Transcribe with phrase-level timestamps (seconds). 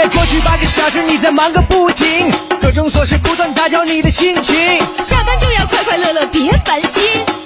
[0.00, 4.56] 界过去八个小时你在忙个不停，各种琐事不断打搅你的心情。
[5.04, 7.02] 下班就要快快乐乐，别烦心，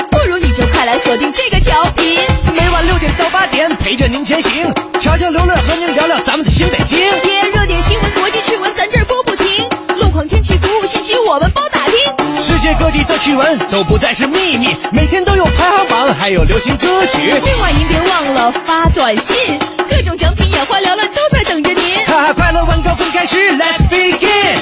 [0.08, 2.16] 不如你就快来锁定这个调频。
[2.54, 7.00] 每晚六点到八点陪着您前行，悄悄刘乐和您聊聊咱们的新北京。
[7.22, 9.68] 别热点新闻、国际趣闻，咱这儿播不停。
[9.96, 11.96] 路况、天气、服务信息，我们包打听。
[12.40, 17.18] 世界各地的趣闻都不再是秘密，每天都有排行榜，还有流行歌曲。
[17.44, 22.04] 另外您别忘了发短信，各种奖品眼花缭乱都在等着您。
[22.06, 24.58] 哈哈，快乐晚高峰开始，Let's begin。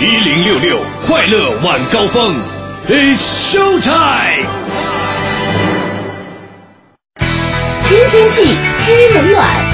[0.00, 2.34] 一零六六快乐晚高峰
[2.88, 4.46] ，It's show time。
[7.88, 9.69] 知天气，知冷暖。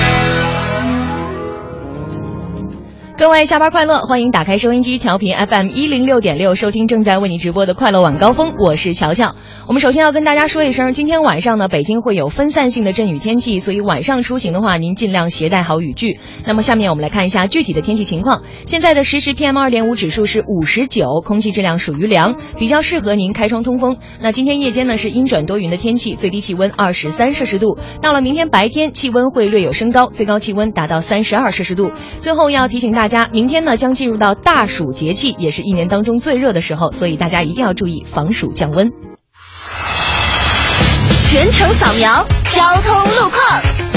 [3.18, 9.34] 各位下班快乐，欢迎打开收音机调频 FM 一零六点六，收听正在为你直播的快乐晚高峰，我是乔乔。
[9.66, 16.20] 我们首先要跟大家说一声，今天晚上呢，北京会有分散性的阵雨天气，所以晚上出行的话，您尽量携带好雨具。
[16.46, 18.42] 那么下面我们来看一下具体的天气情况。
[18.66, 23.96] 现在的实时 PM 二点五指数是五十九，空气质量属于良，比较适合您开窗通风。
[24.20, 27.78] 那今天夜间呢是阴转多云的天气，最低气温二十三摄氏度。
[28.02, 31.92] 到了明天白天，气温会略有升高，最高气温达到三十二摄氏度。
[32.18, 38.90] 最后要提醒大大家，明天呢将进入到大暑节气，也是一年当中最热的时候，所以大家一定要注意防暑降温。
[41.30, 43.95] 全程扫描交通路况。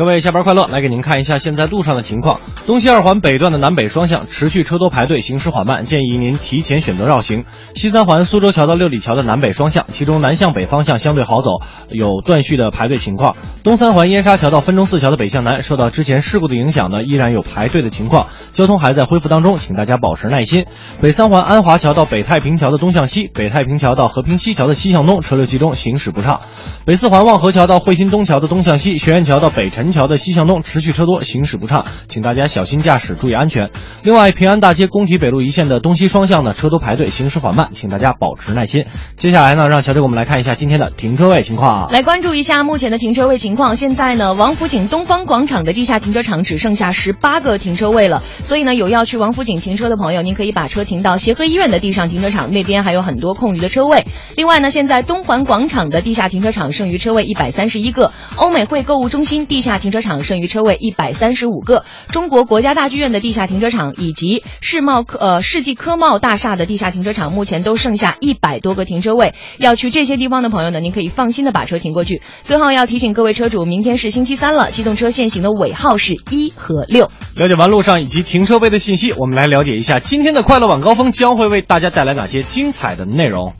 [0.00, 2.40] 各位下班快乐，来给您看一下现在路上的情况。
[2.66, 7.44] 东西二环北段的南北双向持续车多排队，行驶缓慢，建议您提前选择绕行。
[7.74, 13.36] 西三环苏州桥到六里桥的南北双向，其中南向北方向相对好走，有断续的排队情况。
[13.62, 20.64] 东三环燕莎桥到分钟寺桥的北向南，受到之前事故的影响呢，依然有排队的情况，交通还在恢复当中，请大家保持耐心。
[21.02, 26.40] 北三环安华桥到北太平桥的东向西，北太平桥到和平西桥的西向东，车流集中，行驶不畅。
[26.86, 33.70] 北四环望河桥到汇鑫东桥的东向西，学院桥到北辰桥的西向东，持续车多，行驶不畅，请大家小心驾驶，注意安全。
[34.02, 38.84] 另外，平安大街工体北路一线的东西双向呢，车多排队，行驶缓慢，请大家保持耐心。
[39.16, 41.88] 接下来呢，让乔姐给我们来看一下今天的停车位情况啊。
[41.90, 43.76] 来关注一下目前的停车位情况。
[43.76, 54.04] 现在呢，王府井东方广场的地下停车场只剩下十八个停车位了，所以呢，有要去王府井停车的朋友，您可以把车停到协和医院的地上停车场，那边还有很多空余的车位。
[54.36, 69.32] 另外呢，现在东环广场的地下停车场剩余车位一百三十一个，欧美汇购物中心地下下停车场剩余车位一百三十五个，中国国家大剧院的地下停车场以及世贸科呃世纪科贸大厦的地下停车场，目前都剩下一百多个停车位。
[69.58, 72.20] 要去这些地方的朋友呢，您可以放心的把车停过去。
[72.42, 77.08] 最后要提醒各位车主，明天是星期三了，机动车限行的尾号是一和六。
[77.36, 83.54] 了解完路上以及停车位的信息，我们来了解一下今天的快乐晚高峰将会为大家带来哪些精彩的内容。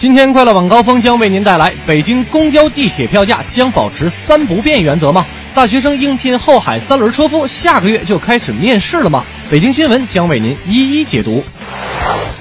[0.00, 5.26] 今天快乐晚高峰将为您带来：北京公交、地铁票价将保持三不变原则吗？
[5.52, 9.22] 大学生应聘后海三轮车夫，下个月就开始面试了吗？
[9.50, 11.44] 北京新闻将为您一一解读。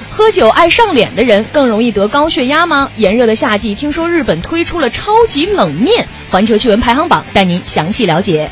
[0.09, 2.89] 喝酒爱上脸的人更容易得高血压吗？
[2.95, 6.07] 炎热的夏季，听说日本推出了超级冷面。
[6.31, 8.49] 环球趣闻排行榜带您详细了解。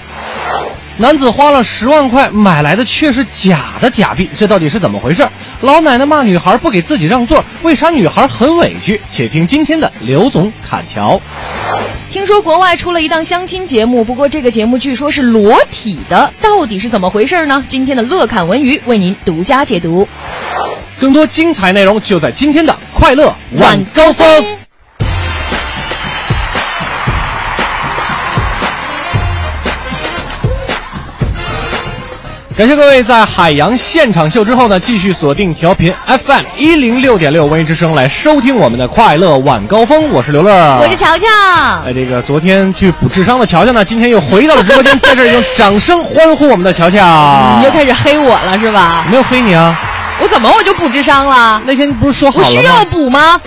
[1.00, 5.28] 男子花了十万块买来的却是假的假币，这到底是怎么回事？
[5.62, 9.00] 老奶奶骂女孩不给自己让座，为啥女孩很委屈？
[9.08, 11.22] 且听今天的刘总侃桥。
[12.10, 17.64] 听说国外出了一档相亲节目，不过这个节目据说是裸体的，到底是怎么回事呢？
[17.68, 20.08] 今天的乐侃文娱为您独家解读。
[21.00, 24.57] 更多精彩内容就在今天的快乐晚高峰。
[32.58, 40.12] 感谢各位在海洋现场秀之后呢，继续锁定调频 FM 一零六点六文艺之声来收听我们的快乐晚高峰。
[40.12, 41.28] 我是刘乐，我是乔乔。
[41.86, 46.98] 哎，这个昨天去补智商的乔乔呢，今天又回到了直播间，在这儿用掌声欢呼我们的乔乔。
[47.60, 49.06] 你又开始黑我了是吧？
[49.08, 49.80] 没有黑你啊，
[50.20, 51.62] 我怎么我就补智商了？
[51.64, 52.52] 那天不是说好了吗？
[52.56, 53.40] 我需要补吗？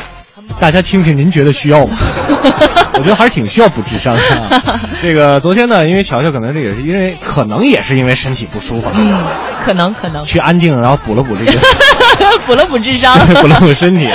[0.60, 1.96] 大家听听，您觉得需要吗？
[2.94, 4.62] 我觉得还是挺需要补智商的。
[5.02, 9.24] 这个昨天呢，因为乔乔可能这也是因为可能也是因为身体不舒服，嗯，
[9.64, 11.58] 可能可能去安定，然后补了补这个，
[12.46, 14.08] 补了补智商，补了补身体。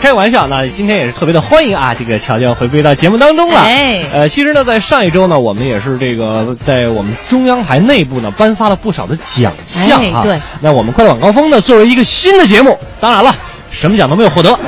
[0.00, 3.60] 开个玩笑，那今天也是特别的欢迎啊，这个乔乔回归到节目当中了。
[3.60, 10.22] 哎，呃，其实呢，在上一周呢，我们也是这个在我们中央台内部呢颁发了不少的奖项啊。
[10.24, 13.32] 对，那我们快乐晚高峰呢，作为一个新的节目，当然了，
[13.70, 14.58] 什么奖都没有获得。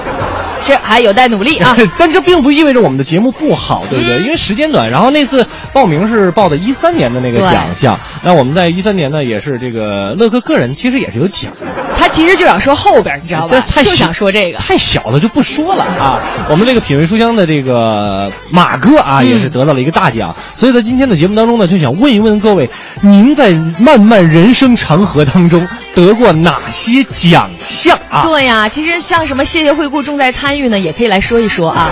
[0.73, 1.77] 是还有待努力啊。
[1.99, 4.19] 但这并不意味着我们的节目不好，对不对？
[4.19, 4.91] 嗯因为时间短。
[4.91, 11.67] 然后那次报名是报的一三年的那个奖项，那我们在一三年呢也是这个乐哥个人其实也是有奖的。
[11.99, 13.49] 他其实就想说后边，你知道吧？
[13.49, 14.59] 就这太小想说这个。
[14.59, 16.21] 太小了就不说了啊。
[16.49, 20.35] 我们这个品味书香的这个马哥啊，嗯也是得到了一个大奖。
[20.53, 22.71] 所以在今天的节目当中呢，就想问一问各位，
[23.03, 28.23] 您在漫漫人生长河当中得过哪些奖项啊？
[28.25, 31.91] 对呀，其实像什么谢谢惠顾重在参与呢，也可以来说一说啊。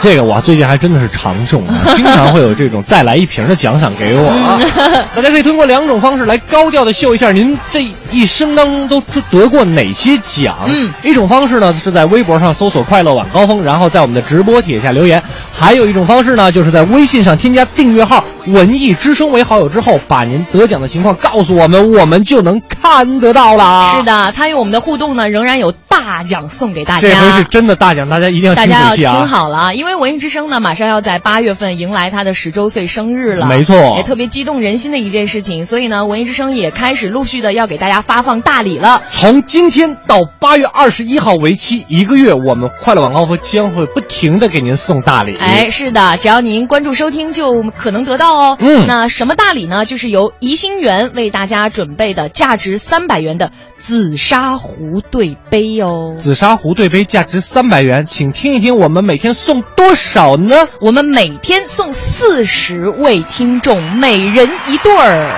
[0.00, 4.60] 这个我最近还真的是常中啊， 经常会有这种再来一瓶的奖赏给我啊。
[5.16, 9.00] 大家可以通过两种方式来高调的秀一下您这一生当中都
[9.30, 10.56] 得过哪些奖。
[10.66, 15.20] 嗯，一种方式呢是在微博上搜索“快乐晚高峰”，然后在我们的直播帖下留言；
[15.56, 23.96] 还有一种方式呢，就是在微信上添加订阅号“文艺之声”为好友之后，把您得奖的情况告诉我们，我们就能看得到啦。
[23.96, 27.08] 是的，参与我们的互动呢，仍然有大奖送给大家。
[27.08, 29.16] 这回是真的大奖，大家一定要大家要听仔细啊！
[29.16, 35.66] 听好了啊，因为文艺之声呢，马上要在八月份迎来它的十周岁生日了，没错也特别激动人心的一件事情。
[35.66, 39.02] 所以呢，文艺之声也开始陆续的要给大家发放大礼了。
[39.10, 45.36] 从今天到八月二十一号为期一个月，我们快乐晚高峰将会不停的给您送大礼。
[45.40, 48.56] 哎，是的，只要您关注收听，就可能得到哦。
[48.60, 49.84] 嗯那什么大礼呢？
[49.84, 56.12] 就是由宜兴园为大家准备的价值三百元的紫砂壶对杯哦。
[56.14, 60.54] 紫砂壶对杯价值三百元，请听一听我们每天送多少呢？
[60.80, 65.28] 我们每天送四十位听众，每人一对儿，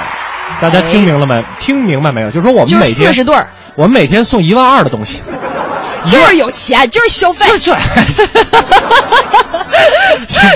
[0.60, 1.42] 大家听明了没？
[1.58, 2.30] 听明白没有？
[2.30, 5.20] 就是说我们每天四十对儿，我们每天送一万二的东西。
[6.08, 7.46] 就是有钱，就是消费。
[7.58, 7.76] 这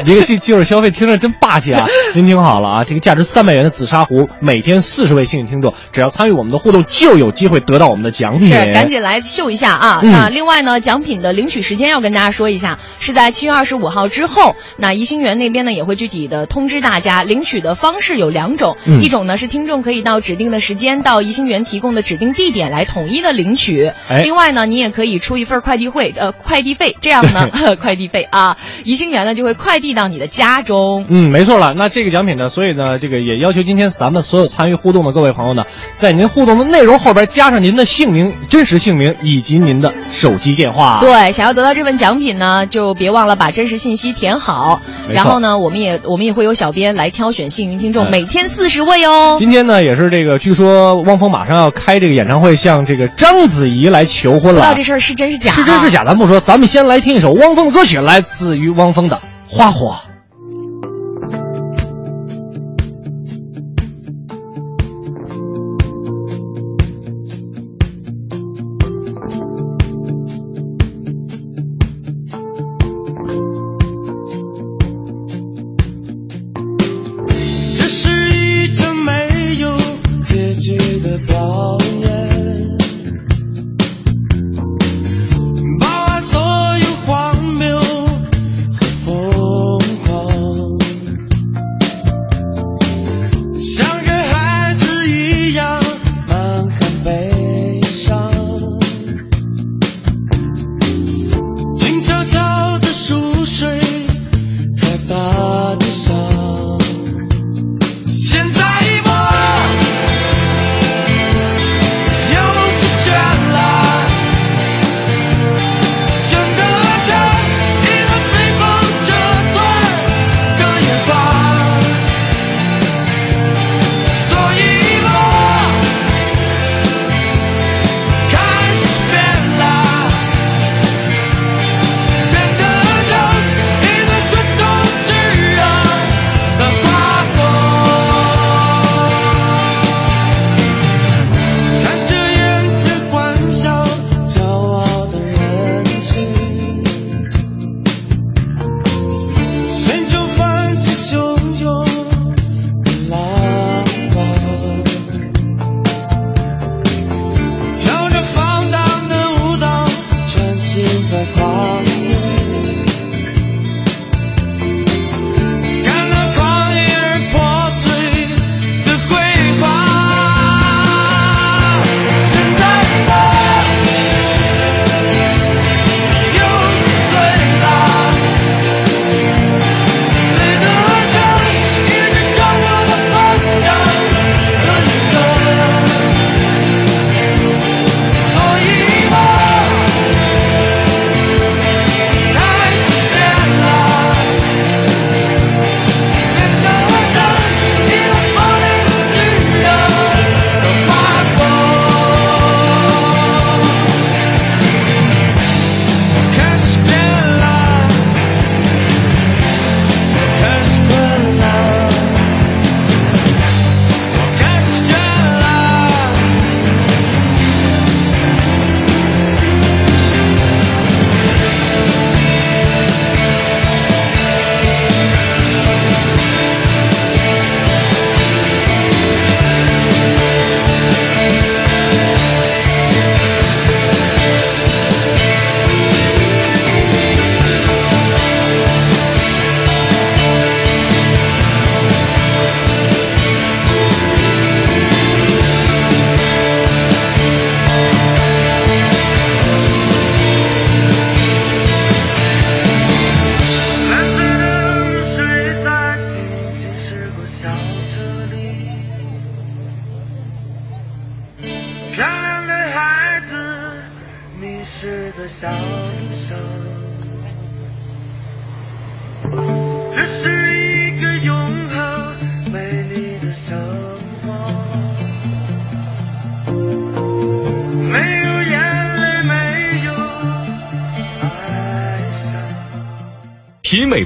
[0.05, 1.87] 这个就就是消费，听着真霸气啊！
[2.15, 8.49] 您听好了啊，这个价值三百元的紫砂壶，每天四十位幸运听众，只要参与我们的互动，就有机会得到我们的奖品。
[8.49, 10.01] 是，赶紧来秀一下啊！
[10.03, 14.57] 嗯那另外呢，奖品的领取时间要跟大家说一下，是在七月二十五号之后。
[14.77, 23.93] 那宜兴园那边呢也会具体的通知大家，领取的方式有两种，嗯一种呢是听众可以到指定的时间到宜兴园提供的指定地点来统一的领取。
[24.09, 27.49] 哎另外呢，你也可以出一份快递费，呃，快递费，这样呢，
[27.81, 31.07] 快递费啊，宜兴园呢就会快递到你的家中。
[31.09, 31.75] 嗯，没错了。
[31.75, 35.65] 那这个奖品呢，所以呢，这个也要求今天咱们所有参与互动的各位朋友呢，
[35.95, 40.99] 在您互动的内容后边加上您的姓名、真实姓名以及您的手机电话。
[41.01, 44.83] 对，想要得到这份奖品呢，就别忘了把真实信息填好。
[45.09, 49.37] 然后呢，我们也我们也会有小编来挑选幸运听众，哎每天四十位哦。
[49.39, 54.91] 今天呢，也是这个，据说汪峰马上要开这个演唱会，向这个章子怡来求婚了不知道这。
[54.91, 55.91] 事儿是真是假、是真是？
[55.91, 59.17] 假咱不说，咱们先来听一首汪峰的歌曲，来自于汪峰的
[59.55, 60.01] 《花火》。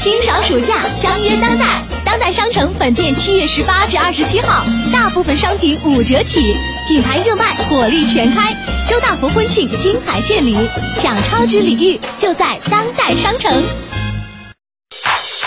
[0.00, 1.84] 清爽暑假，相约当代。
[2.06, 6.56] 当代商城本店七月十八至二十七号，大部分商品五折起，
[6.88, 8.56] 品牌热卖，火力全开。
[8.88, 10.56] 周大福婚庆精彩献礼，
[10.96, 13.62] 享超值礼遇就在当代商城。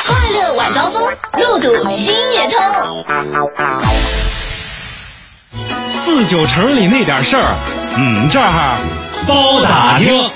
[0.05, 1.03] 快乐晚高峰，
[1.39, 2.59] 路堵心也通。
[5.87, 7.55] 四九城里那点事儿，
[7.97, 8.77] 嗯，这儿
[9.25, 10.29] 包打听。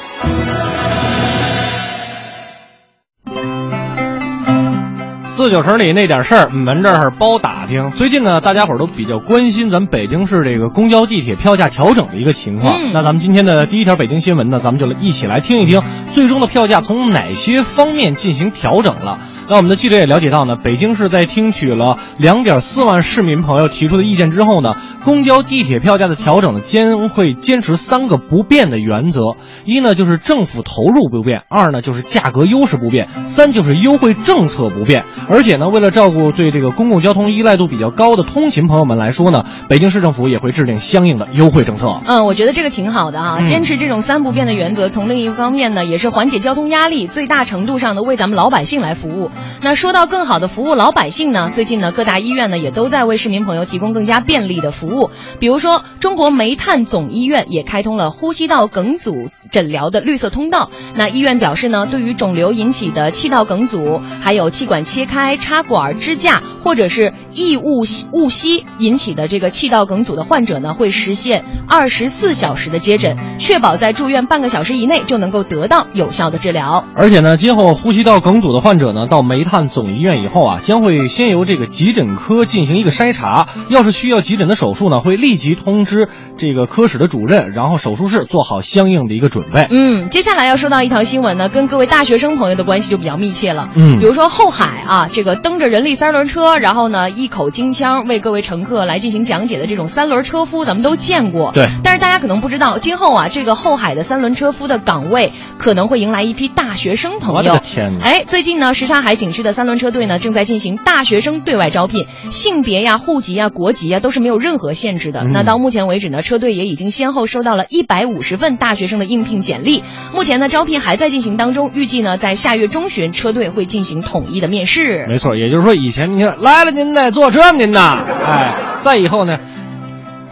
[5.37, 7.91] 四九城里那点事儿，我们这儿包打听。
[7.91, 12.73] 最近呢，大家伙儿都比较关心咱们北京市这个公交、地铁票价调整的一个情况。
[12.73, 19.19] 嗯那咱们今天的第一条北京新闻呢，咱们就来一起来听一听，最终的票价从哪些方面进行调整了。
[19.49, 24.75] 那我们的记者也了解到呢，北京市在听取了两点四万市民朋友提出的意见之后呢，
[25.05, 35.05] 公交、地铁票价的调整呢，将会坚持三个不变的原则：一呢就是政府投入不变；二呢就是价格优势不变；三就是优惠政策不变。
[35.29, 42.01] 而且呢，为了照顾对这个公共交通依赖度比较高的通勤朋友们来说呢，北京市政府也会制定相应的优惠政策。
[42.05, 49.29] 嗯，我觉得这个挺好的啊，嗯坚持这种三不变的原则，从另一方面呢，也是缓解交通压力，最大程度上的为咱们老百姓来服务。
[49.61, 55.11] 那说到更好的服务老百姓呢，最近呢，各大医院呢也都在为市民朋友提供更加便利的服务。
[55.39, 60.69] 比如说，中国煤炭总医院也开通了呼吸道梗阻诊疗的绿色通道。
[60.95, 76.85] 那医院表示呢，对于肿瘤引起的气道梗阻，还有气管切开、插管、支架或者是异物误吸引起的这个气道梗阻的患者呢，会实现二十四小时的接诊，确保在住院半个小时以内就能够得到有效的治疗。
[76.93, 83.47] 而且呢，今后呼吸道梗阻的患者呢，到煤炭总医院以后啊，将会先由这个急诊科进行一个筛查。
[83.69, 89.67] 要是需要急诊的手术呢，会立即通知这个科室的主任，然后手术室做好相应的一个准备。
[89.69, 93.69] 嗯，接下来要说到一条新闻呢，跟各位大学生朋友的关系就比较密切了。
[93.75, 101.51] 嗯比如说后海啊，这个蹬着人力三轮车，然后呢一口京腔为各位乘客来进行讲解的这种三轮车夫，咱们都见过。
[101.53, 107.53] 对但是大家可能不知道，今后啊，这个后海的三轮车夫的岗位可能会迎来一批大学生朋友。
[107.53, 115.21] 我的天哪哎，最近呢，什刹海景区的三轮车队呢正在进行大学生对外招聘，性别呀、户籍呀、国籍呀都是没有任何限制的。
[115.21, 119.83] 嗯那到目前为止呢，车队也已经先后收到了一百五十份大学生的应聘简历。
[120.13, 124.86] 目前呢，招聘还在进行当中，预计呢在下月中旬，车队会进行统一的面试。
[125.07, 129.39] 没错，也就是说，以前你看来了您得坐车您呐， 哎，再以后呢，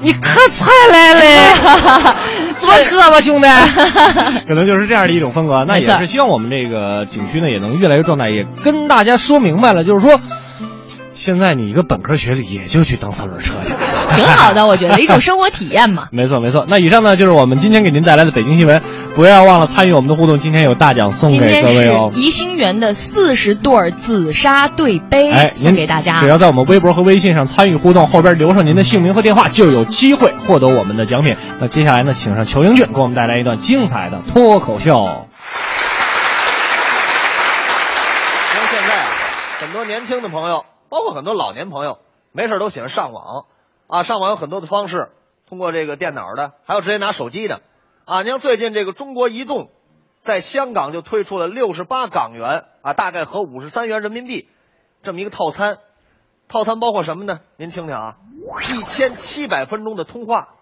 [0.02, 1.38] 你可才来嘞，
[2.58, 3.48] 坐车吧，兄弟，
[4.48, 5.66] 可能就是这样的一种风格。
[5.66, 10.20] 那也是希望我们这个景区呢也能越来越壮大，也跟大家说明白了，就是说，
[11.15, 13.74] 现在你一个本科学历也就去蹬三轮车去，
[14.17, 16.10] 挺好的，我觉得一种生活体验嘛。
[16.13, 16.65] 没错没错。
[16.67, 18.81] 那以上呢就是我们今天给您带来的北京新闻，
[19.15, 22.12] 不要忘了参与我们的互动，今天有大奖送给今天是各位哦。
[22.13, 26.19] 怡兴园的四十对紫砂对杯、哎，送给大家。
[26.19, 31.38] 只要在我们微博和微信上参与互动，后边留上您的姓名和电话，就有机会获得我们的奖品。
[31.62, 34.91] 那接下来呢，请上裘英俊给我们带来一段精彩的脱口秀。
[38.53, 39.07] 因为现在啊，
[39.62, 42.00] 很多年轻的朋友，包括很多老年朋友，
[42.32, 43.46] 没事都喜欢上网
[43.88, 44.04] 啊。
[44.04, 45.12] 上网有很多的方式，
[45.48, 47.62] 通过这个电脑的，还有直接拿手机的
[48.06, 48.22] 啊。
[48.22, 49.70] 你像最近这个中国移动
[50.22, 54.50] 在香港就推出了六十八港元啊，大概合五十三元人民币
[55.04, 55.77] 这么一个套餐，
[56.48, 57.42] 套餐包括什么呢？
[57.58, 58.18] 您听听啊，
[58.62, 60.56] 一千七百分钟的通话，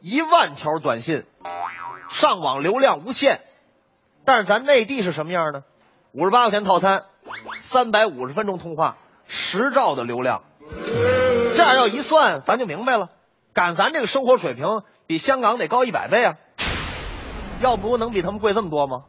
[0.00, 1.24] 一万条短信，
[2.10, 3.40] 上网流量无限。
[4.24, 5.62] 但是咱内地是什么样呢？
[6.12, 7.04] 五十八块钱套餐，
[7.58, 10.42] 三百五十分钟通话，十兆的流量。
[11.54, 13.10] 这样要一算，咱就明白了，
[13.52, 16.36] 赶咱这个生活水平比香港得高一百倍啊！
[17.60, 19.04] 要不能比他们贵这么多吗？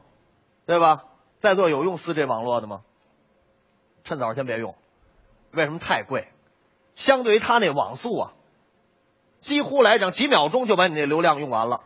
[0.65, 1.03] 对吧？
[1.41, 2.81] 在座有用四 G 网络的吗？
[4.03, 4.75] 趁早先别用，
[5.51, 6.27] 为什么太贵？
[6.95, 8.33] 相对于他那网速啊，
[9.39, 11.81] 几乎来讲几秒钟就把你那流量用完了，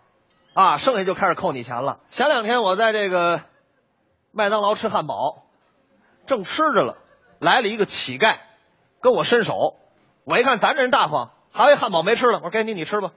[0.53, 1.99] 啊，剩下就开始扣你钱了。
[2.09, 3.41] 前两天我在这个
[4.31, 5.42] 麦当劳吃汉堡，
[6.25, 6.97] 正吃着了，
[7.39, 8.37] 来了一个乞丐，
[9.01, 9.75] 跟我伸手，
[10.23, 13.11] 我一看咱这人大方，还有一汉堡没吃了，我说给你，你吃吧。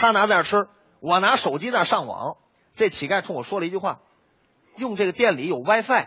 [0.00, 0.68] 他拿在那吃，
[1.00, 2.36] 我拿手机在那上网。
[2.76, 3.98] 这乞丐冲我说了一句话
[4.78, 6.06] ：“用这个店里有 WiFi，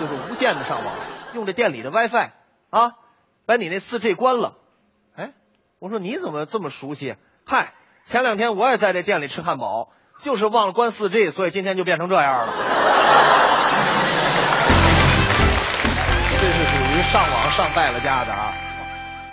[0.00, 0.94] 就是无线的上网，
[1.34, 2.30] 用这店里的 WiFi
[2.70, 2.94] 啊，
[3.46, 4.56] 把你那四 G 关了。”
[5.14, 5.32] 哎，
[5.78, 7.14] 我说你怎么这么熟悉？
[7.44, 13.43] 嗨，前两天我也在这店里吃汉堡，就是忘了关四 G，所以今天就变成这样了。
[17.12, 18.54] 上网上败了家的啊！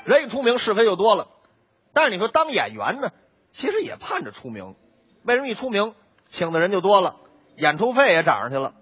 [0.05, 1.29] 人一出名，是非就多了。
[1.93, 3.11] 但是你说当演员呢，
[3.51, 4.75] 其实也盼着出名。
[5.23, 5.95] 为什么一出名？
[6.27, 7.15] 请的人就多了，
[7.55, 8.73] 演出费也涨上去了。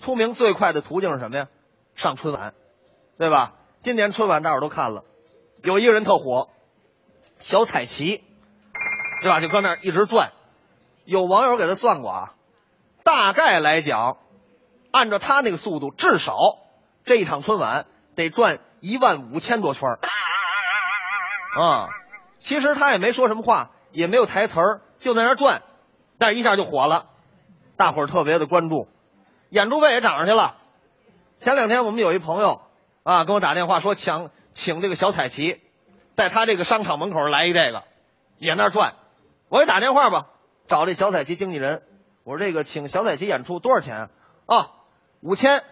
[0.00, 1.48] 出名最快的途径是什么呀？
[1.94, 2.54] 上春晚，
[3.18, 3.54] 对吧？
[3.80, 5.04] 今年春晚大伙都看了，
[5.62, 6.50] 有一个人特火，
[7.40, 8.22] 小彩旗，
[9.22, 9.40] 对吧？
[9.40, 10.32] 就搁那儿一直转。
[11.04, 12.34] 有网友给他算过啊，
[13.04, 14.18] 大概来讲，
[14.90, 16.36] 按照他那个速度，至少
[17.04, 19.98] 这一场春晚得转一万五千多圈儿
[21.60, 21.88] 啊。
[22.38, 25.62] 其实他也没说什么话，也没有台词儿，就在那转。
[26.18, 27.06] 但是一下就火了，
[27.76, 28.86] 大伙儿特别的关注，
[29.48, 30.56] 演出费也涨上去了。
[31.38, 32.60] 前两天我们有一朋友
[33.02, 35.60] 啊，跟我打电话说请请这个小彩旗，
[36.14, 37.84] 在他这个商场门口来一这个，
[38.38, 38.94] 也那转。
[39.48, 40.26] 我给打电话吧，
[40.66, 41.82] 找这小彩旗经纪人，
[42.24, 44.10] 我说这个请小彩旗演出多少钱
[44.46, 44.70] 啊？
[45.20, 45.64] 五千。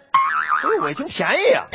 [0.62, 1.66] 哎，我一听便宜呀，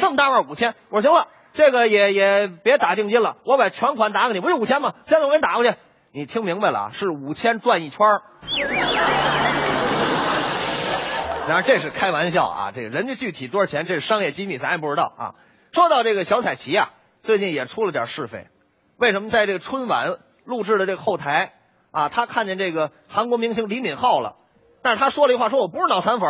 [0.00, 0.74] 这么大腕五千。
[0.90, 4.94] 我说行了，这个也也别打定金了，我把全款打给你，不就五千吗？
[5.06, 5.74] 现在我给你打过去。
[6.12, 6.90] 你听明白了啊？
[6.92, 8.22] 是五千转一圈儿。
[11.46, 15.34] 当然这是开玩笑啊，这个人家具体多少钱，这是商业机密，咱也不知道啊。
[15.72, 16.90] 说到这个小彩旗啊，
[17.22, 18.48] 最近也出了点是非。
[18.96, 21.52] 为什么在这个春晚录制的这个后台
[21.90, 24.36] 啊，他看见这个韩国明星李敏镐了，
[24.82, 26.28] 但是他说了一句话，说我不是脑残粉，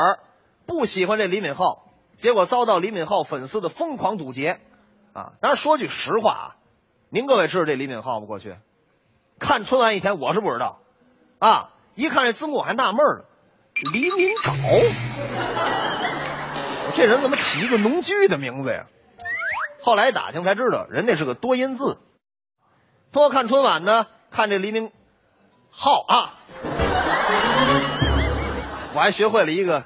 [0.67, 1.79] 不喜欢这李敏镐，
[2.17, 4.61] 结果遭到李敏镐粉丝的疯狂堵截
[5.13, 5.33] 啊。
[5.41, 6.57] 当然说句实话啊，
[7.11, 8.27] 您各位知道这李敏镐吗？
[8.27, 8.57] 过去？
[9.39, 10.81] 看春晚以前我是不知道，
[11.39, 13.27] 啊，一看这字幕我还纳闷了，
[13.93, 14.91] 李敏镐，
[16.95, 18.87] 这人怎么起一个农具的名字呀？
[19.83, 21.99] 后来打听才知道，人家是个多音字。
[23.13, 24.91] 多看春晚呢，看这黎明
[25.71, 26.35] 浩啊，
[28.95, 29.85] 我还学会了一个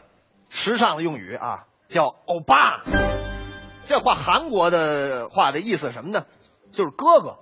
[0.49, 2.81] 时尚的用语啊，叫欧巴。
[3.87, 6.25] 这话韩国的话的意思什么呢？
[6.73, 7.39] 就是哥哥。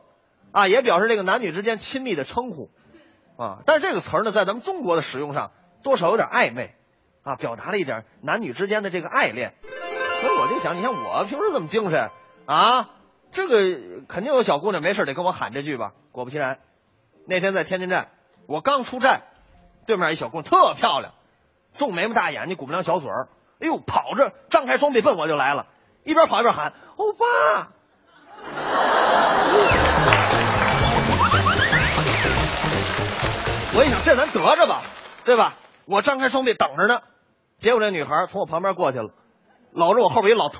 [0.50, 2.70] 啊，也表示这个男女之间亲密的称呼，
[3.36, 6.74] 啊，但是这个词儿呢，在咱们中国的使用上，多少有点暧昧，
[7.22, 9.52] 啊，表达了一点男女之间的这个爱恋。
[10.22, 12.08] 所以我就想，你看我平时这么精神，
[12.46, 12.88] 啊，
[13.30, 15.92] 这个肯定有小姑娘没事得跟我喊这句吧。
[16.12, 16.58] 果不其然，
[17.26, 18.08] 那天在天津站，
[18.46, 19.24] 我刚出站，
[19.84, 21.12] 对面一小姑娘特漂亮，
[21.74, 23.28] 纵眉毛大眼睛，鼓不良小嘴儿，
[23.60, 25.66] 哎呦，跑着张开双臂奔我就来了，
[26.04, 27.26] 一边跑一边喊欧巴。
[33.74, 34.82] 我一想，这咱得着吧，
[35.24, 35.54] 对吧？
[35.86, 37.00] 我张开双臂等着呢，
[37.56, 39.10] 结果这女孩从我旁边过去了，
[39.72, 40.58] 搂着我后边一老头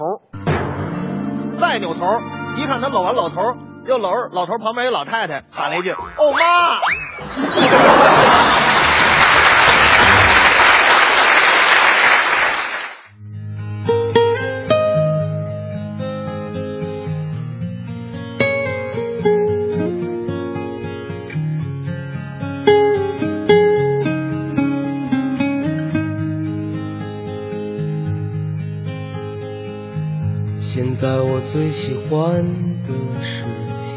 [1.57, 2.21] 再扭头
[2.57, 3.57] 一看，他搂完老头
[3.87, 6.81] 又搂着老头旁边一老太太，喊了一句：“哦妈！”
[31.89, 32.45] 喜欢
[32.87, 33.45] 的事
[33.83, 33.97] 情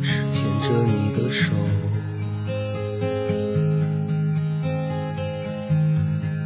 [0.00, 1.52] 是牵着你的手，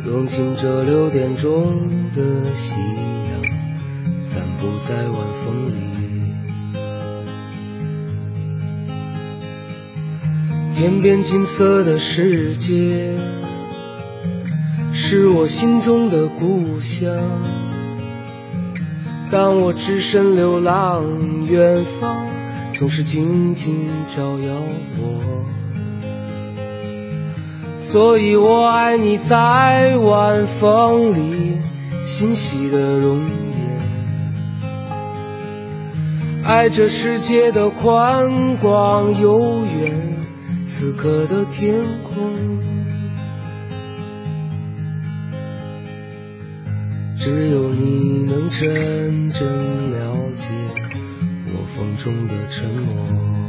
[0.07, 5.75] 用尽这六点钟的夕阳，散步在晚风里。
[10.75, 13.19] 天边金色的世界，
[14.95, 17.15] 是我心中的故乡。
[19.31, 21.05] 当我只身流浪，
[21.45, 22.27] 远方
[22.73, 23.87] 总是静静
[24.17, 24.55] 照耀
[24.99, 25.19] 我。
[27.79, 31.59] 所以我爱你在晚风里
[32.07, 33.79] 欣喜的容颜，
[36.45, 39.41] 爱这世界的宽广悠
[39.79, 40.17] 远，
[40.65, 41.75] 此刻的天
[42.15, 42.68] 空。
[47.29, 50.49] 只有你能真正了解
[51.53, 53.48] 我风中的沉默。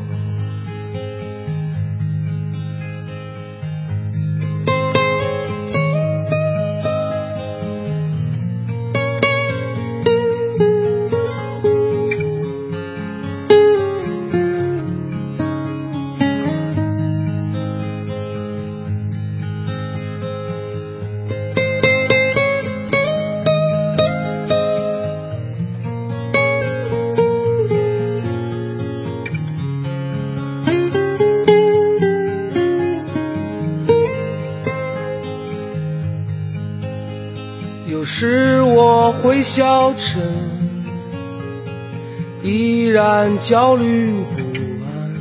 [43.19, 44.39] 依然焦虑不
[44.85, 45.11] 安。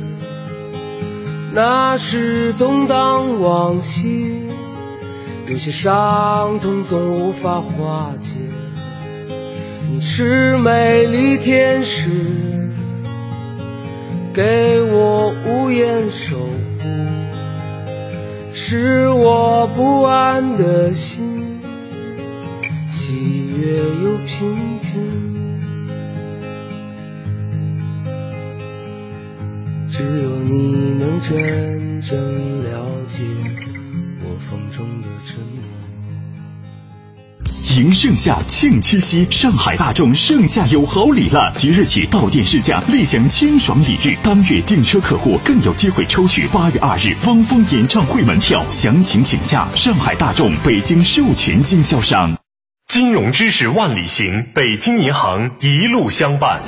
[1.53, 4.47] 那是动荡往昔，
[5.47, 8.35] 有些伤痛总无法化解。
[9.91, 12.71] 你是美丽天使，
[14.33, 16.53] 给我无言守护，
[18.53, 21.37] 是我不安的心。
[22.89, 24.17] 喜悦又
[31.29, 33.23] 真正了解
[34.23, 35.61] 我风中的沉默。
[37.77, 41.53] 迎盛夏，庆七夕，上海大众盛夏有好礼了！
[41.55, 48.65] 即日起到店试驾，立享清爽礼遇，当月订车客户更有机会抽取八月二日汪峰演唱会门票。
[48.67, 52.39] 详情请假上海大众北京授权经销商。
[52.87, 56.63] 金融知识万里行，北京银行一路相伴。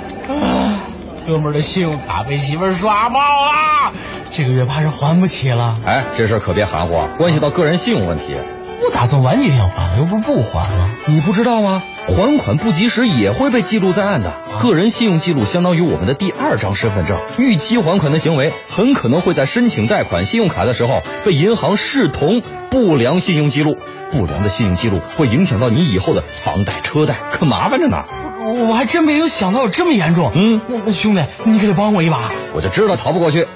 [1.27, 3.93] 哥们儿的信用卡被媳妇儿刷爆了，
[4.31, 5.77] 这个月怕是还不起了。
[5.85, 8.35] 哎，这事儿可别含糊，关系到个人信用问题。
[8.83, 10.89] 我打算晚几天还，又不是不还了。
[11.05, 11.83] 你不知道吗？
[12.07, 14.33] 还款不及时也会被记录在案的。
[14.59, 23.77] 个人信用记录相当于我们的第二张身份证，逾期还款的行为很可能会在申请贷款信用卡的时候被银行视同不良信用记录。
[24.09, 28.03] 不良的信用记录会影响到你以后的房贷、车贷，可麻烦着呢。
[28.43, 30.31] 我我还真没有想到有这么严重。
[30.33, 32.31] 嗯，那那兄弟，你可得帮我一把。
[32.53, 33.47] 我就知道逃不过去，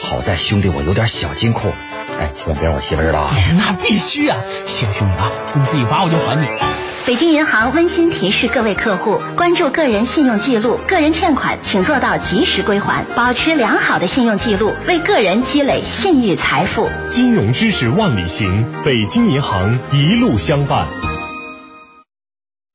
[0.00, 1.70] 好在兄弟我有点小金库。
[2.18, 3.34] 哎，千万别让我媳妇知道啊！
[3.58, 4.38] 那必须啊！
[4.64, 6.46] 行兄弟啊，你自己罚我就还你。
[7.06, 16.88] 北京银行温馨提示各位客户：关注个人信用记录，个人欠款请做到及时归还，保持良好的信用记录，为个人积累信誉财富。
[17.10, 20.86] 金融知识万里行，北京银行一路相伴。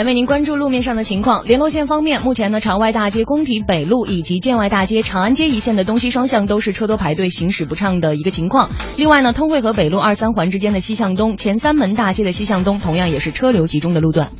[0.00, 1.44] 来为您关注路面上的情况。
[1.44, 8.70] 联络线方面，目前呢，朝外大街工体北路以及建外大街长安街一线的东西双向都是车多排队、行驶不畅的一个情况。
[8.96, 14.30] 另外呢，通惠河北路二三环之间的西向东、前三门大街的西向东，同样也是车流集中的路段。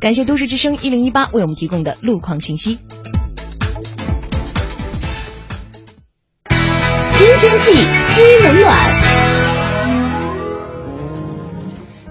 [0.00, 2.80] 感谢都市之声一零一八为我们提供的路况信息。
[6.48, 7.74] 听天气
[8.10, 9.01] 知冷暖。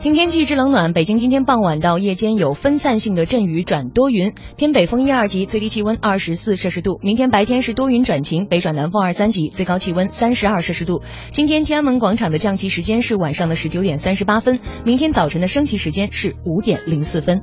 [0.02, 7.00] 听天气知冷暖，北京今天傍晚到夜间有分散性的阵雨转多云，偏北风一二级，最低气温二十四摄氏度。
[7.04, 11.04] 明天白天是多云转晴，北转南风二三级，最高气温三十二摄氏度。
[11.30, 17.40] 今天天安门广场的降旗时间是晚上的十九点三十八分，明天早晨的升旗时间是五点零四分。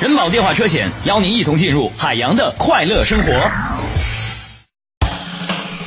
[0.00, 3.32] 人保电话车险邀您一同进入海洋的快乐生活。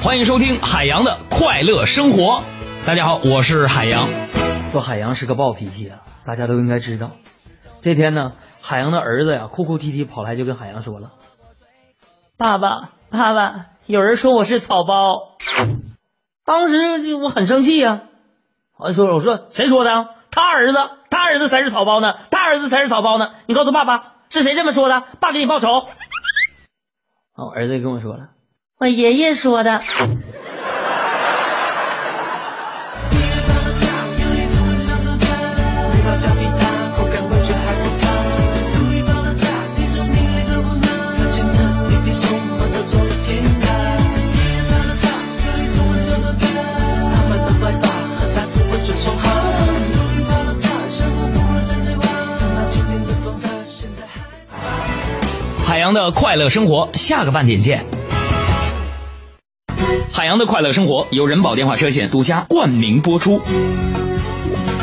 [0.00, 2.44] 欢迎收听海洋的快乐生活。
[2.86, 4.08] 大家好，我是海洋。
[4.70, 7.10] 说海洋是个暴脾气啊，大家都应该知道。
[7.82, 11.10] 这天呢，海洋的儿子呀，哭哭啼啼跑来就跟海洋说了
[12.38, 15.36] ：“爸爸，爸爸，有人说我是草包。”
[16.46, 18.02] 当时就我很生气呀、
[18.78, 20.06] 我说：“我说谁说的？
[20.30, 20.78] 他儿子，
[21.10, 23.30] 他儿子才是草包呢，他儿子才是草包呢。
[23.46, 25.88] 你告诉爸爸是谁这么说的，爸给你报仇。”
[27.34, 28.28] 啊，我儿子跟我说了，
[28.80, 29.82] 我爷爷说的。
[55.66, 57.97] 海洋的快乐生活，下个半点见。
[60.12, 63.40] 海洋的快乐生活由人保电话车险独家冠名播出。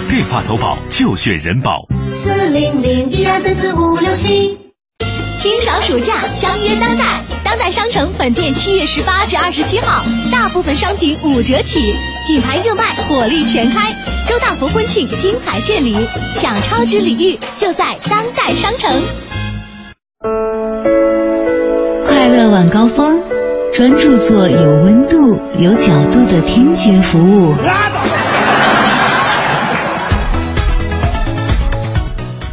[0.09, 1.87] 电话投保就选人保。
[2.23, 4.57] 四零零一二三四五六七。
[5.37, 7.21] 清爽暑假，相约当代。
[7.43, 11.93] 当代商城本店七月十八至二十七号，大部分商品五折起，
[12.25, 13.93] 品牌热卖，火力全开。
[14.27, 15.95] 周大福婚庆精彩献礼，
[16.33, 19.03] 享超值礼遇就在当代商城。
[22.07, 23.21] 快乐晚高峰，
[23.75, 27.53] 专注做有温度、有角度的听觉服务。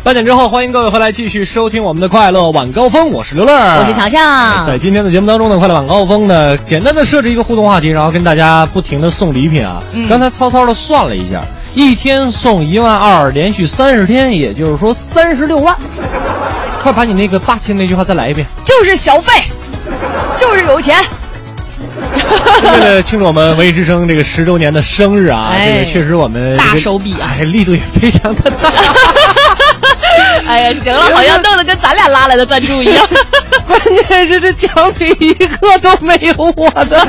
[0.02, 4.18] 八点之后，欢迎各位回来继续收听我们的快乐晚高峰，我是刘乐，我是乔乔。
[4.64, 9.80] 在今天的节目当中呢，快乐晚高峰呢，简单的设置一个互动话题，然后跟大家不停的送礼品啊。
[9.92, 11.40] 嗯刚才曹操的算了一下，
[11.72, 15.76] 一天送一万二，连续三十天，也就是说三十六万。
[16.82, 18.44] 快把你那个霸气的那句话再来一遍。
[18.64, 19.32] 就是小费，
[20.36, 20.96] 就是有钱。
[22.64, 28.70] 为了庆祝我们文艺之声这个十周年的生日啊，哎这个确实我们大手笔啊哎，力度也非常的大。
[30.46, 33.06] 哎呀，行了， 好像弄得跟咱俩拉来的赞助一样。
[33.66, 37.08] 关键是这奖品一个都没有我的，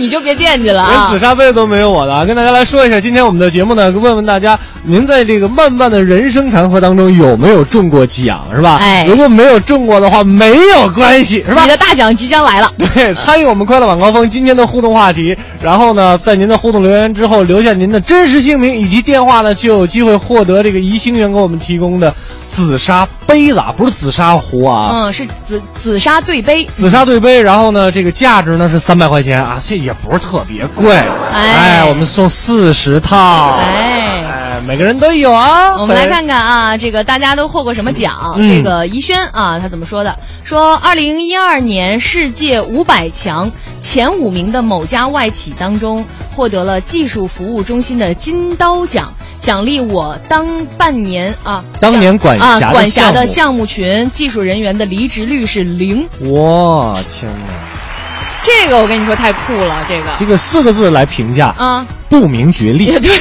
[0.00, 1.18] 你就别惦记了连啊紫！
[1.18, 2.24] 砂杯都没有我的啊！
[2.24, 8.78] 跟大家来说一下，今天我们的节目呢，问问大家，您在这个漫漫的人生长河当中有没有中过奖，是吧？
[8.80, 11.68] 哎如果没有中过的话，没有关系，是吧你？
[11.68, 12.72] 的大奖即将来了。
[12.78, 22.14] 对，参与我们快乐晚高峰今天的互动话题，然后呢，在您的互动留言之后留下您的真实姓名以及电话呢，就有机会获得这个宜兴园给我们提供的
[22.48, 24.90] 紫砂杯子啊，不是紫砂壶啊。
[24.94, 26.64] 嗯，是紫紫砂对杯。
[26.72, 30.94] 紫砂对杯，然后呢，这个价值呢是三百块钱啊，这也不是特别贵。
[31.32, 33.56] 哎我们送四十套。
[33.56, 35.76] 哎哎，每个人都有啊。
[35.80, 38.36] 我们来看看啊，这个大家都获过什么奖？
[38.36, 40.16] 嗯这个宜轩啊，他怎么说的？
[40.44, 43.50] 说二零一二年世界五百强
[43.80, 56.08] 前五名的某家外企当中，获得了技术服务中心的金刀奖，奖励我当半年啊，当年管辖的啊管辖的项项目群技术人员的离职率是零。
[56.20, 57.89] 我天哪，
[58.42, 60.10] 这个我跟你说太酷了，这个。
[60.18, 62.86] 这个四个字来评价，啊，不明觉厉。
[62.98, 63.10] 对。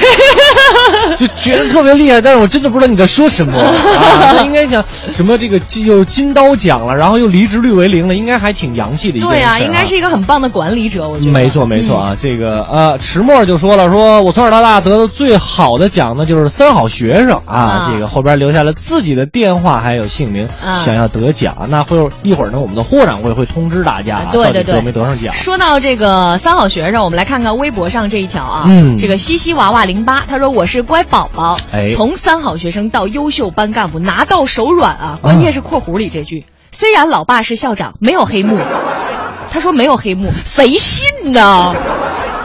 [1.18, 4.34] 就觉得特别厉害，但是我真的不知道你在说什么 啊！
[4.38, 9.54] 他应该想什么这个金又金刀奖了，然后又离职率为零了，应该还挺洋气的一件事、对啊。
[9.54, 11.32] 啊，应该是一个很棒的管理者，我觉得。
[11.32, 17.60] 没错没错啊，这个呃，迟墨就说了，说我从小到大得的最好的奖呢，就是三好学生啊。
[17.60, 25.34] 啊这个后边留下了自己的电话还有姓名，啊想要得奖，那会有一会儿呢，我们的霍掌柜会通知大家啊，对对对，到底得没得上奖。
[25.34, 35.20] 说到这个三好学生，我们来看看微博上这一条啊，嗯这个西西娃娃零八，他说我是乖宝宝，哎从三好学生到优秀班干部，拿到手软啊。
[35.22, 38.58] 关键是括弧里这句，虽然老爸是校长，没有黑幕，
[39.52, 41.74] 他说没有黑幕，谁信呢？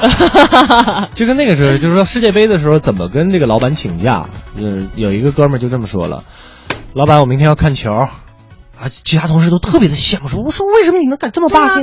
[1.14, 4.26] 就跟那个时候，就是说世界杯的时候，怎么跟这个老板请假？
[4.56, 6.24] 嗯，有一个哥们儿就这么说了
[6.94, 7.90] ：“老板，我明天要看球。”
[8.84, 11.80] 啊，其他同事都特别的羡慕，说：“我说为什么你能敢这么霸气？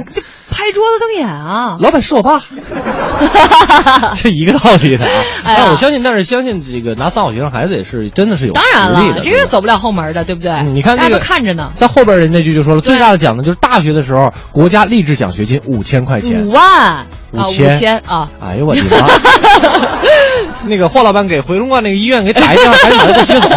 [0.52, 1.78] 拍桌子瞪眼啊！
[1.80, 2.44] 老板是我爸，
[4.22, 5.12] 这一个道理的啊。
[5.44, 10.52] 哎但我相信，但是相信这个拿三好学生孩子也是真的是有当然了，这个走不了后门的，对不对？
[10.52, 11.72] 嗯你看大家这个都看着呢。
[11.76, 16.46] 在后边人家就就说了，最大的奖呢就是大学的时候国家励志奖学金五千块钱。
[16.46, 18.30] 五万啊，五千啊！
[18.40, 19.08] 哎呦我的妈！
[20.68, 23.50] 那个霍老板给回龙观那个医院给打一电话，赶紧把他给接走。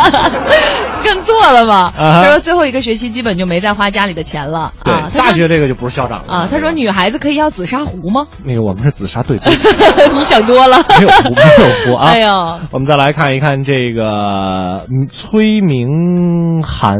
[1.04, 1.92] 跟错了嘛。
[1.96, 8.24] 他说最后一个学期基本就没再花家里的钱了对啊。，大学这个就不是校长了啊，他说女孩子可以要紫砂壶吗？
[8.44, 9.50] 那个我们是紫砂对杯，
[10.18, 10.76] 你想多了。
[10.98, 12.06] 没有壶，没有壶啊。
[12.10, 12.28] 哎呦，
[12.70, 16.96] 我们再来看一看这个嗯崔明涵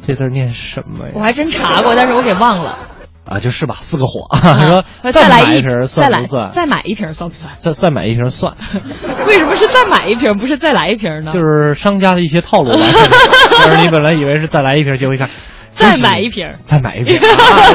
[0.00, 1.12] 这字儿念什么呀？
[1.14, 2.76] 我还真查过，但是我给忘了。
[3.24, 4.26] 啊，就是吧，四个火。
[4.32, 6.50] 他 说说再来一瓶算不算？
[6.52, 7.52] 再买一瓶算不算？
[7.56, 8.54] 再再买一瓶算，
[9.26, 11.32] 为什么是再买一瓶，不是再来一瓶呢？
[11.32, 12.78] 就是商家的一些套路吧。
[12.78, 15.28] 就是 你本来以为是再来一瓶，结果一看。
[15.74, 17.22] 再买一瓶，再买一瓶，啊，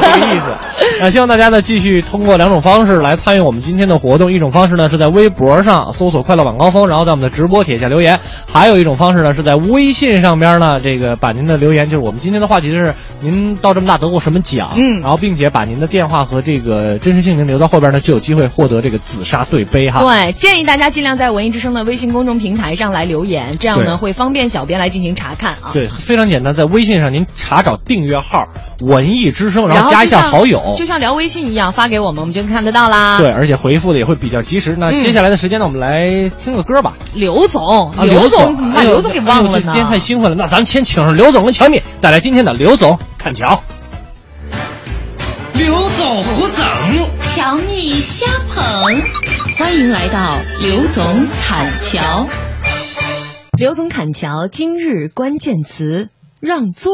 [0.00, 0.54] 这个意思。
[1.00, 4.32] 那希望大家呢继续通过两种方式来参与我们今天的活动。
[4.32, 20.00] 一种方式呢是在微博上搜索“快乐晚高峰”，然后在我们的直播帖下留言；还有一种方式呢是在微信上边呢，这个把您的留言，就是我们今天的话题是您到这么大得过什么奖，嗯，然后并且把您的电话和这个真实姓名留到后边呢，就有机会获得这个紫砂对杯哈。
[20.00, 25.70] 对，建议大家尽量在文艺之声的微信公众平台上来留言，这样呢会方便小编来进行查看啊。
[25.72, 28.46] 对，非常简单，在微信上您查找订阅号
[28.86, 33.18] “文艺之声”，然然后加一下好友，就像聊微信一样，发给我们，我们就看得到啦。
[33.18, 34.76] 对，，而且回复的也会比较及时。
[34.78, 36.92] 那嗯接下来的时间呢，我们来听个歌吧。
[37.14, 39.56] 刘总，啊，刘总，怎么把刘总给忘了呢？
[39.56, 43.62] 哎今天太兴奋了，那咱们先请上刘总跟乔米带来今天的刘总看桥。
[45.54, 46.64] 刘总胡整，
[47.26, 48.64] 乔蜜瞎捧，
[49.58, 52.26] 欢迎来到刘总砍桥。
[53.58, 56.92] 刘总砍桥今日关键词：让座。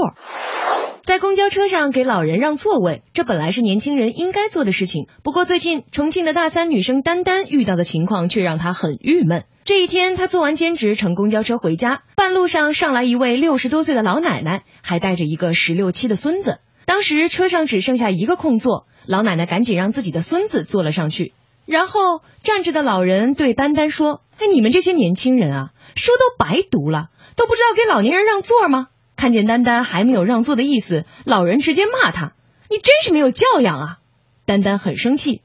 [1.04, 5.06] 在公交车上给老人让座位，这本来是年轻人应该做的事情。
[5.22, 9.44] 不过最近，重庆的大三女生丹丹遇到的情况却让她很郁闷。
[9.66, 16.60] 这一天，她做完兼职乘公交车回家，半路上上来一位六十多岁的老奶奶，还带着一个十六七的孙子。
[16.86, 21.34] 当时车上只剩下一个空座，老奶奶赶紧让自己的孙子坐了上去。
[21.66, 28.86] 然后站着的老人对丹丹说：“哎，你们这些年轻人啊，书都白读了，都不知道给老年人让座吗？”
[29.24, 32.34] 看见丹丹还没有让座的意思，老人直接骂他
[32.68, 33.98] ：“你真是没有教养啊！”
[34.44, 35.40] 丹丹很生气：“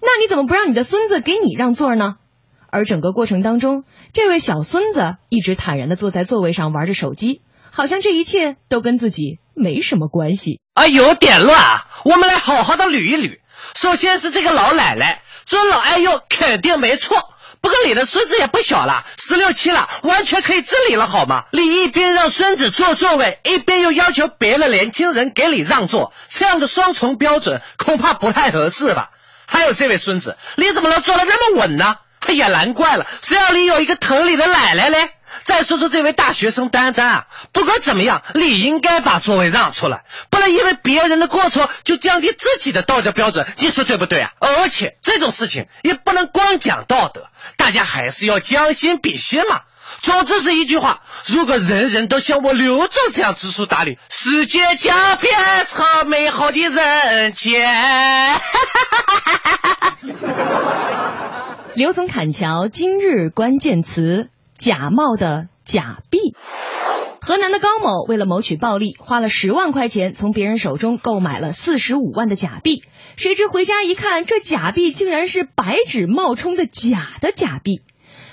[0.00, 2.14] 那你怎么不让你的孙子给你让座呢？”
[2.70, 7.42] 而整个过程当中，这位小孙子一直坦然的坐在座位上玩着手机，
[7.72, 10.60] 好像这一切都跟自己没什么关系。
[10.72, 11.88] 啊，有点乱啊！
[12.04, 13.40] 我们来好好的捋一捋。
[13.74, 17.16] 首先是这个老奶奶尊老爱幼，肯定没错。
[17.64, 21.44] 不过你的孙子也不小了，十六七了，完全可以自理了，好吗？
[21.50, 29.08] 你一边让孙子坐座位，一边又要求别的年轻人给你让座，这样的双重标准恐怕不太合适吧？
[29.46, 31.96] 还有这位孙子，你怎么能坐得这么稳呢？
[32.20, 35.12] 哎呀，难怪了，谁让你有一个疼你的奶奶嘞？
[35.42, 44.32] 再说说这位大学生丹丹啊，不管怎么样，你应该把座位让出来，不能因为别人的过错就降低自己的道德标准，你说对不对啊？
[44.38, 47.26] 而且这种事情也不能光讲道德，
[47.64, 49.62] 大家还是要将心比心嘛。
[50.02, 55.32] 总之是一句话，如果人人都像我刘总这样知书达理，世界将变
[55.66, 58.38] 成美好的人间。
[61.72, 66.36] 刘总砍桥今日关键词：假冒的假币。
[67.26, 72.82] 河南的高某为了谋取暴利，花了十万块钱从别人手中购买了四十五万的假币，
[73.16, 77.80] 谁知回家一看，这假币竟然是白纸冒充的假的假币。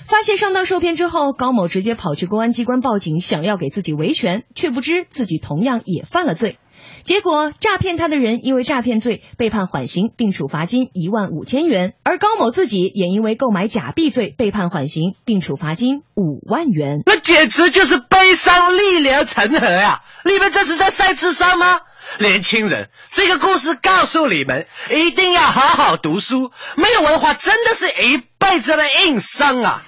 [0.04, 6.58] 发现上当受骗之后，高某直接跑去公安机关报警，想要给自己维权，却不知自己同样也犯了罪。
[7.04, 17.02] 结果，诈骗他的人因为诈骗罪被判缓刑，并处罚金一万五千元；而高某自己也因为购买假币罪被判缓刑，并处罚金五万元。
[17.06, 20.02] 那简直就是悲伤逆流成河呀！
[20.24, 21.80] 你们这是在晒智商吗？
[22.20, 29.82] 年轻人，这个故事告诉你们，一定要好好读书，没有文化真的是一辈子的硬伤啊！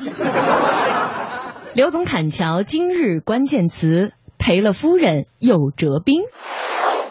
[1.75, 6.23] 刘总砍桥今日关键词：赔了夫人又折兵。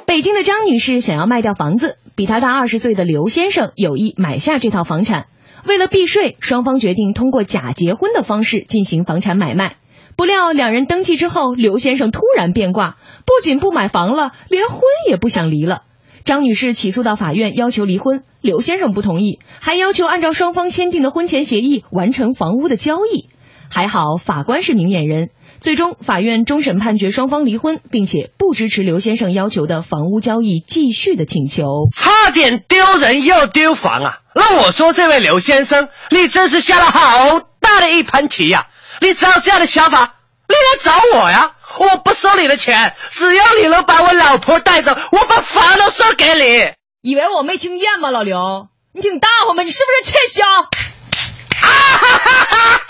[0.06, 5.28] 北京的张女士想要卖掉房子，比她大二十岁的刘先生有意买下这套房产。
[5.66, 9.78] 为了避税，双方决定通过假结婚的方式进行房产买卖。
[10.18, 15.84] 不料两人登记之后，刘先生突然变卦，不仅不买房了，连婚也不想离了。
[16.26, 23.30] 张女士起诉到法院要求离婚，刘先生不同意，还要求按照双方签订的婚前协议完成房屋的交易。
[23.70, 25.30] 还好法官是明眼人，
[25.61, 31.88] 最终法院终审判决双方离婚，并且不支持刘先生要求的房屋交易继续的请求。
[31.95, 34.20] 差点丢人又丢房啊！
[34.36, 38.68] 那我说这位刘先生，你真是下了好大的一盘棋呀、
[39.01, 40.16] 你只要这样的想法，
[40.47, 41.55] 你来找我呀！
[41.80, 46.72] 我不收你的钱，只要你能把我老婆带走，我把房都送给你。
[47.01, 48.68] 以为我没听见吗，老刘？
[48.93, 49.64] 你挺大方吗？
[49.64, 50.43] 你是不是欠削？
[50.43, 52.82] 啊哈哈哈！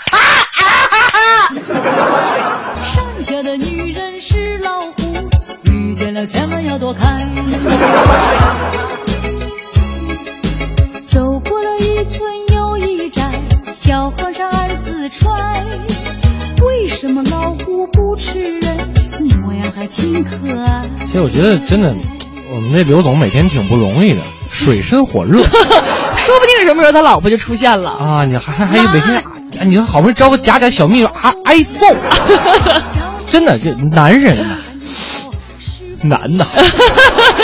[2.82, 4.92] 山下的女人是老虎，
[5.72, 7.28] 遇见了千万要躲开。
[11.06, 13.22] 走过了一村又一寨，
[13.72, 15.32] 小和尚二四揣。
[16.64, 18.62] 为什么老虎不吃人？
[19.42, 20.90] 模样还挺可爱。
[21.06, 21.94] 其实我觉得真的，
[22.54, 25.42] 我们这刘总每天挺不容易的，水深火热
[26.16, 27.90] 说不定什么时候他老婆就出现了。
[27.90, 28.24] 啊！
[28.24, 29.24] 你还还还有每天，哎，
[29.62, 31.86] 你好不容易招个嗲嗲小蜜，还挨揍，
[33.28, 34.56] 真的这男人呐，
[36.02, 36.46] 难呐。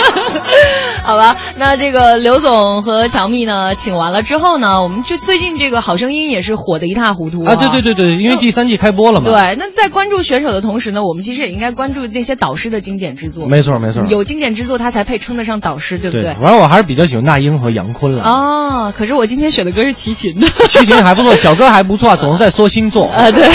[1.03, 7.55] 好吧，那这个刘总和乔蜜呢，请完了之后呢，我们就最近这个《好声音》也是火的一塌糊涂啊！
[7.55, 9.25] 对对对对，因为第三季开播了嘛。
[9.25, 13.47] 对，那在关注选手的同时呢，我们其实也应该关注那些导师的经典之作。
[13.47, 16.33] 没错没错，有经典之作，他才配称得上导师，对不对？
[16.35, 18.23] 反正，我还是比较喜欢那英和杨坤了。
[18.23, 20.47] 哦，可是我今天选的歌是齐秦的。
[20.69, 23.31] 齐秦还不错，小哥还不错，总是在说星座啊。
[23.31, 23.49] 对。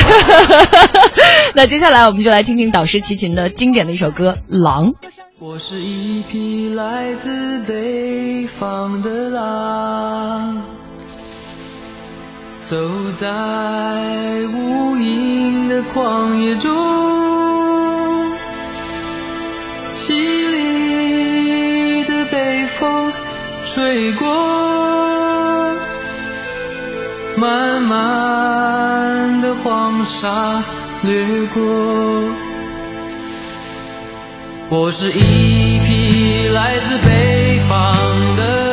[1.54, 4.92] 那接下来我们就来听听导师齐秦的经典的一首歌《狼》。
[5.38, 10.62] 我是一匹来自北方的狼，
[12.66, 12.74] 走
[13.20, 13.26] 在
[14.46, 16.74] 无垠的旷野中，
[19.94, 20.14] 凄
[20.52, 23.12] 厉的北风
[23.66, 24.26] 吹过，
[27.36, 30.64] 漫漫的黄沙
[31.02, 31.62] 掠过。
[34.68, 38.65] 我是一匹来自北方的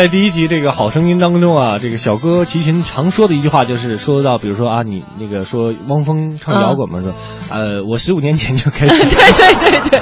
[0.00, 7.12] 在第一集这个《好声音》当中啊，这个小哥齐秦常说的一句话就是说到，比如说啊，你那个说汪峰唱摇滚嘛，说
[7.50, 10.00] 呃，我十五年前就开始， 对对对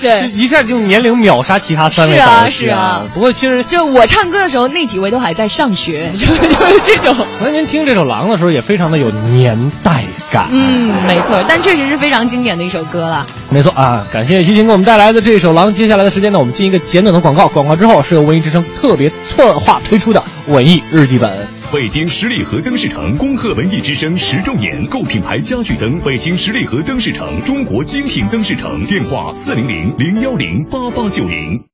[0.00, 3.02] 对， 一下就用年龄秒杀其他三位是啊导师是啊。
[3.12, 7.14] 不过其实就我唱歌的时候，那几位都还在上学， 就就是这种。
[7.38, 10.48] 可能您听这首《狼》的时候也非常的有年代感。
[10.52, 13.26] 嗯，没错，但确实是非常经典的一首歌了。
[13.54, 15.70] 没错啊，感谢齐秦给我们带来的这首《狼》。
[15.72, 21.46] 接下来的时间呢，我们进一个简短的广告，广告之后是由文艺之声特别策划推出的文艺日记本。
[21.72, 31.73] 北京十里河灯饰城恭贺文艺之声十周年，购品牌家具灯，北京十里河灯饰城，中国精品灯饰城，电话四零零零幺零八八九零。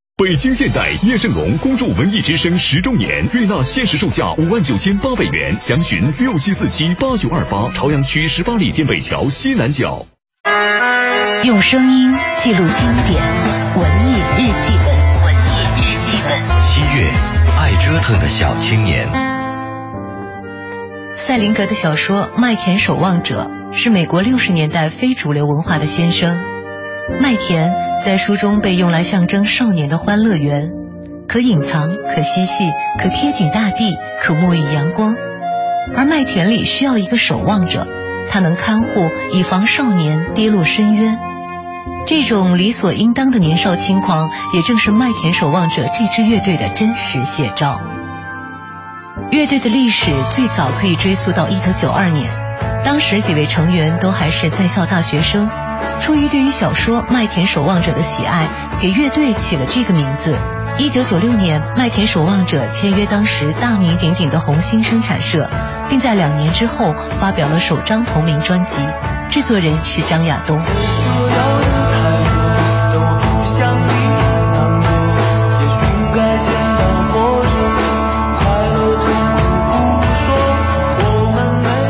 [0.23, 10.05] 北京现代叶盛龙恭祝文艺之声十周年，瑞纳限时售价五万九千八百元，详询六七四七八九二八，朝阳区十八里店北桥西南角。
[11.43, 12.67] 用声音记录经
[13.07, 13.23] 典，
[13.75, 16.37] 文艺日记本，文艺日记本。
[16.61, 17.09] 七月，
[17.59, 19.07] 爱折腾的小青年。
[21.15, 26.50] 塞林格的小说《麦田守望者》是美国六十年代非主流文化的先声。
[27.19, 27.73] 麦田
[28.03, 30.71] 在书中被用来象征少年的欢乐园，
[31.27, 32.65] 可隐藏，可嬉戏，
[32.99, 35.15] 可贴紧大地，可沐浴阳光。
[35.95, 37.87] 而麦田里需要一个守望者，
[38.29, 41.17] 他能看护，以防少年跌落深渊。
[42.05, 47.81] 这种理所应当的年少轻狂，也正是麦田守望者这支乐队的真实写照。
[49.31, 52.31] 乐队的历史最早可以追溯到一九九二年，
[52.83, 55.49] 当时几位成员都还是在校大学生。
[55.99, 58.47] 出于对于小说《麦田守望者》的喜爱，
[58.79, 60.35] 给乐队起了这个名字。
[60.77, 65.49] 一九九六年，麦田守望者签约当时大名鼎鼎的红星生产社，
[65.89, 68.81] 并在两年之后发表了首张同名专辑，
[69.29, 70.59] 制作人是张亚东。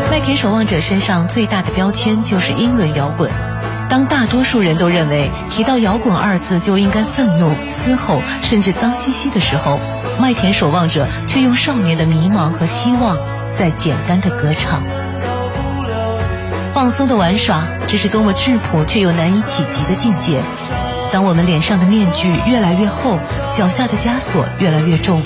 [0.10, 3.30] 麦田守望者身上最大的标签就是英伦摇滚。
[3.92, 9.82] 当大多数人都认为提到摇滚二字就应该愤怒、嘶吼，甚至脏兮兮的时候，
[10.18, 13.18] 麦田守望者却用少年的迷茫和希望，
[13.52, 14.82] 在简单的歌唱。
[16.74, 20.42] 放松的玩耍，这是多么质朴却又难以企及的境界。
[21.12, 23.20] 当我们脸上的面具越来越厚，
[23.52, 25.22] 脚下的枷锁越来越重，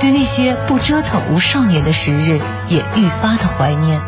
[0.00, 4.00] 对那些不折腾无少年的时日也愈发的怀念。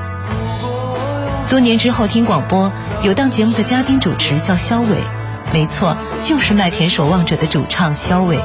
[1.48, 2.72] 多年之后听广播。
[3.02, 4.98] 有档节目的嘉宾主持叫肖伟，
[5.54, 8.38] 没错，就是麦田守望者的主唱肖伟。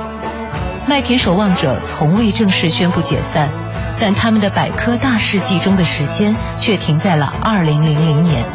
[0.87, 3.49] 麦田守望者从未正式宣布解散，
[3.99, 8.45] 但他们的百科大事记中的时间却停在了二零零零年。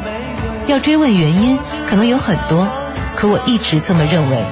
[0.66, 2.66] 要追问原因，可能有很多，
[3.14, 4.42] 可我一直这么认为：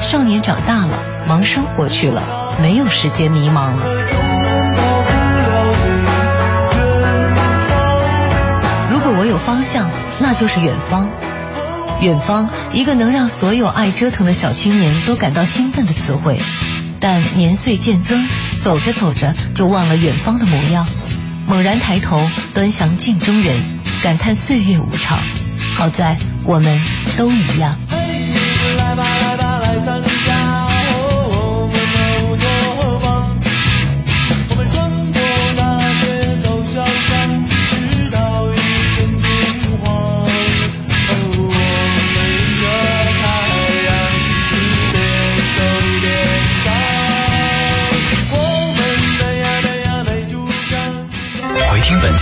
[0.00, 0.98] 少年长大了，
[1.28, 2.22] 忙生活去了，
[2.62, 3.82] 没有时间迷茫了。
[8.90, 9.86] 如果我有方向。
[10.20, 11.08] 那就是远方，
[12.00, 16.40] 远方，一个能让所有爱折腾的小青年都感到兴奋的词汇。
[17.00, 18.26] 但年岁渐增，
[18.60, 20.86] 走着走着就忘了远方的模样。
[21.46, 23.62] 猛然抬头，端详镜中人，
[24.02, 25.18] 感叹岁月无常。
[25.74, 26.80] 好在我们
[27.18, 27.76] 都一样。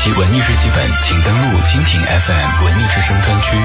[0.05, 3.57] 其文艺日记本，请登录蜻蜓 FM 文艺之声专区。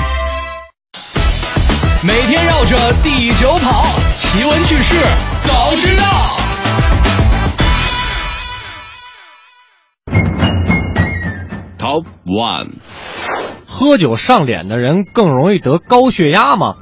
[2.06, 3.84] 每天绕着地球跑，
[4.16, 5.00] 奇闻趣事
[5.42, 6.04] 早知道。
[11.80, 12.74] Top One，
[13.66, 16.76] 喝酒上脸的人更容易得高血压吗？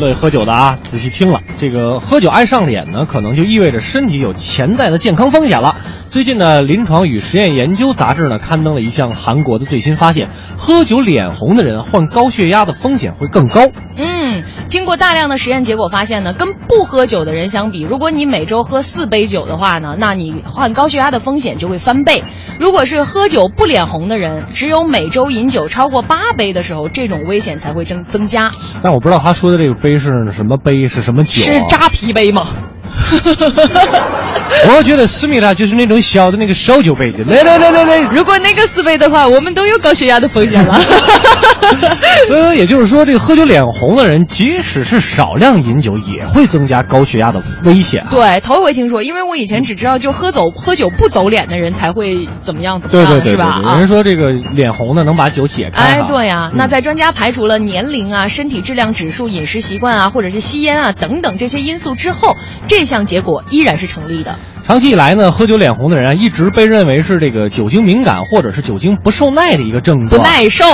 [0.00, 5.76] 乐意喝酒的啊，仔细听了，这个喝酒爱上脸呢，可能就意味着身体有潜在的健康风险了。
[6.12, 13.62] 最近呢，《临床与实验研究》杂志呢刊登了一项韩国的最新发现：喝酒脸红的人患高血压的风险会更高。
[13.96, 22.22] 嗯，经过大量的实验结果发现呢，跟不喝酒的人相比，如果你每周喝四杯酒的话呢，那你患高血压的风险就会翻倍。
[22.60, 28.50] 如果是喝酒不脸红的人，只有每周饮酒超过八杯的时候，这种危险才会增增加。
[28.82, 31.40] 但我不知道他说的这个杯是什么杯，是什么酒？
[31.40, 32.48] 是扎啤杯吗？
[34.76, 38.00] 我觉得思密达就是那种小的那个烧酒杯子，来来来来来。
[38.10, 40.78] 如果那个思维的话，我们都有高血压的风险了。
[42.30, 48.06] 呃，也就是说，这个喝酒脸红的人，即使是少量饮酒，也会增加高血压的危险。
[48.10, 53.60] 对，头一回听说，因为我以前只知道就喝走喝酒不走脸的人才会怎么样怎么样，对对对，是吧？
[53.72, 55.82] 有人说这个脸红的能把酒解开。
[55.82, 56.56] 哎，对呀、嗯。
[56.56, 62.36] 那在专家排除了年龄啊、身体质量指数、饮食习惯啊，或者是吸烟啊等等这些因素之后，
[62.68, 64.38] 这项结果依然是成立的。
[64.64, 70.20] 长期以来呢，喝酒脸红的人啊，一直被认为是这个酒精敏感或者是酒精不受耐的一个症状。
[70.20, 70.64] 不耐受。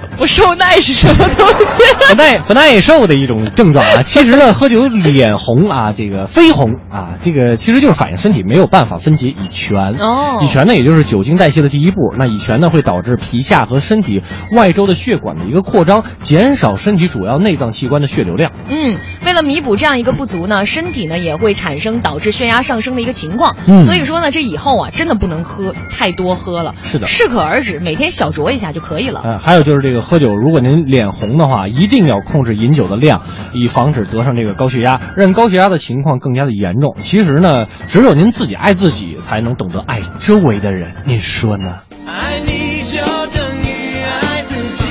[0.16, 1.82] 不受耐是什么东西？
[2.08, 4.02] 不耐不耐受的一种症状啊。
[4.04, 9.94] 其实呢，喝酒脸红啊，这个绯红啊，这个其实就是反映身体没有办法分解乙醛。
[9.98, 12.12] 哦，乙醛呢，也就是酒精代谢的第一步。
[12.16, 14.22] 那乙醛呢，会导致皮下和身体
[14.56, 18.52] 外周的血管的一个扩张，减少身体主要内脏器官的血流量。
[18.68, 23.56] 嗯，为了弥补这样一个不足呢，身体呢也会产生导致血压上升的一个情况。
[23.66, 26.74] 嗯，所以说呢，这以后啊，真的不能喝太多喝了。
[26.82, 29.22] 是的，适可而止，每天小酌一下就可以了。
[29.24, 33.22] 嗯，还有就是这个喝酒，如果您脸红的话，一定要控制饮酒的量，
[33.52, 36.96] 以防止得上这个高血压，让高血压的情况更加的严重。
[36.98, 40.96] 其实呢，只有您自己爱自己，才能懂得爱周围的人。
[41.04, 41.80] 您说呢？
[42.06, 44.84] 爱你就等于爱自己。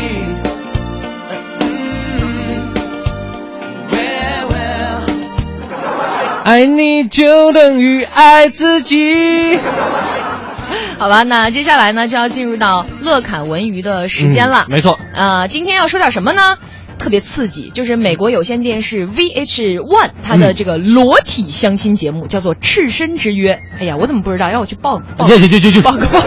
[6.43, 9.60] 爱你就等于爱自己。
[11.00, 14.66] 好吧，那接下来呢就要进入到乐侃文娱的时间了。
[14.68, 16.58] 嗯、没错，呃，今天要说点什么呢？
[16.98, 23.54] 特别刺激，就是美国有线电视 VH One 它的这个裸体相亲节目、嗯、叫做《赤身之约》。
[23.80, 24.50] 哎呀，我怎么不知道？
[24.50, 25.28] 要我去报报？
[25.28, 26.20] 去去去去报个报！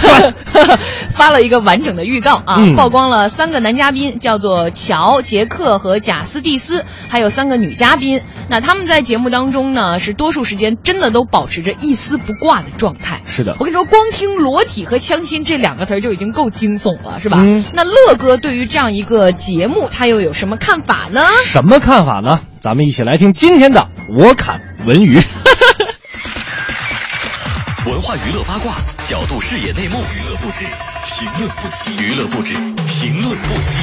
[1.10, 8.22] 发了一个完整的预告啊，嗯、曝光了三个男嘉宾，叫做乔、杰克和贾斯蒂斯，还有三个女嘉宾。
[8.48, 13.20] 那他们在节目当中呢，是多数时间真的都保持着一丝不挂的状态。
[13.26, 17.38] 是的，我跟你说，光听裸体和相亲这两个词儿就已经够惊悚了，是吧？
[17.40, 21.22] 嗯、那乐哥对于这样一个节目，他又有什么看法呢？
[21.44, 22.40] 什么看法呢？
[22.60, 23.88] 咱们一起来听今天的
[24.18, 25.18] 我侃文娱。
[27.90, 28.76] 文化娱乐八卦，
[29.08, 30.64] 角度视野内幕，娱乐不止，
[31.08, 32.54] 评论不息，娱乐不止，
[32.86, 33.82] 评论不息。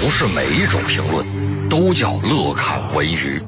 [0.00, 3.42] 不是每一种评论都叫乐侃文娱。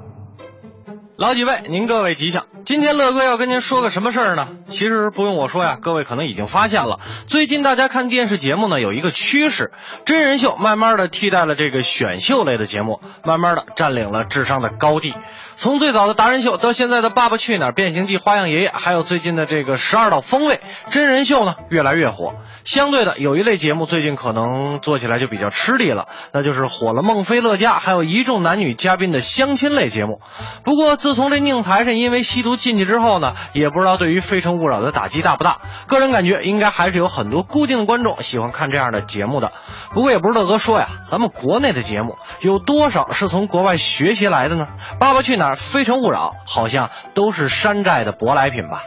[1.16, 2.46] 老几位，您各位吉祥。
[2.64, 4.48] 今天乐哥要跟您说个什么事儿呢？
[4.68, 9.70] 其实不用我说呀，各位可能已经发现了，最近大家看电视节目呢有一个趋势，
[10.04, 15.14] 真人秀慢慢的替代了这个选秀类的节目，慢慢的占领了智商的高地。
[15.60, 20.54] 从最早的达人秀到现在的《爸爸去哪儿》《变形记》《花样爷爷》，还有最近的这个《十二道锋味》，
[20.90, 22.34] 真人秀呢越来越火。
[22.64, 30.20] 相对的，有一类节目最近可能做起来就比较吃力了，那就是火了孟非、乐嘉，还有一众男女嘉宾的相亲类节目。
[30.62, 35.58] 不过自从这宁财神因为吸毒进去之后呢，也不知道对于《非诚勿扰》的打击大不大。
[35.88, 39.50] 个人感觉应该还是有很多固定的观众喜欢看这样的节目的。
[39.92, 44.68] 不过也不是乐哥说呀，咱们国内的节目有多少是从国外学习来的呢？
[44.98, 48.82] 《爸爸去哪儿》《非诚勿扰》好像都是山寨的舶来品吧。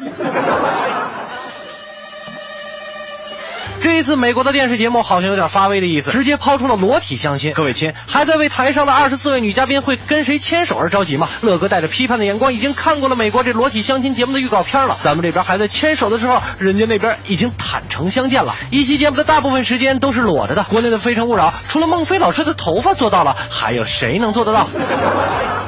[3.82, 7.52] 这一次美国的电视节目好像有点发威的意思，直接抛出了裸体相亲。
[7.56, 11.28] 各位亲，还在为台上的二十四位女嘉宾会跟谁牵手而着急吗？
[11.42, 15.00] 乐哥带着批判的眼光已经看过了美国这裸体相亲节目的预告片了。
[15.02, 18.54] 咱们这边还在牵手的时候，人家那边已经坦诚相见了。
[18.70, 20.64] 一期节目的大部分时间都是裸着的。
[20.66, 24.68] 国内的《非诚勿扰》除了孟非老师的头发做到了，还有谁能做得到？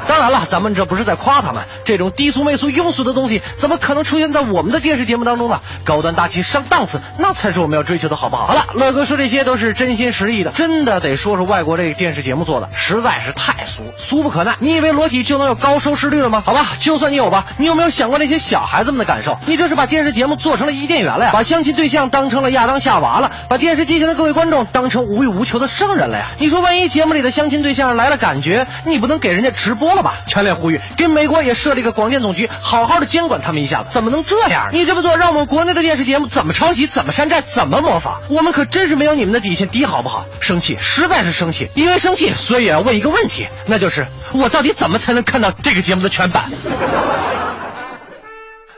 [0.06, 5.62] 当然了，咱们这不是在夸他们，这种低俗媚俗庸俗的东西，怎么可能出现在我们的电视节目当中呢？
[5.86, 8.46] 高端大气上档次，那才是我们要追求的，好不好？
[8.48, 14.56] 好了，乐哥说这些都是真心实意的，真的得说说外国这个电视节目做的实在是太俗，俗不可耐。
[14.60, 16.44] 你以为裸体就能有高收视率了吗？
[16.46, 19.38] 好吧，就算你有吧，你有没有想过那些小孩子们的感受？
[19.46, 26.26] 你这是把电视节目做成了伊甸园了呀，把相亲对象当成了亚当夏娃了，把电视机前的各位观众当成无欲无求的圣人了呀？
[26.40, 30.16] 你说万一节目里的相亲对象来了感觉，你不能给人家直播了吧？
[30.28, 33.90] 强烈呼吁，给美国也设立个广电总局，好好的监管他们一下子。
[33.90, 34.70] 怎么能这样？
[34.72, 37.82] 你这么做，让我们国内的电视节目怎么抄袭、怎么山寨、怎么
[38.30, 40.26] 我们可真是没有你们的底线低，好不好？
[40.40, 41.70] 生气，实在是生气。
[41.74, 46.52] 因为生气，所以要问一个问题，那就是我到底怎么才能看到这个节目的全版？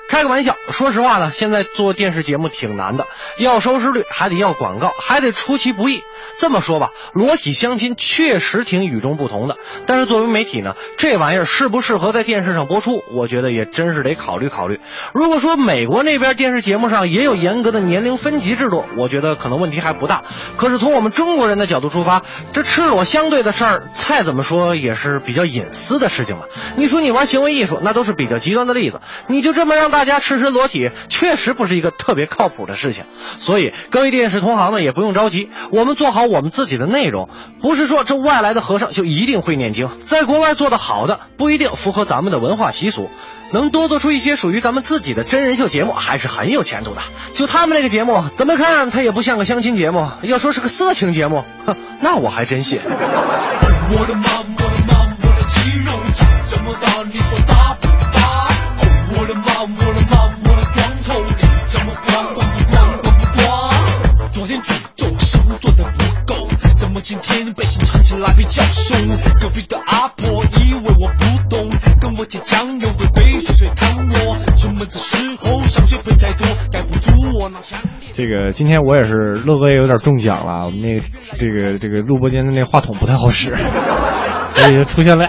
[0.09, 3.07] 开个玩笑，说实话呢，现在做电视节目挺难的，
[3.39, 6.03] 要收视率，还得要广告，还得出其不意。
[6.39, 9.57] 这么说吧，裸体相亲确实挺与众不同的。
[9.85, 14.79] 但是作为媒体呢，这玩意儿适不适合在电视上播出，我觉得也真是得考虑考虑。
[15.13, 20.23] 如果说美国那边电视节目上也有严格的年龄分级制度，我觉得可能问题还不大。
[20.57, 22.21] 可是从我们中国人的角度出发，
[22.53, 26.45] 这赤裸相对的事儿，再怎么说也是比较隐私的事情嘛。
[26.75, 28.99] 你说你玩行为艺术，那都是比较极端的例子。
[29.27, 33.05] 你就这么让大家赤身裸体，确实不是一个特别靠谱的事情。
[33.37, 37.29] 所以各位电视同行呢，也不用着急，我们做好我们自己的内容，
[37.61, 43.09] 不是说这外来的和尚就一定会念经，在国外做的好的不一定符合咱们的文化习俗。
[43.53, 46.99] 能多做出一些属于咱们自己的真人秀节目，还是很有前途的。
[47.33, 52.81] 就他们那个节目，怎么看它也不像个相亲节目，要说是个色情节目，哼，那我还真信。
[52.83, 54.23] 我的妈，
[54.59, 54.64] 妈，
[67.05, 68.97] 今天背心穿起来比较凶？
[69.39, 71.69] 隔壁的阿婆以为我不懂，
[72.01, 74.55] 跟我借酱油会被水水烫我。
[74.55, 77.79] 出门的时候上学费再多，盖不住我那香。
[78.15, 81.05] 这个今天我也是乐哥也有点中奖了，我们那个
[81.37, 83.53] 这个这个录播间的那话筒不太好使，
[84.55, 85.27] 所以就出现了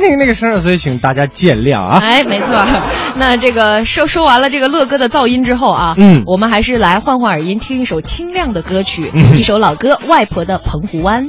[0.00, 1.98] 那个那个声儿，所以请大家见谅啊。
[2.02, 2.48] 哎，没错。
[3.16, 11.28] 那这个说说完了这个乐哥的噪音之后啊，嗯我们还是来换换耳音，听一首清亮的歌曲，嗯一首老歌《外婆的澎湖湾》。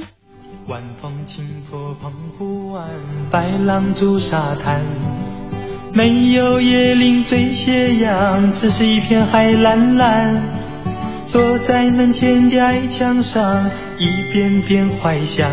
[0.67, 2.83] 晚风轻拂澎湖湾，
[3.31, 4.81] 白浪逐沙滩，
[5.93, 10.41] 没有椰林缀斜阳，只是一片海蓝蓝。
[11.25, 15.49] 坐在门前的矮墙上，一遍遍怀想。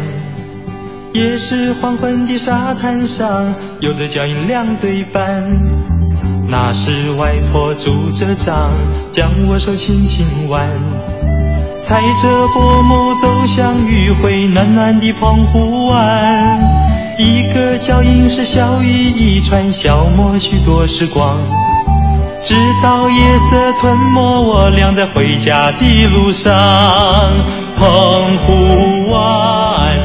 [1.15, 5.49] 也是黄昏的沙滩上，有着脚印两对半。
[6.49, 8.69] 那时外婆拄着杖，
[9.13, 10.69] 将我手轻轻挽。
[11.81, 16.61] 踩着薄暮走向余晖暖暖的澎湖湾，
[17.17, 21.39] 一个脚印是笑语一串，消磨许多时光。
[22.43, 26.53] 直到夜色吞没我俩在回家的路上，
[27.77, 29.97] 澎湖湾，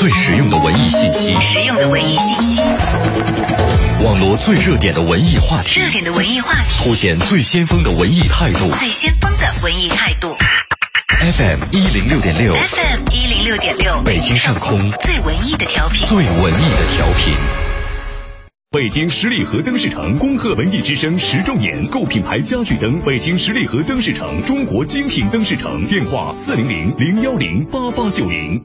[0.00, 2.62] 最实用的文艺信息，实用的文艺信息，
[4.02, 8.70] 网罗最热点的文艺话题，热点的文艺话题，凸显最先锋的文艺态度。
[8.76, 10.34] 最先锋的文艺态度。
[11.36, 14.90] FM 一零六点六，FM 一零六点六，北京上空。
[14.92, 17.34] 最文艺的调频，最文艺的调频。
[18.70, 28.64] 北京十里河灯饰城恭贺文艺之声十周年，购品牌家具灯，北京十里河灯饰城，中国精品灯饰城，电话四零零零幺零八八九零。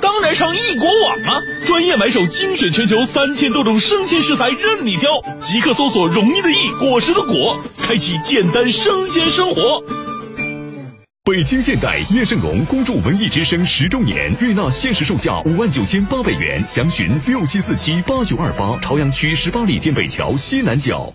[0.00, 1.40] 当然上易果网啊！
[1.66, 9.82] 专业买手精选全球三千多种生鲜食材任你挑，即刻搜索“容易的易，果实的果”，开启简单生鲜生活。
[11.22, 21.14] 北京现代叶盛龙恭祝文艺之声十周年，悦纳限时售价五万九千八百元，详询六七四七八九二八，朝阳区十八里店北桥西南角。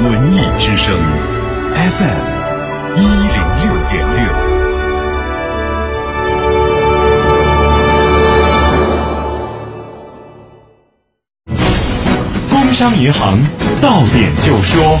[0.00, 0.96] 文艺之声
[1.74, 2.22] ，FM
[2.94, 4.18] 一零六点六。
[12.48, 13.40] 工商银行
[13.82, 15.00] 到点就说，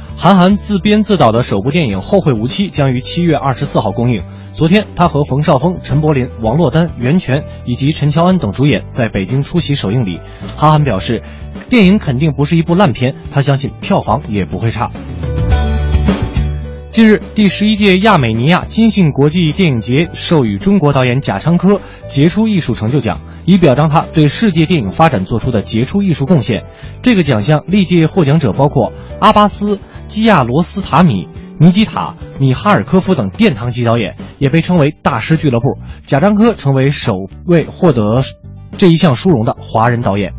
[0.17, 4.21] 韩寒自编自导的首部电影《后会无期》将于七月二十四号公映。
[4.53, 10.19] 昨天，他和冯绍峰、陈柏霖、王珞丹、袁泉以及陈乔恩等主演在北京出席首映礼。
[10.55, 11.23] 韩寒表示，
[11.69, 14.91] 电影肯定不是一部烂片，他相信票房也不会差。
[16.91, 26.65] 近日，第十一届亚美尼亚金信国际电影节授予中国导演贾樟柯杰出艺术成就奖，以表彰他对世界电影发展做出的杰出艺术贡献。
[27.01, 28.91] 这个奖项历届获奖者包括
[29.21, 29.79] 阿巴斯、
[30.11, 35.79] 基亚罗斯塔米、尼基塔、米哈尔科夫等殿堂级导演，也被称为大师俱乐部。
[36.05, 37.13] 贾樟柯成为首
[37.45, 38.21] 位获得
[38.77, 40.33] 这一项殊荣的华人导演。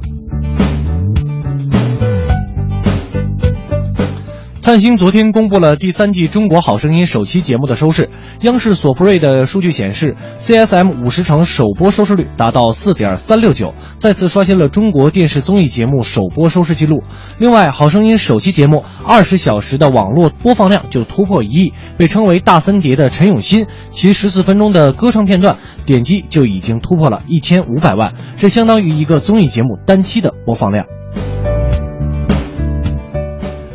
[4.63, 8.11] 灿星昨天公布了第三季《中国好声音》首期节目的收视。
[8.43, 17.03] 央视索福瑞的数据显示，CSM 五十城首播收视率达到四点三六九，再次刷新了中国电视综艺节目首播收视记录。
[17.41, 25.57] 另外，《好声音》首期节目二十小时的网络播放量就突破一亿，被称为“大森碟”的陈永新，其十四分钟的歌唱片段
[25.87, 30.87] 点击就已经突破了一千五百万，这相当于一个综艺节目单期的播放量。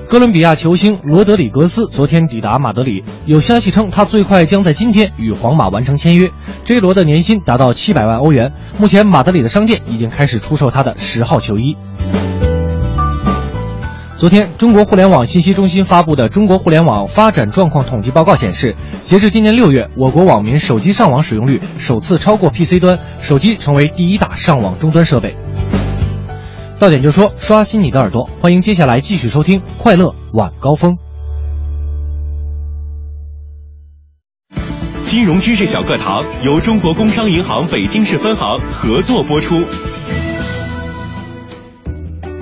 [0.09, 6.31] 哥伦比亚球星罗德里格斯昨天抵达马德里，有消息称他最快将在今天与皇马完成签约。
[6.63, 11.75] J 罗的年薪达到七百万欧元，目前马德里的商店已经开始出售他的十号球衣。
[14.17, 25.35] 昨天，中国互联网信息中心发布的《中国互联网发展状况统计报告》显示，截至今年六月，我国网民手机上网使用率首次超过 PC 端，手机成为第一大上网终端设备。
[26.79, 30.93] 到点就说，刷新你的耳朵，欢迎接下来继续收听《快乐晚高峰》。
[35.07, 39.55] 金融知识小课堂由中国工商银行北京市分行合作播出。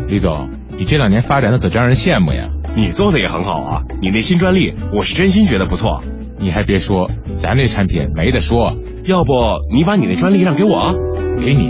[0.09, 2.49] 李总，你这两年发展的可真让人羡慕呀！
[2.75, 6.03] 你做的也很好啊，你那新专利，我是真心觉得不错。
[6.38, 8.75] 你还别说，咱那产品没得说。
[9.05, 9.31] 要不
[9.73, 10.93] 你把你那专利让给我？
[11.41, 11.69] 给你，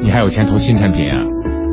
[0.00, 1.18] 你还有钱投新产品啊？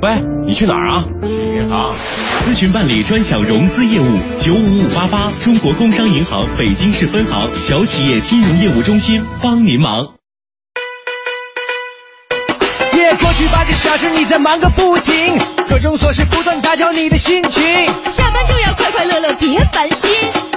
[0.00, 1.04] 喂，你去哪儿啊？
[1.26, 1.92] 去银行。
[2.44, 4.04] 咨询办理专享融资业务，
[4.38, 10.17] 九五五八八，中国工商银行北京市分行小企业金融业务中心帮您忙。
[13.20, 15.38] 过去八个小时你在忙个不停，
[15.68, 17.62] 各种琐事不断打搅你的心情。
[18.10, 20.10] 下班就要快快乐乐，别烦心，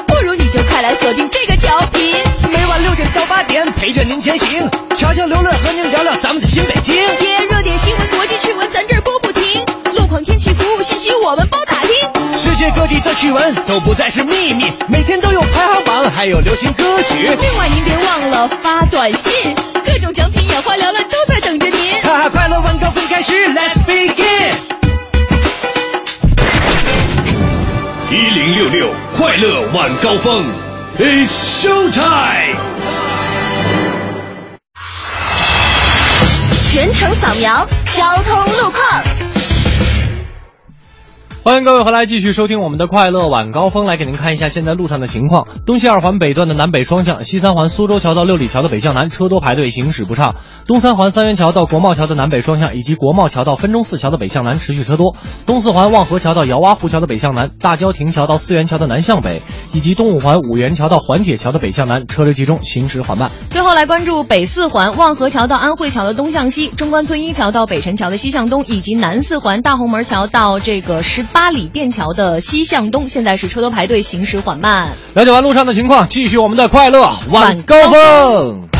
[0.08, 2.16] 不如你就快来锁定这个调频，
[2.52, 6.96] 每晚六点到八点陪着您前行，悄悄刘乐和您聊聊咱们的新北京。
[7.18, 11.90] 天，热点新闻、国际趣闻，咱这儿播不停，路况、天气、服务信息，我们包打听。
[12.38, 17.28] 世界各地的趣闻都不再是秘密，每天都有排行榜，还有流行歌曲。
[17.40, 22.02] 另外您别忘了发短信，各种奖品眼花缭乱都在等着您。
[22.02, 24.54] 哈哈，快乐晚高峰开始，Let's begin。
[28.10, 30.46] 一零六六快乐晚高峰
[31.00, 32.58] ，It's show time。
[36.70, 39.04] 全程扫描交通路况。
[41.44, 45.48] 欢迎各位回来，继续收听我们的快乐晚高峰，来给您看一下现在路上的情况。
[45.66, 50.36] 东西二环北段的南北双向，西三环苏州桥到六里桥的北向南车多排队，行驶不畅；
[50.68, 55.16] 东三环三元桥到国贸桥的南北双向，以及国贸桥到分钟寺桥的北向南持续车多；
[55.48, 59.42] 东四环望河桥到姚洼湖桥的北向南，大郊亭桥到四元桥的南向北，
[59.74, 63.32] 以及东五环五元桥到环铁桥的北向南车流集中，行驶缓慢。
[63.50, 74.90] 最后来关注北四环望河桥到安慧桥的东向西，中关村一桥到北辰桥的西向东，以及南四环大红门桥到这个十八里店桥的西向东，现在是车多排队，行驶缓慢。
[75.14, 78.71] 了解完路上的情况，继续我们的快乐晚高峰。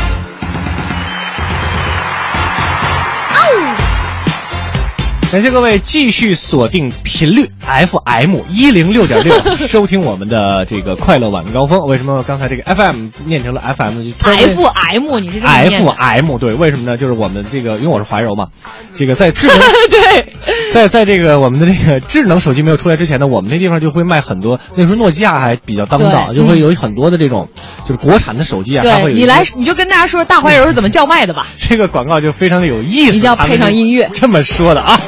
[5.32, 11.86] 感谢各位继续锁定频率 FM 一零六点六， 收听我们的这个快乐晚高峰。
[11.86, 14.04] 为什么刚才这个 FM 念成了 FM？
[14.04, 16.98] 就突然间 FM，你是 FM 对，为什么呢？
[16.98, 18.48] 就是我们这个，因为我是怀柔嘛，
[18.94, 19.56] 这个在智能
[19.90, 20.34] 对，
[20.70, 27.48] 在在这个我们的这个智能手机没有出来之前呢，我们那地方就会卖很多，那时候诺基亚还比较当道，就会有很多的这种
[27.92, 31.48] 就是国产的手机啊，它会有你来，你就跟大家说大怀柔是怎么叫卖的吧。
[31.58, 34.98] 这个广告就非常的有意思，一定要配上音乐这么说的啊。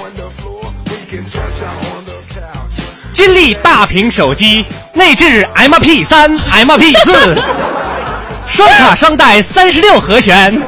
[3.12, 7.40] 金立大屏手机，内置 MP 三、MP 四，
[8.46, 10.52] 双卡双待三十六和弦。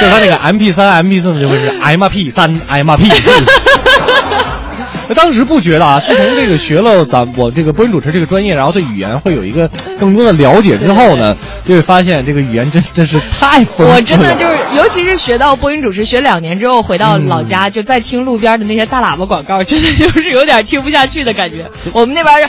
[0.00, 3.30] 就是它那个 MP 三、MP 四，就会是 MP 三、MP 四。
[5.14, 13.94] 当时不觉得啊， 自从这个学了咱我这个播音主持这个专业，然后对语言会有一个更多的了解之后呢， 就会发现这个语言真真是太丰富了。
[13.94, 21.68] 我真的就是，尤其是学到播音主持，学两年之后回到老家，就再听路边的那些大喇叭广告，真的就是有点听不下去的感觉。
[21.92, 22.48] 我们那边是，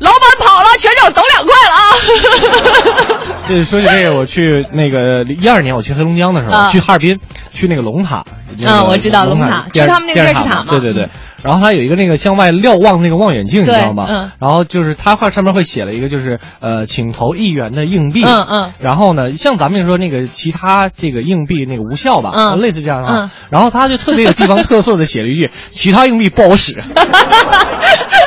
[0.00, 3.20] 老板跑了，全场走两块了啊！
[3.46, 7.18] 对，说起这个，我去那个一二年，我去黑龙江的时候，啊去哈尔滨，
[7.52, 8.24] 去那个龙塔。
[8.58, 11.08] 那个嗯我知道龙塔就是他们那个电电视塔嘛对对对。
[11.42, 14.06] 然后它有一个那个向外瞭望那个望远镜，你知道吗？
[14.08, 18.22] 嗯然后就是它画上面会写了一个，就是呃，请投一元的硬币。
[18.24, 23.08] 嗯嗯然后呢，像咱们说那个其他这个硬币那个无效吧，嗯类似这样的。
[23.12, 26.82] 嗯然后他就特别有地方特色的写了一句： 其他硬币不好使。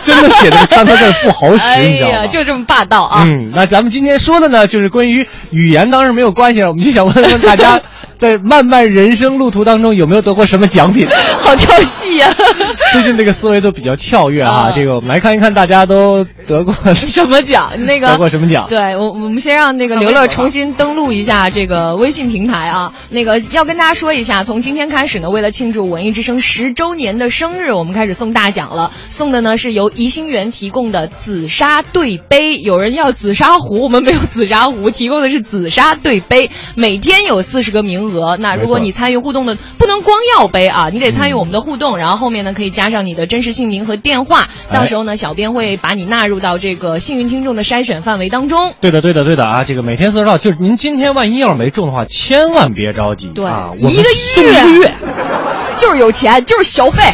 [0.04, 2.28] 真的写的三个字不好使，哎你知道吗？
[2.28, 3.24] 就这么霸道啊！
[3.26, 6.68] 嗯，那咱们今天说的呢，就是关于语言，当然没有关系了。
[6.70, 7.82] 我们就想问问大家，
[8.18, 11.08] 在漫漫人生路途当中有没有得过什么奖品？
[11.38, 12.34] 好跳戏呀、
[12.94, 17.72] 最近这个思维都比较跳跃哈、啊这个我们来看一看大家都得过 什么奖？
[17.86, 18.68] 那个得过什么奖？
[18.70, 22.94] 对我，我们先让那个刘乐重新登录一下这个微信平台啊。
[23.10, 28.92] 那个要跟大家说一下，从今天开始呢，为了庆祝文艺之声十周年的生日，我们开始送大奖了。
[29.10, 38.38] 送的呢是由宜兴园提供的紫砂对杯，有人要紫砂壶，我们没有紫砂壶，提供的是紫砂对杯，每天有四十个名额。
[38.38, 48.74] 那如果你参与互动的，不能光要杯啊，你得参与我们的互动，然后后面呢可以加上你的真实姓名和电话，到时候呢，小编会把你纳入到这个幸运听众的筛选范围当中。
[48.82, 49.64] 对的，对的，对的啊！
[49.64, 53.30] 这个每天四十道，就是您今天万一要是没中的话，千万别着急。
[53.30, 54.92] 对啊，我们一个送一个月。
[55.78, 57.04] 就是有钱，就是消费。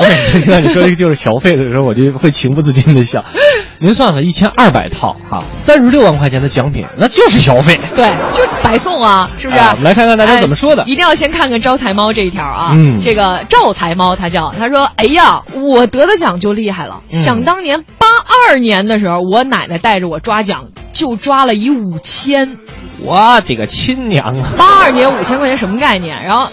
[0.00, 3.24] 我每次听到你说这个就是消费的时候，我就会情不自禁的想，
[3.80, 7.78] 您算算一千二百套哈，三十六万块钱的奖品，那就是消费。
[7.96, 9.60] 对，就白送啊，是不是？
[9.60, 12.70] 哎我们来看看大家怎么说的哎一定要先看看招财猫这一条啊。
[12.74, 17.00] 嗯这个赵财猫他叫他说：“哎呀，我得的奖就厉害了。
[17.12, 18.06] 嗯想当年八
[18.48, 22.56] 二年的时候，我奶奶带着我抓奖，就抓了一五千。
[23.00, 24.52] 我的个亲娘啊！
[24.56, 26.20] 八二年五千块钱什么概念？
[26.22, 26.48] 然后，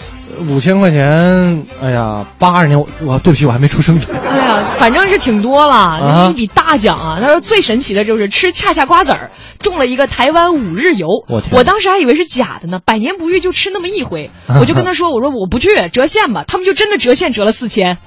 [0.48, 4.02] 五千块钱，哎呀，八二年我我对不起，我还没出生呢。
[4.28, 7.18] 哎呀，反正是挺多了，啊一笔大奖啊。
[7.20, 11.08] 他说最神奇的就是吃恰恰瓜子儿中了一个台湾五日游。
[11.50, 14.30] 我当时还以为是假的呢，百年不遇就吃那么一回，
[14.60, 17.98] 我就跟他说，我说我不去折现吧，他们就真的折现折了四千。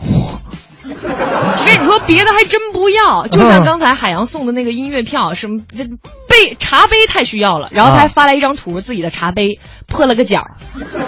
[1.08, 5.86] 我跟你说，别的还真不要，就像刚才海洋送的那个音乐票，什么这
[6.28, 10.46] 杯茶杯太需要了，然后他还发来一张图，自己的茶杯破了个角。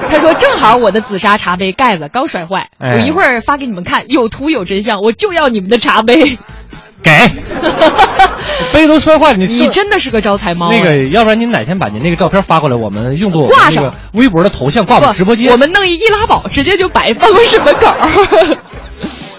[0.09, 6.37] 他说正好我的紫砂茶杯盖子刚摔坏，哎我一会儿发给你们看，有图有真相，我就要你们的茶杯。
[7.03, 7.11] 给，
[8.71, 10.71] 杯都摔坏了，你你真的是个招财猫啊。
[10.71, 15.51] 那个，要不然您哪天把您那个照片发过来，我们用作挂上那个微博的头像挂我们直播间。
[15.51, 18.57] 我们弄一易拉宝，直接就摆办公室门口儿。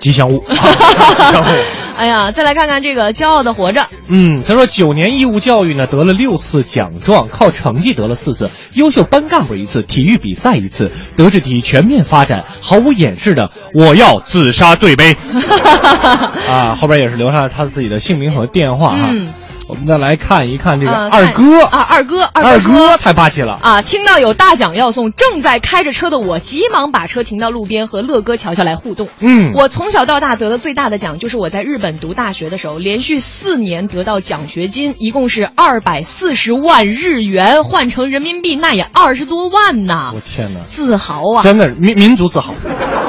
[0.02, 1.56] 吉祥物， 吉祥物。
[1.96, 3.86] 哎呀，再来看看这个骄傲的活着。
[4.08, 15.16] 嗯，他说九年义务教育呢得了六次奖状，靠成绩得了四次，优秀班干部一次，体育比赛一次，德智体全面发展，毫无掩饰的我要自杀对杯。
[16.50, 19.10] 啊，后边也是留下了他自己的姓名和电话哈。
[19.14, 19.32] 嗯
[19.72, 23.58] 我们再来看一看这个啊二哥看啊，二哥，二说哥太霸气了。
[23.62, 23.80] 啊！
[23.80, 29.08] 听到有大奖要送，正在开着车的我急忙把车停到路边，和乐哥乔乔来互动。
[29.20, 40.10] 嗯我从小到大得的最大的奖，就是我在日本读大学的时候，连续四年得到奖学金，一共是二百四十万日元，换成人民币那也二十多万呐！
[40.14, 41.42] 我天哪，自豪啊！
[41.42, 42.52] 真的是民民族自豪，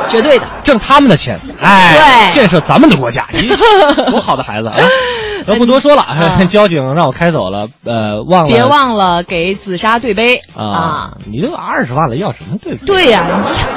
[0.07, 0.45] 绝对的。
[0.63, 3.49] 挣他们的钱，哎，对建设咱们的国家，你
[4.09, 4.77] 多好的孩子啊！
[5.47, 6.05] 那不多说了，
[6.39, 11.17] 嗯 交警让我开走了，呃，忘了别忘了给紫砂对杯啊！
[11.25, 12.79] 你都二十万了，要什么对杯？
[12.85, 13.25] 对呀、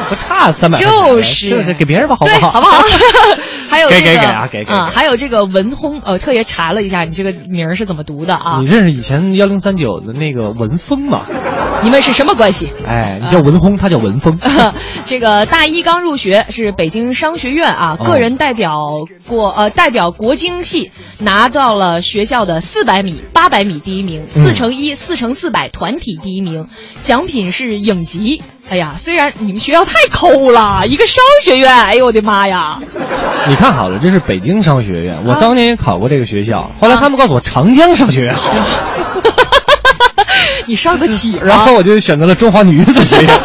[0.08, 2.50] 不差三百，就是就是给别人吧，好不对，好？
[2.50, 2.82] 好不好？
[3.68, 8.66] 还有这个给给给啊给给啊，还有这个文轰，呃，特别查了一下，你这个名儿是怎么读的啊你？
[8.66, 11.22] 认识以前幺零三九的那个文峰吗？
[11.82, 12.70] 你们是什么关系？
[12.86, 14.38] 哎，你叫文轰，他叫文峰。
[15.06, 18.76] 这个大一刚入学，是北京商学院啊，哦个人代表
[19.28, 26.66] 过呃代表国经系拿到了学校的四百米、八百米第一名，四乘一、四乘四百团体第一名，
[27.02, 28.42] 奖品是影集。
[28.68, 32.78] 哎呀，虽然你们学校太抠了，一个商学院，哎呦我的妈呀！
[33.48, 38.52] 你看好了，这是北京商学院，我啊当年也考过这个学校，后来他们告诉我长江商学院好，
[40.66, 41.38] 你上得起吗？
[41.42, 43.30] 然后我就选择了中华女子学院。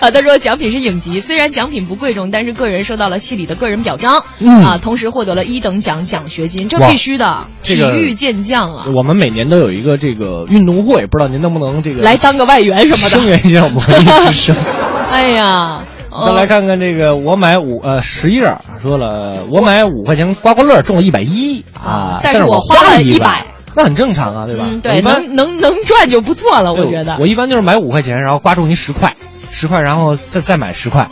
[0.02, 12.96] 啊，他说奖品是影集，虽然奖品不贵重，但是个人受到了系里的个人表彰，嗯啊，同时获得了一等奖奖学金，这必须的，体育健将啊，我们每年都有一个这个运动会，不知道您能不能这个来当个外援什么的。
[12.96, 14.56] 声援一下我们文艺之声。
[15.12, 15.82] 哎呀，
[16.26, 23.42] 再来看看这个，我买五呃十页说了，我买五块钱刮刮乐中了一百一啊，但是我花了了一100，
[23.74, 24.64] 那很正常啊，对吧？
[24.70, 27.18] 嗯，对，能能能赚就不错了，我觉得。
[27.20, 29.14] 我一般就是买五块钱，然后刮中您十块，
[29.50, 31.08] 十块，然后再再买十块，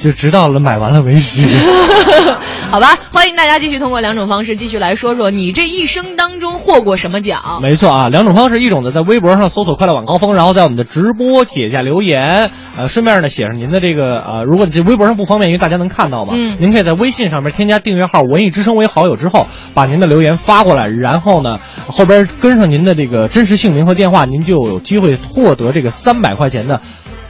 [0.00, 1.46] 就直到了买完了为止。
[2.70, 7.60] 好吧，欢迎大家继续通过两种方式继续来说说你这一生当中获过什么奖。
[7.62, 26.80] 没错啊，两种方式，一种呢在微博上搜索“快乐晚高峰”，然后在我们的直播帖下留言，呃，顺便呢写上您的这个呃，如果你这微博上不方便，因为大家能看到嘛，嗯您可以在微信上面添加订阅号“文艺之声”为好友之后，把您的留言发过来，然后呢后边跟上您的这个真实姓名和电话，您就有机会获得这个三百块钱的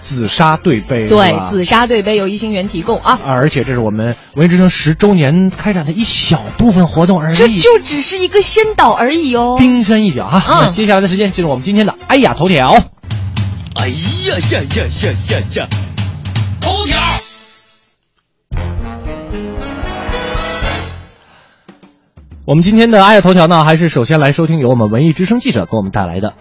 [0.02, 1.08] 紫砂对杯。
[1.08, 3.18] 对，紫砂对杯由一星元提供啊。
[3.24, 9.56] 而且这是我们文艺之声十周年开展的一小部分活动而已，这就只是一个先导而已哦。
[9.58, 10.42] 冰山一角哈。
[10.46, 12.72] 嗯那接下来的时间进入我们今天的哎呀头条。
[13.76, 13.94] 哎呀
[14.50, 15.68] 呀呀呀呀呀！
[16.60, 16.98] 头条。
[22.44, 26.34] 我们今天的哎呀头条呢，还是首先来收听由我们文艺之声记者给我们带来的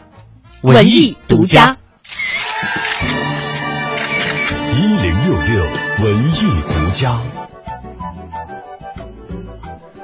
[0.63, 1.77] 文艺独家。
[6.03, 6.31] 文艺
[6.67, 7.19] 独家。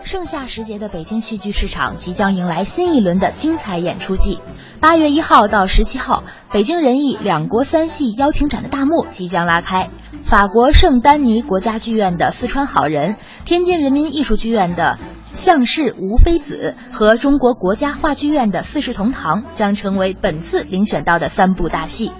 [0.03, 4.39] 盛夏时节的北京戏剧市场即将迎来新一轮的精彩演出季。
[4.79, 9.89] 八月一号到十七号，北京人艺两国三戏邀请展的大幕即将拉开。
[10.23, 14.99] 法国圣丹尼国家剧院的《四川好人》，天津人民艺术剧院的
[15.35, 22.11] 《向氏吴非子》和中国国家话剧院的《四世同堂》将成为本次遴选到的三部大戏。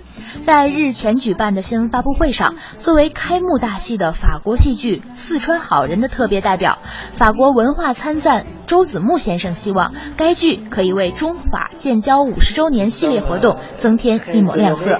[0.46, 6.78] 在日前举办的新闻发布会上，作为开幕大戏的法国戏剧《四川好人》的特别代表，
[7.14, 15.00] 法国文化参赞周子木先生希望该剧可以为中法建交五十周年系列活动增添一抹亮色。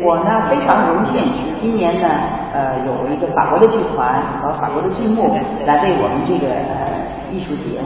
[0.00, 1.20] 我呢非常荣幸，
[1.56, 2.08] 今年呢
[2.52, 5.36] 呃有一个法国的剧团和法国的剧目
[5.66, 7.80] 来为我们这个呃艺术节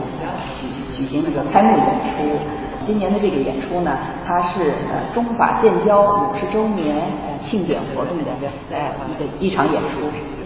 [0.55, 2.62] 举举行这个开幕演出。
[2.83, 8.25] 今年的这个演出呢，它是呃中法建交五十周年呃庆典活动的
[8.71, 10.01] 呃一个一场演出。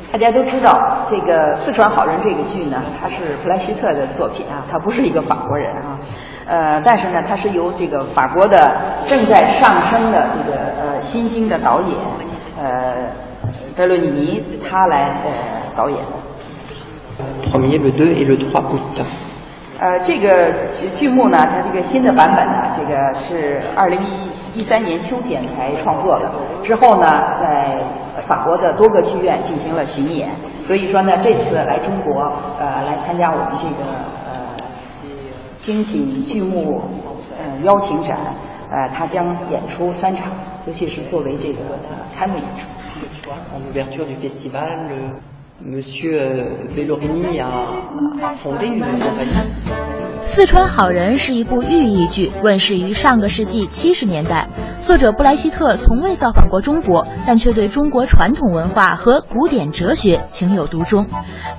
[0.10, 6.00] 大家都知道，这个《四川好人》这个剧呢，它是弗莱希特的作品啊，他不是一个法国人啊，
[6.46, 8.58] 呃，但是呢，它是由这个法国的
[9.06, 11.98] 正在上升的这个呃新兴的导演
[12.58, 12.96] 呃
[13.76, 15.32] 贝洛尼尼他来呃
[15.76, 16.14] 导演的。
[19.80, 24.24] 呃，这个剧剧目呢，它这个新的版本呢，这个是二零一
[24.54, 26.28] 一三年秋天才创作的。
[26.64, 27.08] 之后呢，
[27.40, 27.80] 在
[28.28, 30.30] 法国的多个剧院进行了巡演。
[30.64, 32.22] 所以说呢，这次来中国，
[32.60, 33.86] 呃，来参加我们这个
[34.26, 34.42] 呃
[35.60, 36.82] 精品剧目
[37.38, 38.18] 呃邀请展，
[38.72, 40.32] 呃，他将演出三场，
[40.66, 41.60] 尤其是作为这个
[41.90, 42.66] 呃开幕演出。
[50.22, 54.48] 四川好人》是一部寓意剧，问世于上个世纪七十年代。
[54.84, 61.08] 作者布莱希特从未造访过中国，但却对中国传统文化和古典哲学情有独钟。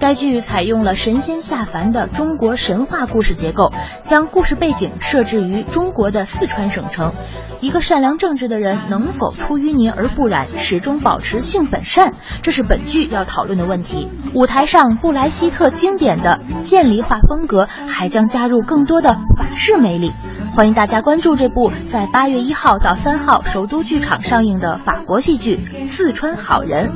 [0.01, 7.13] 该剧采用了神仙下凡的中国神话故事结构，将故事背景设置于中国的四川省城。
[7.61, 12.13] 一个善良正直的人能否出淤泥而不染，始终保持性本善，
[12.43, 13.88] 这是本剧要讨论的问题。
[14.35, 20.13] 舞台上布莱希特经典的渐离化风格，还将加入更多的法式魅力。
[20.55, 25.57] 欢迎大家关注这部在八月一号到三号首都剧场上映的法国戏剧
[25.89, 26.89] 《四川好人》。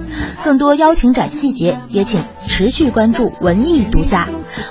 [0.44, 4.28] 更多邀请展细节，也请持续关注文艺独家。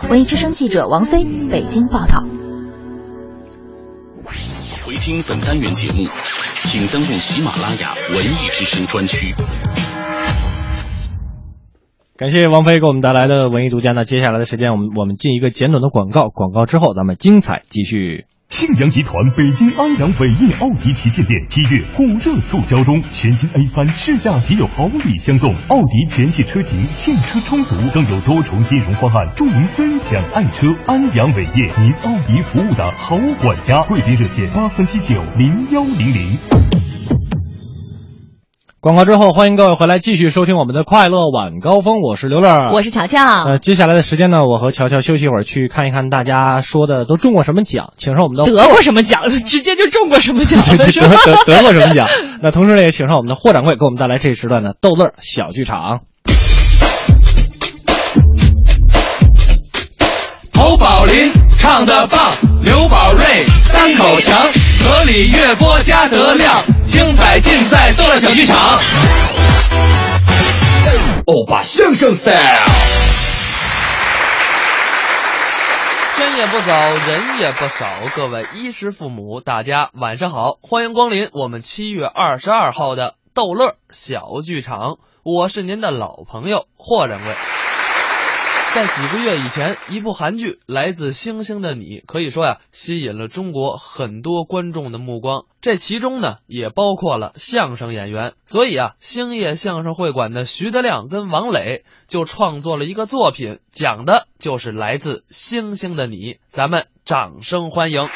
[0.10, 2.24] 文艺之声记者王飞北京报道。
[4.84, 6.08] 回听本单元节目，
[6.64, 9.34] 请登录喜马拉雅文艺之声专区。
[12.22, 13.94] 感谢王菲给我们带来的文艺独家。
[13.94, 18.26] 那接下来的时间，我们我们进一个简短的广告，广告之后咱们精彩继续。
[18.48, 30.68] 庆阳集团北京安阳伟业奥迪旗舰店七月火热促销中，全新 A 三试驾即有好礼相送，奥迪全系车型现车充足，更有多重金融方案助您分享爱车。
[30.86, 36.81] 安阳伟业，您奥迪服务的好管家，贵宾热线八三七九零幺零零。
[38.82, 43.22] 广告之后，欢迎各位回来继续收听我们的快乐晚高峰，我是刘乐，我是乔乔。
[43.46, 51.10] 呃，接下来的时间呢，我和乔乔休息一会儿，去看一看大家说的都中过什么奖，请上我们的得过什么奖， 直接就中过什么奖得的 是吧？
[51.46, 52.08] 得得过什么奖？
[52.42, 56.00] 那同时呢，也请上我们的霍掌柜，给我们带来这一时段的逗乐小剧场。
[60.56, 62.20] 侯宝林唱的棒，
[62.64, 63.24] 刘宝瑞
[63.72, 64.36] 单口强，
[64.84, 68.58] 河里月波加德亮，精彩尽在逗乐小剧场。
[71.26, 72.36] 欧巴相声 style。
[76.18, 87.61] 天也不早，人也不少，各位衣食父母，大家晚上好，欢迎光临我们七月二十二号的逗乐小剧场，我是您的老朋友霍掌柜。
[88.74, 95.44] 在几个月以前，一部韩剧《来自星星的你》可以说呀，吸引了中国很多观众的目光。
[95.60, 98.32] 这其中呢，也包括了相声演员。
[98.46, 106.38] 所以啊，星夜相声会馆的徐德亮跟王磊就创作了一个作品，讲的就是来自星星的你。
[106.54, 108.08] 咱们掌声欢迎！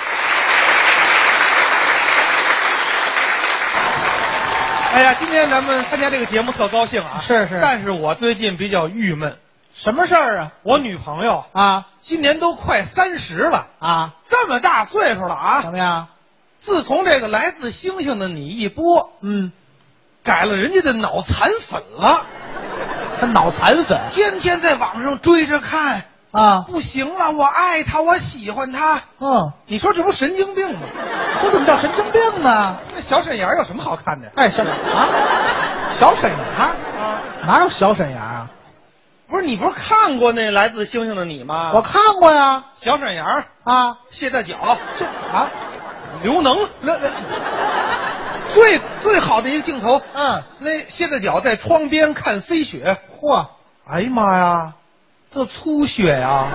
[4.94, 7.20] 哎呀，今天咱们参加这个节目特高兴啊！
[7.20, 9.38] 是是但是我最近比较郁闷。
[9.76, 10.52] 什么事儿啊？
[10.64, 16.08] 我女朋友啊，今年都快三十了啊，这么大岁数了啊，怎么样？
[16.62, 19.52] 自从这个来自星星的你一播，嗯，
[20.24, 22.26] 改了人家的脑残粉了。
[23.20, 29.02] 他脑残粉，天天在网上追着看啊，不行了，我爱他，我喜欢他。
[29.20, 30.88] 嗯，你说这不神经病吗？
[31.44, 32.78] 我怎么叫神经病呢？
[32.94, 34.32] 那小沈阳有什么好看的？
[34.36, 35.10] 哎，小沈啊，
[35.92, 36.76] 小沈阳啊，
[37.46, 38.50] 哪有小沈阳啊？
[39.28, 41.72] 不是你不是看过那来自星星的你吗？
[41.74, 45.50] 我看过呀，小沈阳啊，谢大脚，这啊，
[46.22, 46.58] 刘能。
[48.54, 53.48] 最最好的一个镜头，嗯，那谢大脚在窗边看飞雪，嚯，
[53.86, 54.74] 哎呀妈呀，
[55.34, 56.48] 这粗雪呀，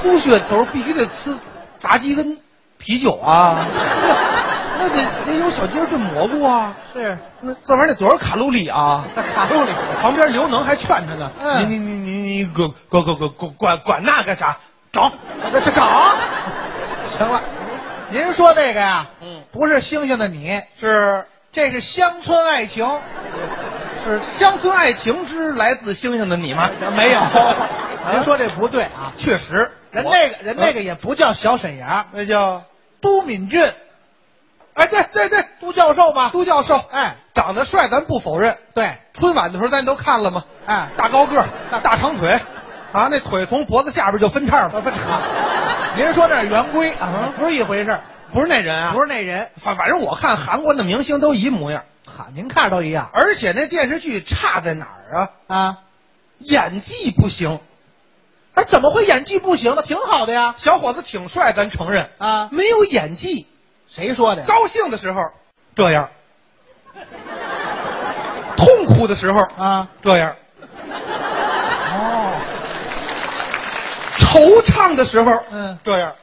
[0.00, 1.36] 粗雪的时候必须得吃
[1.78, 2.38] 炸鸡跟
[2.78, 3.66] 啤酒啊，
[4.82, 9.04] 那得得有小鸡儿炖蘑菇啊，是，那这玩意儿得多少卡路里啊？
[9.34, 9.70] 卡路里，
[10.02, 14.58] 旁边刘能还劝他呢，嗯你你你你你管管管管管管那干啥？
[14.92, 15.10] 找，
[15.52, 16.16] 这这找，
[17.06, 17.40] 行了，
[18.10, 22.86] 您说这个呀，嗯，不是星星的你，是这是乡村爱情，
[24.04, 26.68] 是乡村爱情之来自星星的你吗？
[26.96, 27.20] 没有，
[28.12, 32.64] 您说这不对啊，确实，人那个人那个也不叫小沈阳，那叫
[33.00, 33.64] 都敏俊，
[34.74, 40.44] 哎，对对对，都教授嘛，都教授，哎，长得帅咱不否认，对，春晚的时候咱都看了吗？
[40.66, 42.40] 哎，大高个儿，大大长腿，
[42.92, 45.20] 啊，那腿从脖子下边就分叉了，分叉。
[45.96, 48.00] 您说这是圆规啊，不是一回事，
[48.32, 55.28] 不是那人啊，不是那人，反反正我看韩国的明星都一模样，哈，您看着都一样，而且那电视剧差在哪儿啊？
[55.48, 55.78] 啊，
[56.38, 57.60] 演技不行，
[58.54, 59.82] 哎，怎么会演技不行呢？
[59.82, 63.46] 挺好的呀，小伙子挺帅，咱承认啊，没有演技，
[63.94, 64.44] 谁说的？
[64.44, 65.20] 高兴的时候。
[65.74, 66.08] 这样，
[68.56, 69.42] 痛苦的时候。
[69.58, 69.88] 啊。
[70.00, 70.34] 这样，
[71.92, 72.32] 哦，
[74.18, 75.32] 惆怅的时候。
[75.50, 75.78] 嗯。
[75.84, 76.14] 这样，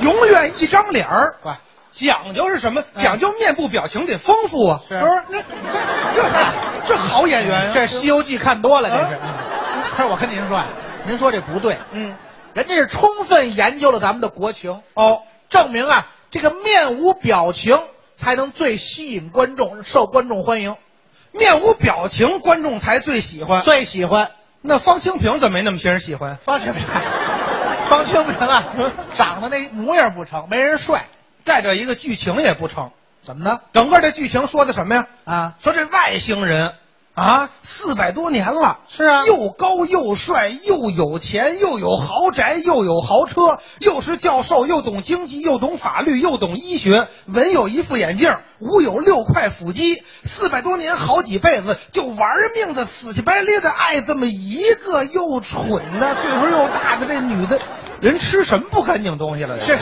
[0.00, 1.34] 永远一张脸儿。
[1.42, 1.56] 乖，
[1.90, 2.82] 讲究是什么？
[2.94, 4.98] 讲究面部表情得丰富啊，是。
[5.00, 5.22] 不是？
[5.28, 5.42] 那
[6.14, 6.22] 这
[6.86, 9.18] 这好演员啊，这《西游记》看多了，这是。
[9.96, 10.66] 可是我跟您说啊，
[11.06, 12.14] 您说这不对，嗯，
[12.54, 17.78] 人家是充分研究了咱们的国情哦，证明啊，这个面无表情
[18.14, 20.76] 才能最吸引观众，受观众欢迎。
[21.32, 23.62] 面无表情，观众才最喜欢。
[23.62, 26.36] 最喜欢那方清平怎么没那么些人喜欢？
[26.36, 26.84] 方清平，
[27.88, 28.74] 方清平啊，
[29.16, 31.06] 长得那模样不成，没人帅。
[31.44, 32.92] 再者一个剧情也不成，
[33.26, 33.60] 怎么呢？
[33.72, 35.06] 整个这剧情说的什么呀？
[35.24, 36.74] 啊，说这外星人
[37.14, 52.18] 啊，四百多年了，是啊，又高又帅，又有钱，又有豪宅，又有豪车，又是教授，又懂经济，又懂法律，又懂医学，文有一副眼镜，武有六块腹肌，四百多年好几辈子就玩
[52.54, 57.60] 命的死乞白咧的爱这么一个又蠢的岁数又大的这女的，
[58.00, 59.60] 人吃什么不干净东西了？
[59.60, 59.80] 是是。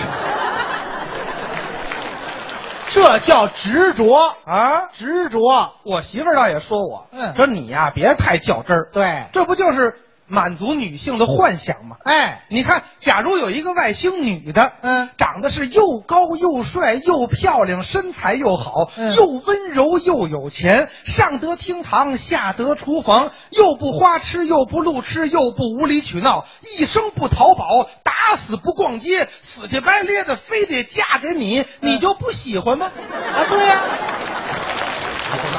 [2.92, 4.88] 这叫执着啊！
[4.92, 8.90] 执着，我媳妇儿倒也说我，嗯说你呀、别太较真儿。
[8.92, 9.96] 对，这不就是
[10.30, 11.96] 满足女性的幻想嘛？
[12.04, 19.14] 哎，你看，假如有一个外星女的，嗯，长得是又高又帅又漂亮，身材又好，嗯。
[19.16, 32.86] 又温柔又有钱，上得厅堂，下得厨房，又不花痴，又不路痴，又不无理取闹，一生不淘宝，打死不逛街，死乞白咧的非得嫁给你，你就不喜欢吗？
[32.86, 34.59] 啊，对呀、我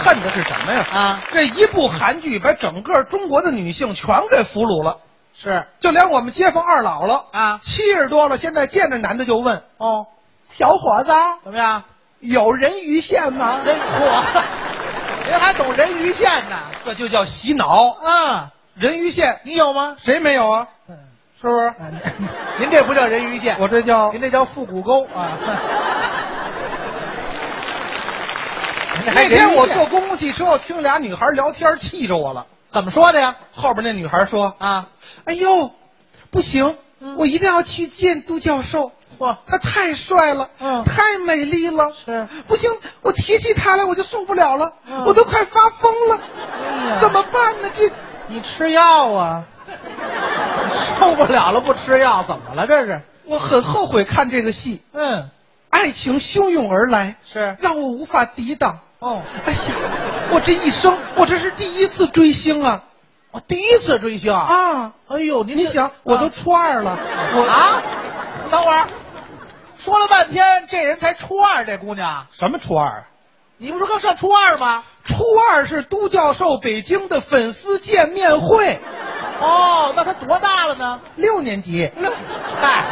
[0.02, 0.86] 恨的是什么呀？
[0.92, 4.98] 啊，这一部韩剧把整个中国的女性全给俘虏了。
[5.34, 10.08] 是，就连我们街坊二姥姥啊，七十多了，现在见着男的就问：“哦，
[10.54, 11.12] 小伙子，
[11.44, 11.84] 怎么样？
[12.20, 14.24] 有人鱼线吗？”人嚯，
[15.26, 16.58] 您 还懂人鱼线呢？
[16.84, 17.96] 这就叫洗脑。
[18.04, 19.96] 啊，人鱼线你有吗？
[20.04, 20.68] 谁没有啊？
[21.42, 21.74] 是不是？
[22.60, 25.32] 您这不叫人鱼线，我这叫您这叫腹股沟啊。
[29.06, 32.48] 那天我坐公共汽车，我听俩女孩聊天，气着我了。
[32.70, 33.36] 怎么说的呀？
[33.52, 34.88] 后边那女孩说：“啊，
[35.26, 35.72] 哎呦，
[36.30, 36.78] 不行，
[37.18, 38.92] 我一定要去见杜教授。
[39.20, 41.94] 嚯，他太帅了，嗯太美丽了。
[42.06, 42.72] 是，不行，
[43.02, 46.20] 我提起他来我就受不了了，嗯我都快发疯了。
[47.00, 47.70] 怎么办呢？
[47.76, 47.92] 这
[48.28, 49.44] 你吃药啊？
[51.00, 52.66] 受不了了，不吃药怎么了？
[52.68, 53.02] 这是？
[53.26, 55.30] 我很后悔看这个戏，嗯，
[55.70, 58.80] 爱情汹涌而来，是让我无法抵挡。
[59.02, 59.58] 哦，哎呀，
[60.32, 62.84] 我这一生，我这是第一次追星啊！
[63.32, 64.94] 我第一次追星啊！
[65.08, 67.00] 哎呦，您你想，我都初二了，
[67.34, 67.82] 我啊，
[68.52, 68.88] 等会儿
[69.80, 73.06] 说了半天，这人才初二，这姑娘，什么初二？
[73.58, 74.84] 你不是刚上初二吗？
[75.04, 75.16] 初
[75.50, 78.80] 二是都教授北京的粉丝见面会，
[79.42, 81.00] 哦，那他多大了呢？
[81.16, 81.92] 六年级。
[82.62, 82.84] 嗨，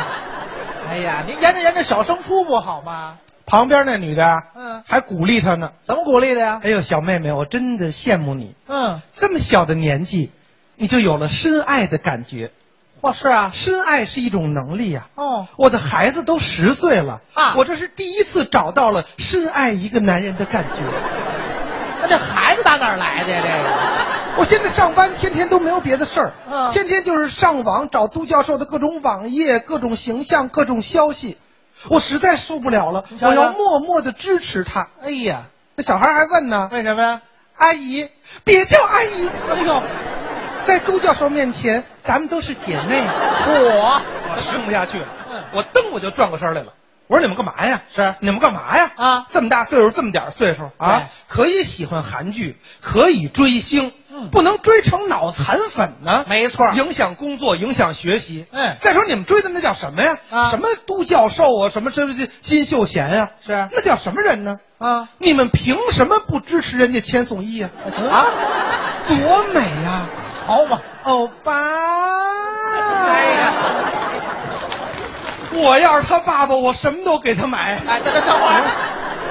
[0.89, 3.19] 哎呀，您研究研究小升初不好吗？
[3.49, 5.71] 旁边那女的啊，嗯，还鼓励他呢。
[5.83, 6.61] 怎么鼓励的呀？
[6.63, 10.31] 哎呦，小妹妹，我真的羡慕你，嗯，这么小的年纪，
[10.75, 12.51] 你就有了深爱的感觉。
[13.01, 20.75] 哇，是啊，深爱是一种能力呀、哦，我的孩子都十岁了啊我这是第一次找到了深爱一个男人的感觉。
[22.01, 23.41] 那这孩子打哪儿来的呀？
[23.41, 31.37] 这个，我现在上班天天都没有别的事儿，嗯天天就是上网找杜教授的各种网页、各种形象、各种消息，
[31.87, 34.89] 我实在受不了了，我要默默的支持他。
[35.01, 35.45] 哎呀，
[35.75, 37.21] 那小孩还问呢，为什么呀？
[37.57, 38.09] 阿姨，
[38.43, 39.81] 别叫阿姨，哎呦，
[40.65, 43.03] 在都教授面前，咱们都是姐妹。
[43.47, 46.73] 我我听不下去了，嗯我蹬我就转过身来了。
[47.09, 47.81] 我说你们干嘛呀？
[47.93, 48.91] 是你们干嘛呀？
[48.95, 56.23] 啊，这么大岁数，这么点岁数啊，可以喜欢韩剧，可以追星，嗯不能追成脑残粉呢。
[56.29, 58.45] 没错影响工作，影响学习。
[58.51, 60.19] 嗯再说你们追的那叫什么呀？
[60.29, 64.57] 啊什么都教授啊，什么什么金金秀贤呀、是那叫什么人呢？
[64.77, 67.71] 啊，你们凭什么不支持人家千颂伊呀、
[68.11, 68.27] 啊，
[69.07, 70.05] 多美呀、
[70.45, 71.53] 好嘛，欧巴！
[73.09, 73.53] 哎呀，
[75.53, 77.79] 我要是他爸爸，我什么都给他买。
[77.87, 78.61] 哎，等等等会儿，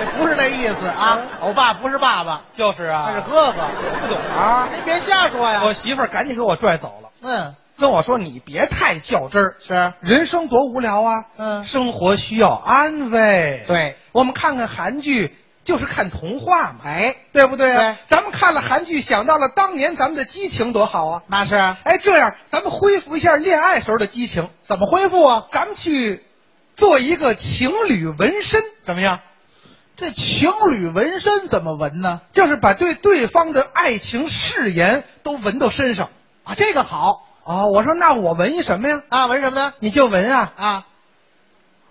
[0.00, 3.68] 这不是那意思啊，我爸不是爸爸，就是啊，他是哥哥，
[4.00, 4.68] 不懂啊。
[4.72, 5.62] 您别瞎说呀。
[5.64, 13.64] 我媳妇儿赶紧给我拽走了，嗯，跟我说：“你别太较真儿，是，人生多无聊啊，嗯生活需要安慰。
[13.66, 15.36] 对，我们看看韩剧。”
[15.68, 17.92] 就是看童话嘛，哎，对不对啊？
[17.92, 21.22] 对咱们看了韩剧，想到了当年咱们的激情多好啊！
[21.26, 25.46] 那是哎，这样咱们恢复一下恋爱时候的激情，怎么恢复啊？
[25.52, 26.24] 咱们去
[26.74, 29.20] 做一个情侣纹身，怎么样？
[29.98, 32.22] 这情侣纹身怎么纹呢？
[32.32, 36.08] 就是把对对方的爱情誓言都纹到身上
[36.44, 37.70] 啊，这个好哦。
[37.74, 39.02] 我说那我纹一什么呀？
[39.10, 39.74] 啊，纹什么呢？
[39.80, 40.86] 你就纹啊啊，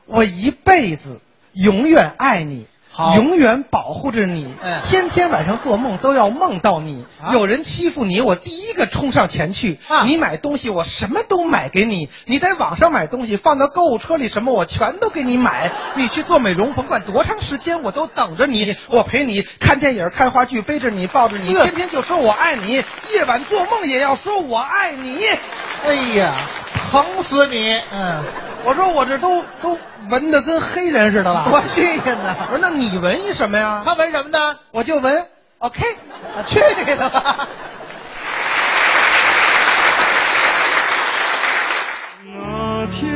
[0.05, 1.21] 我一辈子
[1.53, 2.65] 永远爱你，
[2.97, 7.05] 好永远保护着你，哎天天晚上做梦都要梦到你。
[7.21, 9.77] 啊有人欺负你，我第一个冲上前去。
[9.87, 12.09] 啊你买东西，我什么都买给你。
[12.25, 15.71] 你在网上买东西，放到购物车里，什么我全都给你买。
[15.95, 18.75] 你去做美容，甭管多长时间，我都等着你。
[18.89, 22.83] 我陪你看电影、看话剧，背着你，抱着你，呵天天就说我爱你，
[23.13, 25.19] 夜晚做梦也要说我爱你。
[25.85, 26.33] 哎呀，
[26.89, 27.79] 疼死你！
[27.93, 28.23] 嗯，
[28.65, 29.77] 我说我这都都
[30.09, 32.35] 闻的跟黑人似的了，多新鲜呐！
[32.51, 33.83] 我说那你闻一什么呀？
[33.85, 34.57] 他闻什么呢？
[34.71, 35.25] 我就闻
[35.59, 35.83] OK。
[36.35, 37.47] 啊去你的吧！
[42.25, 43.09] 那天，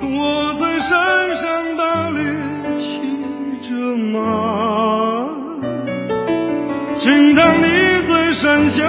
[0.00, 2.22] 我在山上打猎，
[2.78, 5.26] 骑着马。
[6.98, 7.66] 正当你
[8.08, 8.84] 在山下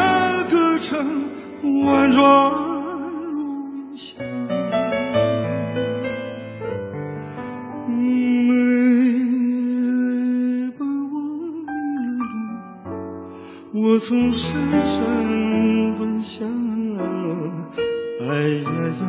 [1.86, 2.52] 婉转
[3.32, 4.26] 如香。
[7.88, 7.92] 每
[10.78, 12.12] 把我迷了
[13.74, 13.82] 路。
[13.82, 15.04] 我从山上
[15.98, 16.48] 奔向
[16.96, 17.00] 了，
[18.22, 19.00] 哎呀呀，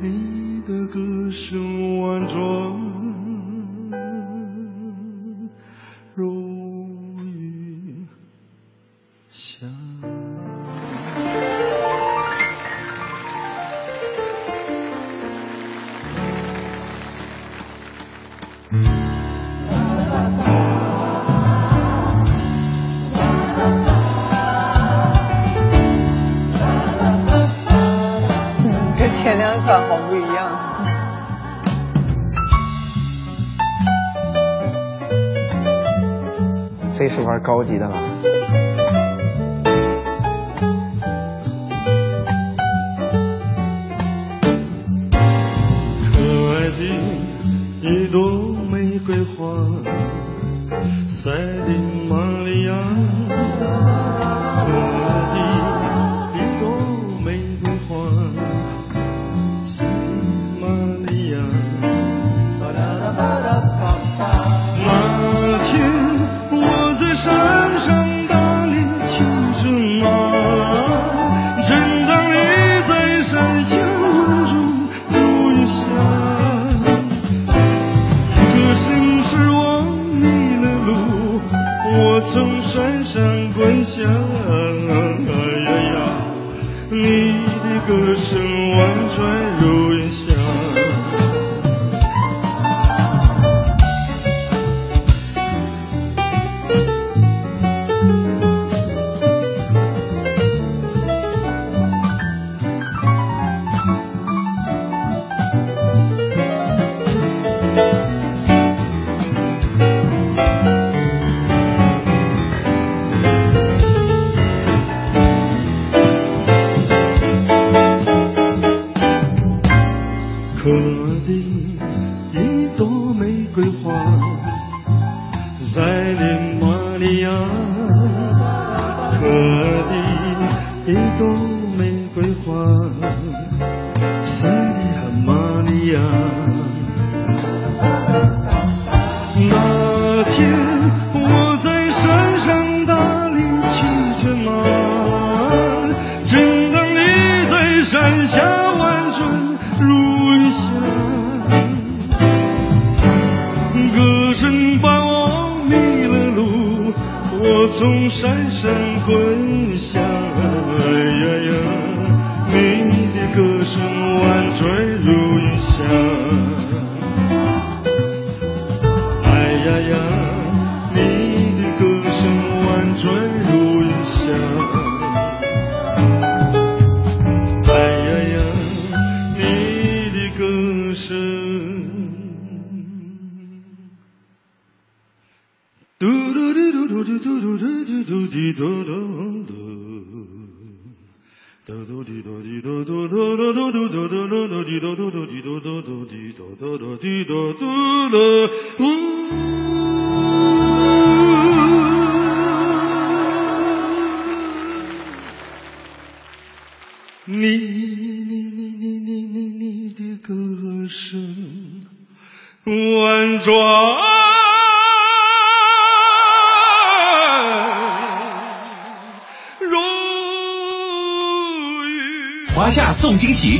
[0.00, 0.98] 你的歌
[1.30, 2.40] 声婉转
[37.24, 37.96] 玩高级的了。
[46.12, 46.18] 可
[46.52, 46.80] 爱的
[47.82, 48.20] 一朵
[48.70, 49.56] 玫瑰花，
[51.08, 51.30] 塞
[51.66, 51.93] 进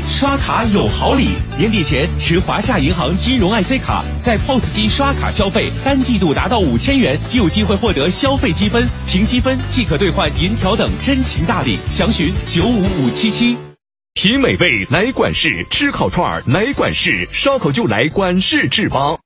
[0.09, 1.29] 刷卡有好礼。
[1.59, 11.79] 年底前持华夏银行金融 IC 卡，在 POS 机刷卡消费，单季度达到五千元，即有机会获得消费积分，凭积分即可兑换银条等真情大礼。
[11.89, 13.57] 详询九五五七七。
[14.15, 19.24] 品美味来管事，吃烤串来管事，烧烤就来管事制邦。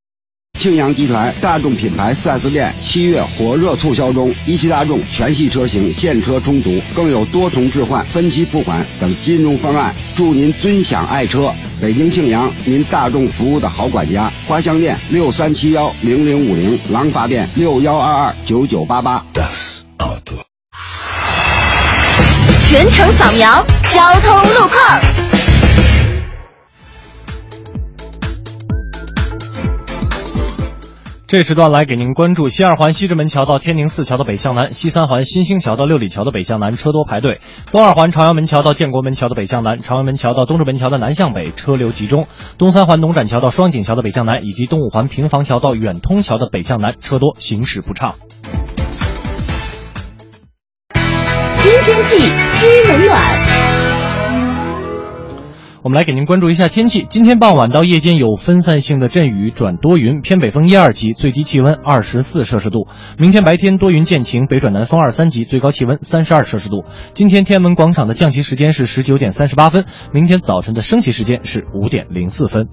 [0.59, 11.55] 庆阳集团大众品牌 4S 店七月火热促销中，一汽大众全系车型现车充足，更有多重置换、分期付款等金融方案，祝您尊享爱车。
[11.81, 14.33] 北京庆阳，您大众服务的好管家。
[14.49, 19.25] 花乡店六三七幺零零五零，廊坊店六幺二二九九八八。
[22.67, 25.28] 全程扫描交通路况。
[31.29, 37.35] 这时段来给您关注西二环西直门桥到天宁寺桥的北向南，西三环新兴桥到六里桥的北向南车多排队；
[37.71, 42.23] 东二环朝阳门桥到建国门桥的北向南，朝阳门桥到东直门桥的南向北车流集中；
[42.57, 48.15] 东三环农展桥到双井桥的北向南，以及东五环平房桥到远通桥的北向南车多，行驶不畅。
[50.95, 52.21] 知天气
[52.55, 53.48] 知冷暖。
[55.89, 57.07] 我们来给您关注一下天气。
[57.09, 62.87] 今天傍晚到夜间有分散性的阵雨转多云，偏北风一二级，最低气温二十四摄氏度。
[63.17, 66.85] 明天白天多云见晴，北转南风二三级，最高气温三十二摄氏度。
[67.15, 72.69] 今天天安门广场的降旗时间是十九点三十八分，明天早晨的升旗时间是五点零四分。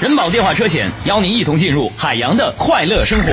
[0.00, 3.32] 人保电话车险邀您一同进入海洋的快乐生活。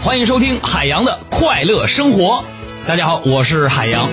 [0.00, 2.44] 欢迎收听海洋的快乐生活。
[2.86, 4.06] 大家好，我是海洋。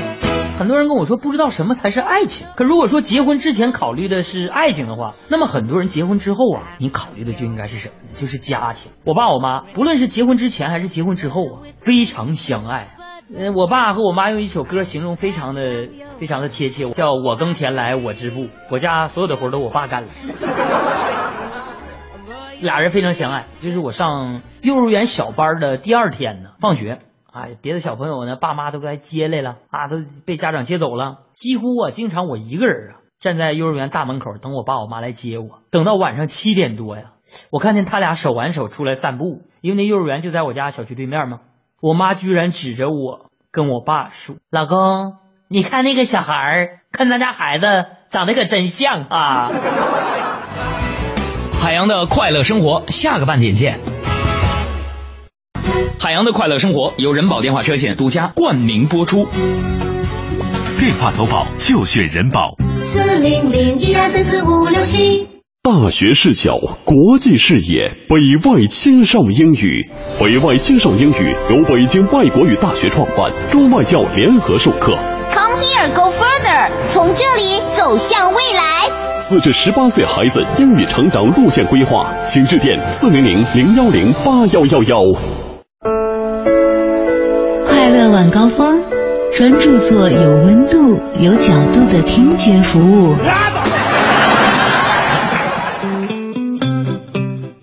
[0.57, 8.10] 很多人跟我说不知道什么才是爱情，可如果说结婚之前考虑的是爱情的话，那么很多人结婚之后啊，你考虑的就应该是什么呢？
[8.14, 8.91] 就是家庭。
[9.06, 12.95] 我爸我妈不论是结婚之前还是结婚之后啊，非常相爱。
[13.34, 15.62] 嗯，我爸和我妈用一首歌形容非常的
[16.20, 20.10] 非常的贴切，叫我耕田来我织布，我家所有的活都我爸干了。
[22.61, 26.99] 俩人非常相爱，就是我上幼儿园小班的第二天呢，放学，
[27.32, 37.11] 哎，别的小朋友呢，爸妈都来接来了啊，都被家长接走了，几乎啊，经常我一个人啊，站在幼儿园大门口等我爸我妈来接我，等到晚上七点多呀，
[37.52, 41.41] 我看见他俩手挽手出来散步，因为那幼儿园就在我家小区对面嘛，
[41.82, 45.18] 我妈居然指着我跟我爸说：“老公，
[45.48, 49.49] 你看那个小孩儿，跟咱家孩子长得可真像啊。”
[51.65, 53.79] 海洋的快乐生活，下个半点见。
[55.99, 59.25] 海洋的快乐生活由人保电话车险独家冠名播出。
[60.79, 62.51] 电话投保就选人保。
[62.81, 65.27] 四零零一二三四五六七。
[65.63, 69.89] 大学视角，国际视野，北外青少英语。
[70.19, 74.95] 北外青少英语由北京外国语大学创办，中外教联合授课。
[75.33, 78.74] Come here, go further，从这里走向未来。
[79.27, 85.02] 四至十八岁孩子英语成长路线规划，请致电四零零零幺零八幺幺幺。
[87.65, 88.84] 快乐晚高峰，
[89.31, 93.15] 专注做有温度、有角度的听觉服务。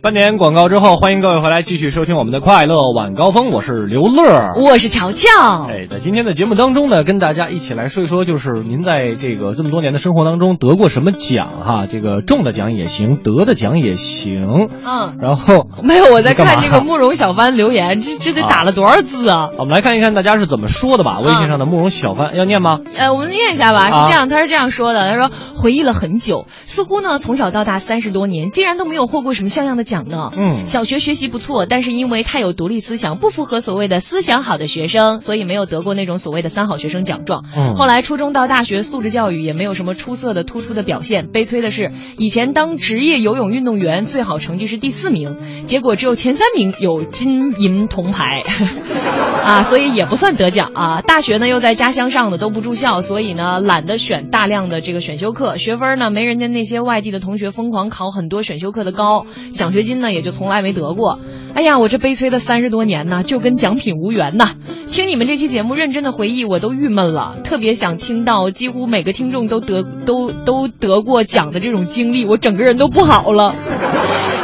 [0.02, 5.68] 半点广告之后，欢迎各位回来继续收听我们的快乐晚高峰，我是刘乐，我是乔乔。
[5.68, 11.84] 哎，在今天的节目当中呢，跟大家一起来说一说，就是您在这个这么多年的生活当中得过什么奖哈？
[11.88, 14.70] 这个中的奖也行，得的奖也行。
[14.84, 19.50] 嗯，然后没有，我在看这个慕容小帆留言，这这得打了多少字啊？
[19.56, 21.20] 我们来看一看大家是怎么说的吧。
[21.20, 22.78] 微信上的慕容小帆要念吗？
[22.96, 23.82] 呃，我们念一下吧。
[23.82, 30.30] 啊是这样，他是这样说的：他说回忆了很久，似乎呢从小到大三十多年，竟然都没有获过什么像样的奖呢。
[30.34, 37.44] 嗯小学学习不错，但是因为太有独立思想，不符合所谓的思想好的学生，所以没有得过那种所谓的三好学生奖状。
[37.54, 41.28] 嗯后来初中到大学，素质教育也没有什么出色的突出的表现。
[41.28, 45.36] 悲催的是，以前当职业游泳运动员最好成绩是第四名，
[45.66, 48.42] 结果只有前三名有金银铜牌，
[49.44, 51.02] 啊，所以也不算得奖啊。
[51.02, 59.26] 大学呢又在家乡上的都不住校，所以呢懒得选大量的这个选修课，学分呢没人家那些外地的同学疯狂考很多选修课的高。
[59.52, 61.18] 奖学掘金呢也就从来没得过。
[61.54, 64.52] 哎呀，我这悲催的三十多年呢，就跟奖品无缘呐。
[64.86, 67.36] 听你们这期节目，认真的回忆，我都郁闷了。
[67.42, 73.54] 特别想听到几乎每个听众都得都都得过奖的这种经历，我整个人都不好了。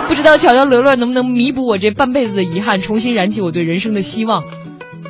[0.09, 4.44] 不知道乔乔乐乐能不能弥补我这半辈子的遗憾，重新燃起我对人生的希望，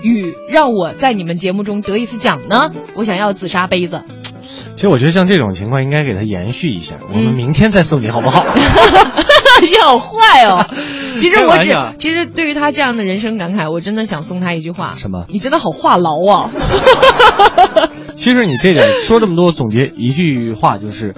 [0.02, 2.70] 与让我在你们节目中得一次奖呢？
[2.94, 4.02] 我想要紫砂杯子。
[4.40, 8.44] 其实我觉得像这种情况应该给他延续一下，我们明天再送你好不好？
[9.62, 10.64] 你好坏哦！
[11.16, 15.24] 其实我只其实对于他这样的人生感慨，我真的想送他一句话：什么？
[15.28, 16.50] 你真的好话痨啊！
[18.16, 21.14] 其实你这点说这么多，总结一句话就是，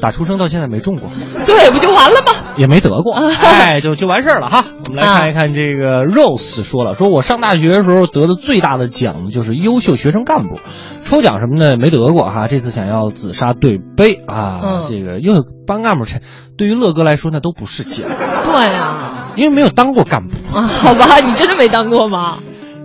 [0.00, 1.10] 打出生到现在没中过，
[1.44, 2.32] 对，不就完了吗？
[2.56, 4.64] 也没得过，哎，就就完事儿了哈。
[4.88, 10.60] 我们来看一看这个 Rose 说了，说我上大学的时候得的最大的奖就是优秀学生干部，
[11.04, 12.48] 抽奖什么的没得过哈。
[12.48, 16.20] 这次想要紫砂对杯啊，嗯这个优秀班干部这
[16.56, 18.08] 对于乐哥来说那都不是奖，
[18.44, 20.34] 对啊，因为没有当过干部。
[20.56, 22.38] 啊，好吧，你真的没当过吗？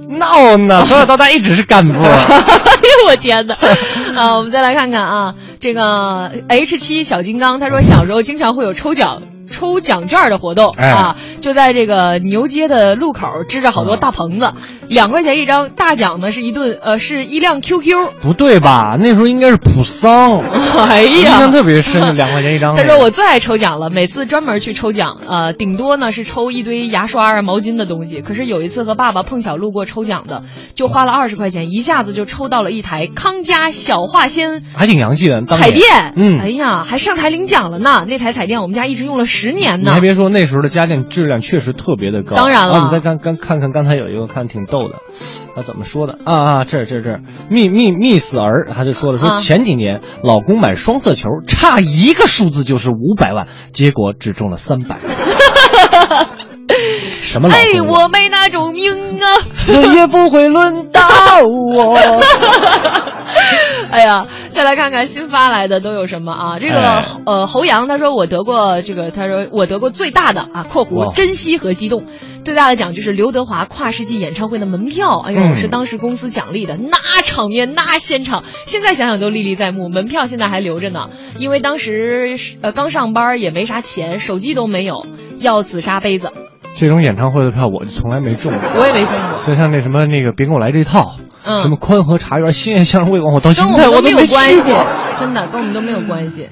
[0.10, 1.98] 闹呢，从小到大一直是干部。
[2.04, 3.56] 哎呦我天哪！
[4.16, 5.34] 啊，我们再来看看啊，
[5.64, 9.34] 这个 H 七小金刚他说小时候经常会有抽奖。
[9.54, 14.54] 抽奖券的活动、哎啊，就在这个牛街的路口支着好多大棚子，
[14.88, 18.96] 两、块钱一张，大奖呢是一顿呃是一辆 QQ，不对吧？
[18.98, 20.40] 那时候应该是普桑。
[20.88, 22.76] 哎呀印象特别深，两块钱一张。
[22.78, 28.22] 他说我最爱抽奖了，每次专门去抽奖，呃，顶多呢是抽一堆牙刷啊、毛巾的东西。
[28.22, 30.44] 可是有一次和爸爸碰巧路过抽奖的，
[30.76, 35.84] 就花了二十块钱，一下子就抽到了一台康佳小化纤还挺洋气的，彩电。
[36.16, 38.06] 嗯，哎呀，还上台领奖了呢。
[38.08, 40.00] 那台彩电我们家一直用了十年呢你还。
[40.04, 42.36] 别说，那时候的家电质量确实特别的高。
[42.36, 44.96] 当然了啊、你再看看看看，刚才有一个看挺逗的，
[45.56, 46.64] 啊，怎么说的啊啊？
[46.66, 47.20] 这这这，
[47.50, 54.98] 密密密死儿，他就说了，说啊前几年老公买双色球，差一个数字就是五百万，结果只中了三百。
[57.22, 59.28] 什么老哎，我没那种命啊！
[59.68, 61.02] 轮也不会轮到
[61.46, 61.98] 我。
[63.96, 66.58] 哎呀，再来看看新发来的都有什么啊？
[66.60, 72.06] 这个、哎呃，侯阳他说我得过这个，他说我得过最大的啊（括弧珍惜和激动），
[72.44, 75.20] 最大的奖就是刘德华跨世纪演唱会的门票。
[75.20, 79.90] 哎呦，嗯是当时公司奖励的，那场面那现场，现在想想都历历在目。
[79.90, 85.06] 门票现在还留着呢，因为当时呃刚上班也没啥钱，手机都没有，
[85.38, 86.32] 要紫砂杯子，
[86.76, 88.62] 这种演唱会的票我就从来没中过。
[88.80, 89.40] 我也没中过。
[89.40, 94.74] 就像那什么那个别跟我来这套，嗯什么宽和茶园、新月相声会馆，我到现在我都没有关系，
[95.20, 96.50] 真的跟我们都没有关系。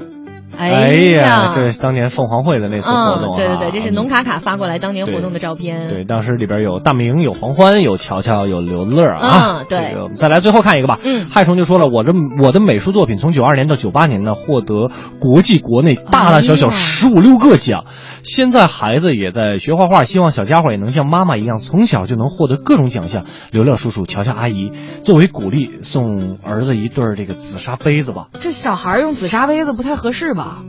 [0.57, 5.87] 哎哎呀，这是当年凤凰会的那次活动、嗯，啊对对对，这是农卡卡发过来当年活动的照片。
[5.87, 9.61] 对，当时里边有大明、有黄欢、有乔乔、有刘乐啊。
[9.61, 10.99] 嗯对这个我们再来最后看一个吧。
[11.03, 12.11] 嗯，害虫就说了，我这
[12.43, 17.85] 我的美术作品从九二年到九八年呢，获得国际国内大大小小十五六个奖。
[18.23, 23.25] 现在孩子也在学画画，希望小家伙也能像妈妈一样，从小就能获得各种奖项。
[23.51, 24.71] 刘乐叔叔、乔乔阿姨
[25.03, 28.27] 作为鼓励，送儿子一对儿这个紫砂杯子吧。
[28.39, 30.59] 这小孩用紫砂杯子不太合适吧？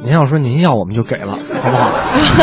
[0.00, 1.90] 您要说您要，我们就给了，好不好？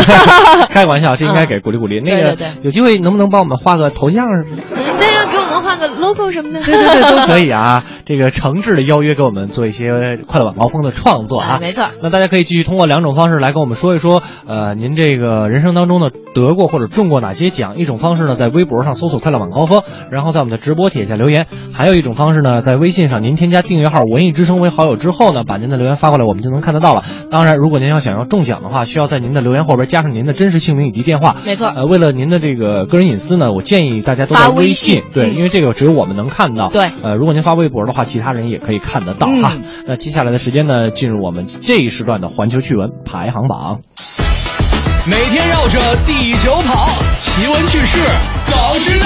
[0.69, 2.01] 开个玩笑，这应该给鼓励鼓励。
[2.01, 4.63] 那个有机会能不能帮我们画个头像什么的？
[4.75, 6.61] 嗯，那要给我们换个 logo 什么的。
[6.61, 7.84] 对对对，都可以啊。
[8.06, 11.86] 这个诚挚的邀约给我们做一些快乐晚高峰的创作啊哎，没错。
[12.02, 17.77] 那大家可以继续通过两种方式来跟我们说一说，呃，您这个人生当中呢得过或者中过哪些奖？
[17.77, 27.03] 一种方式呢，在微博上搜索“快乐晚高峰”，然后在我们的直播帖下留言；还有一种方式呢，在微信上您添加订阅号“文艺之声”为好友之后呢，把您的留言发过来，我们就能看得到了。
[27.32, 31.36] 当然，如果您要想要中奖的话，需要在您的留言后边加上您的真实姓名以及电话。
[31.45, 31.68] 没错。
[31.69, 36.69] 呃，为了您的这个个人隐私呢，我建议大家都在发微信，信对，嗯因为这个只有我们能看到。
[36.69, 39.51] 对呃，如果您发微博的话，其他人也可以看得到哈。
[39.55, 43.81] 嗯那接下来的时间呢，进入我们这一时段的环球趣闻排行榜。
[45.07, 46.88] 每天绕着地球跑，
[47.19, 47.99] 奇闻趣事
[48.45, 49.05] 早知道。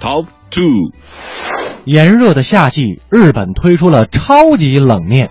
[0.00, 0.92] Top Two，
[1.84, 5.30] 炎热的夏季，日本推出了超级冷面，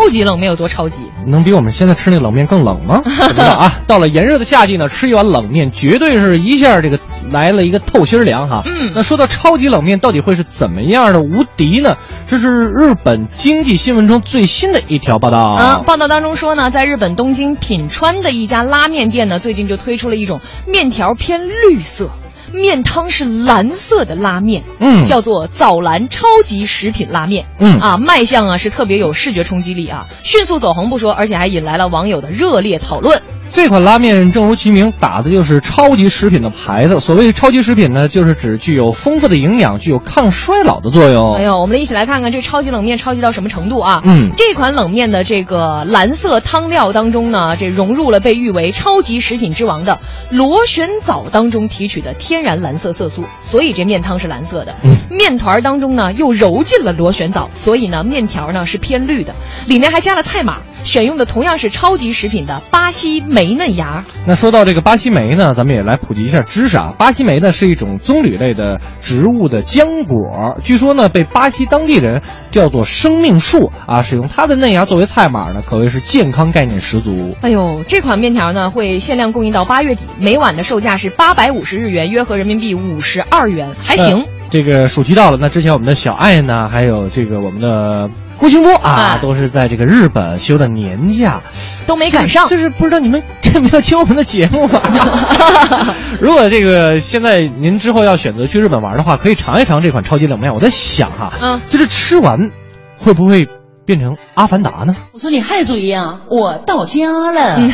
[0.00, 1.02] 超级冷面有多超级？
[1.26, 3.02] 能比我们现在吃那冷面更冷吗？
[3.04, 3.80] 不知道啊。
[3.86, 6.98] 到了炎热的夏季呢，吃一碗冷面绝对是一下这个
[7.30, 8.62] 来了一个透心凉哈。
[8.64, 11.96] 嗯那说到超级冷面到底会是怎么样的无敌呢？
[12.26, 15.56] 这是日本经济新闻中最新的一条报道。
[15.60, 22.08] 嗯，报道当中说呢，在日本东京品川的一家拉面店呢，最近就推出了一种面条偏绿色。
[22.52, 25.04] 面汤是蓝色的拉面，嗯。
[25.04, 27.78] 叫做藻蓝超级食品拉面，嗯。
[27.78, 33.20] 啊，卖相啊是特别有视觉冲击力啊，迅速走红不说，而且还引来了网友的热烈讨论。
[33.52, 37.00] 这款拉面正如其名，打的就是超级食品的牌子。
[37.00, 41.34] 所谓超级食品呢，就是指具有丰富的营养、具有抗衰老的作用。
[41.34, 44.02] 哎呦，我们一起来看看这超级冷面超级到什么程度啊？
[44.04, 49.98] 嗯，这款冷面的这个蓝色汤料当中呢，这融入了被誉为超级食品之王的
[50.30, 54.74] 螺旋藻当中提取的天然蓝色色素，所以这面汤是蓝色的。
[54.84, 59.34] 嗯，面团当中呢又揉进了螺旋藻，所以呢面条呢是偏绿的，
[59.66, 64.04] 里面还加了菜码，选用的同样是超级食品的巴西梅嫩芽。
[64.26, 66.92] 那说到这个巴西莓呢，咱们也来普及一下知识啊。
[66.98, 77.34] 巴西莓呢是一种棕榈类的植物的浆果，据说呢被巴西当地人叫做生命树啊，使用它的嫩芽作为菜码呢，可谓是健康概念十足。
[77.40, 84.18] 哎呦，这款面条呢会限量供应到八月底，每碗的售价是八百五十日元，约合人民币五十二元，还行。
[84.18, 91.40] 呃这个暑期到了，那之前我们的小爱呢，还有这个我们的郭兴波啊，啊都是在这个日本休的年假，
[91.86, 92.48] 都没赶上。
[92.48, 93.22] 就是不知道你们
[93.54, 95.94] 有没有听我们的节目啊？
[96.20, 100.52] 如果这个现在您之后要选择去日本玩的话，可以尝一尝这款超级冷面。
[100.52, 102.50] 我在想哈、嗯，就是吃完
[102.98, 103.46] 会不会
[103.86, 104.96] 变成阿凡达呢？
[105.12, 107.60] 我说你还注意啊，我到家了。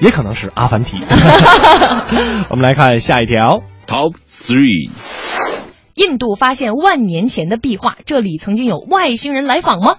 [0.00, 1.02] 也可能是阿凡提。
[2.48, 4.90] 我们来看下一条，Top Three。
[5.94, 9.96] 印度发现万年前的壁画，这里曾经有外星人来访吗？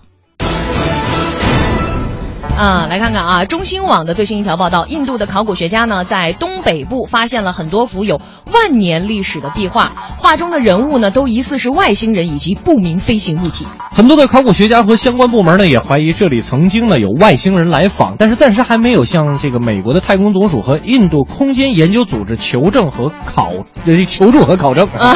[2.57, 8.19] 啊，来看看啊，中新网的最新一条报道，印度的考古学家呢，在东北部发现了很多幅有
[8.51, 13.65] 万年历史的壁画，画中的人物呢，都疑似是外星人以及不明飞行物体。
[13.91, 23.51] 很多的考古学家和相关部门呢，也怀疑这里曾经呢有外星人来访，但是暂时还没有向这个美国的太空总署和印度空间研究组织求证和考
[23.85, 24.87] 呃求助和考证。
[24.97, 25.15] 啊，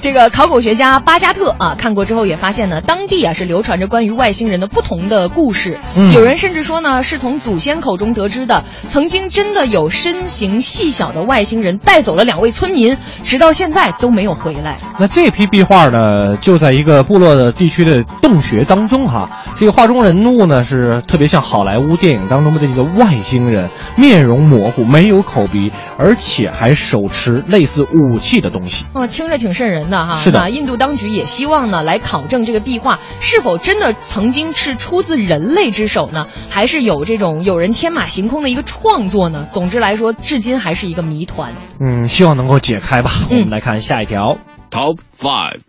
[0.00, 12.94] 这个考古学家巴加特啊，看过之后也发现呢，当地啊是流传着关于外星人的不同的故事，嗯有人甚至说呢，是从祖先口中得知的，曾经真的有身形细小的外星人带走了两位村民，
[13.24, 14.76] 直到现在都没有回来。
[15.00, 19.30] 那这批壁画呢，就在一个部落的地区的洞穴当中哈。
[19.56, 28.84] 这个画中人物呢，是特别像好莱坞电影当中的这个外星人，面容模糊，没有口鼻，而且还手持类似武器的东西。
[28.92, 30.16] 哦，听着挺瘆人的哈。
[30.16, 39.46] 是的那印度当局也希望呢，来考证这个壁画是否真的曾经是出自人类之手呢，还是有这种有人天马行空的一个创作呢？
[39.50, 41.52] 总之来说，至今还是一个谜团。
[41.80, 43.12] 嗯，希望能够解开吧。
[43.30, 44.38] 嗯我们来看下一条。
[44.72, 45.60] Top Five。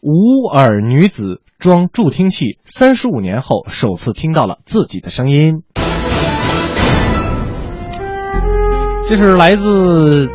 [0.00, 5.64] 无耳女子装助听器，三十五年后首次听到了自己的声音。
[9.06, 10.30] 这是来自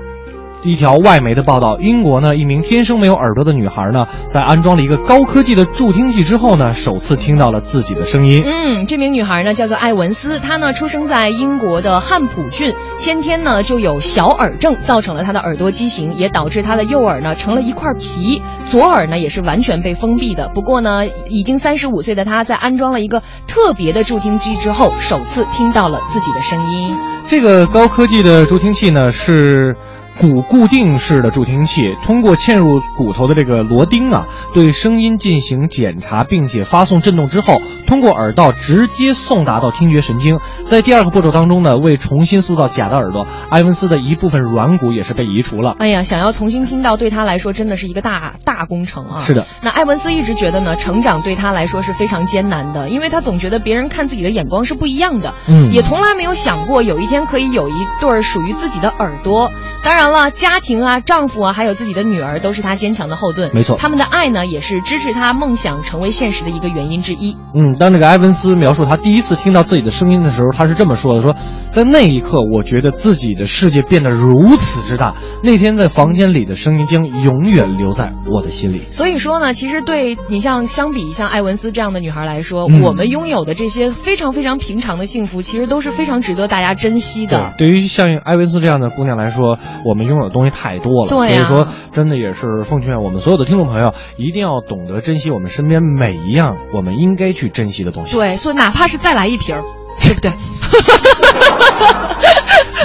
[0.64, 1.78] 一条外媒的报道。
[1.80, 8.42] 英国呢，一名天生没有耳朵的女孩呢，在安装了一个高科技的助听器之后呢，首次听到了自己的声音。
[8.44, 20.50] 嗯，这名女孩呢叫做艾文斯，她呢出生在英国的汉普郡，先天呢就有小耳症，造成了她的耳朵畸形，也导致她的右耳呢成了一块皮，左耳呢也是完全被封闭的。
[20.54, 26.96] 不过呢，已经三十五岁的她在安装了一个特别的助听机之后，首次听到了自己的声音。
[27.28, 29.76] 这个高科技的助听器呢是。
[30.20, 40.40] 骨固定式的助听器通过嵌入骨头的这个螺钉啊，对声音进行检查，并且发送震动之后，通过耳道直接送达到听觉神经。
[40.66, 45.76] 在第二个步骤当中呢，为重新塑造假的耳朵，埃文斯的一部分软骨也是被移除了。
[45.80, 49.22] 哎呀，想要重新听到，对他来说真的是一个大大工程啊！
[49.22, 59.52] 是的，那埃文斯一直觉得呢，成长对他来说是非常艰难的，因为他总觉得别人看自己的眼光是不一样的，嗯也从来没有想过有一天可以有一对儿属于自己的耳朵。
[59.84, 63.52] 当然了，家庭啊、丈夫啊，还有自己的女儿，都是她坚强的后盾。
[63.54, 67.36] 没错他们的爱呢，也是支持她梦想成为现实的一个原因之一。
[67.54, 71.36] 嗯，当这个埃文斯描述他第一次听到自己的声音的时候，他是这么说的：说
[71.68, 75.14] 在那一刻，我觉得自己的世界变得如此之大。
[75.44, 78.84] 那天在房间里的声音将永远留在我的心里。
[78.88, 87.54] 所以说呢，其实对你像相比像艾文斯这样的女孩来说，嗯我们拥有的这些非常非常平常的幸福，其实都是非常值得大家珍惜的。
[87.58, 91.10] 对，对于像艾文斯这样的姑娘来说，我们拥有的东西太多了。
[91.10, 98.16] 所以说，真的也是奉劝我们所有的听众朋友，一定要懂得珍惜我们身边每一样我们应该去珍惜的东西。
[98.16, 99.64] 对，所以哪怕是再来一瓶儿，
[100.02, 100.32] 对不对？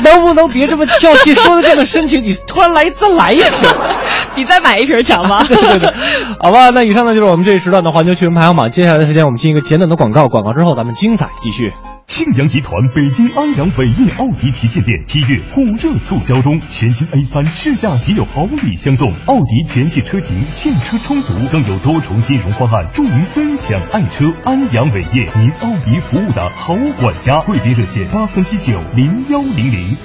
[0.03, 2.23] 能不能别这么跳气，说的这么深情？
[2.23, 3.51] 你突然来再来一瓶，
[4.37, 5.43] 比再买一瓶强吗？
[5.49, 5.93] 对对对，
[6.39, 8.69] 好吧，那以上呢就是我们这一时段的环球趣闻排行榜。
[8.69, 11.73] 接下来的时间，我们进一个简短的广告，广告之后咱们精彩继续。
[12.07, 24.25] 庆阳集团北京安阳伟业奥迪旗舰店七月火热促销中，全新 A 三试驾即有好礼相送，奥迪全系车型现车充足，更有多重金融方案助您分享爱车。
[24.45, 29.97] 安阳伟业，您奥迪服务的好管家，贵宾热线八三七九零幺零零。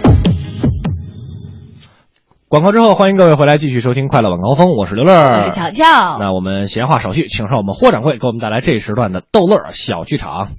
[2.47, 5.85] 广告之后，欢迎各位回来继续收听《快乐晚高峰》，我是刘乐，我是乔乔。
[6.19, 10.49] 那我们闲话少叙，请上我们霍掌柜给我们带来这时段的逗乐小剧场。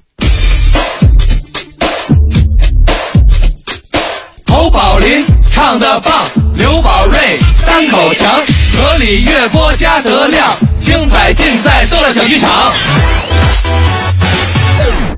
[4.62, 7.18] 侯宝林唱的棒，刘宝瑞
[7.66, 8.30] 单口强，
[8.76, 12.72] 河里月波加德亮，精彩尽在逗乐小剧场。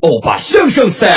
[0.01, 1.13] 欧巴相声 style。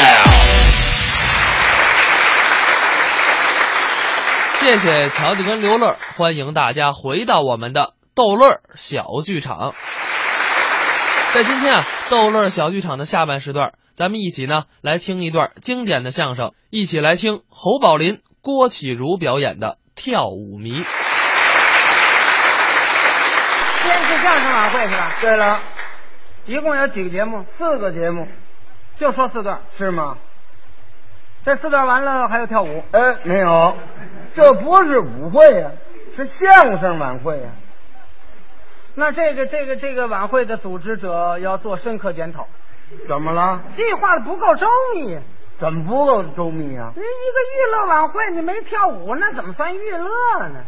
[4.59, 9.73] 谢谢乔治跟刘乐，欢迎大家回到我们的逗乐小剧场。
[11.33, 20.69] 在今天啊，逗乐小剧场的下半时段，咱们一起呢来听一段经典的相声，一起来听侯宝林、郭启儒表演的《跳舞迷》。
[23.81, 25.11] 今天是相声晚会是吧？
[25.19, 25.59] 对了，
[26.45, 27.43] 一共有几个节目？
[27.57, 28.27] 四个节目，
[28.99, 30.19] 就说四段是吗？
[31.43, 32.83] 这四段完了还有跳舞？
[32.91, 33.75] 哎，没有，
[34.35, 35.71] 这不是舞会呀、
[36.15, 37.49] 是相声晚会呀、
[38.93, 42.45] 那这个这个这个晚会的组织者要做深刻检讨，
[43.07, 43.61] 怎么了？
[43.71, 45.17] 计划的不够周密。
[45.59, 46.91] 怎么不够周密啊？
[46.95, 50.59] 你一个娱乐晚会，你没跳舞，那怎么算娱乐呢？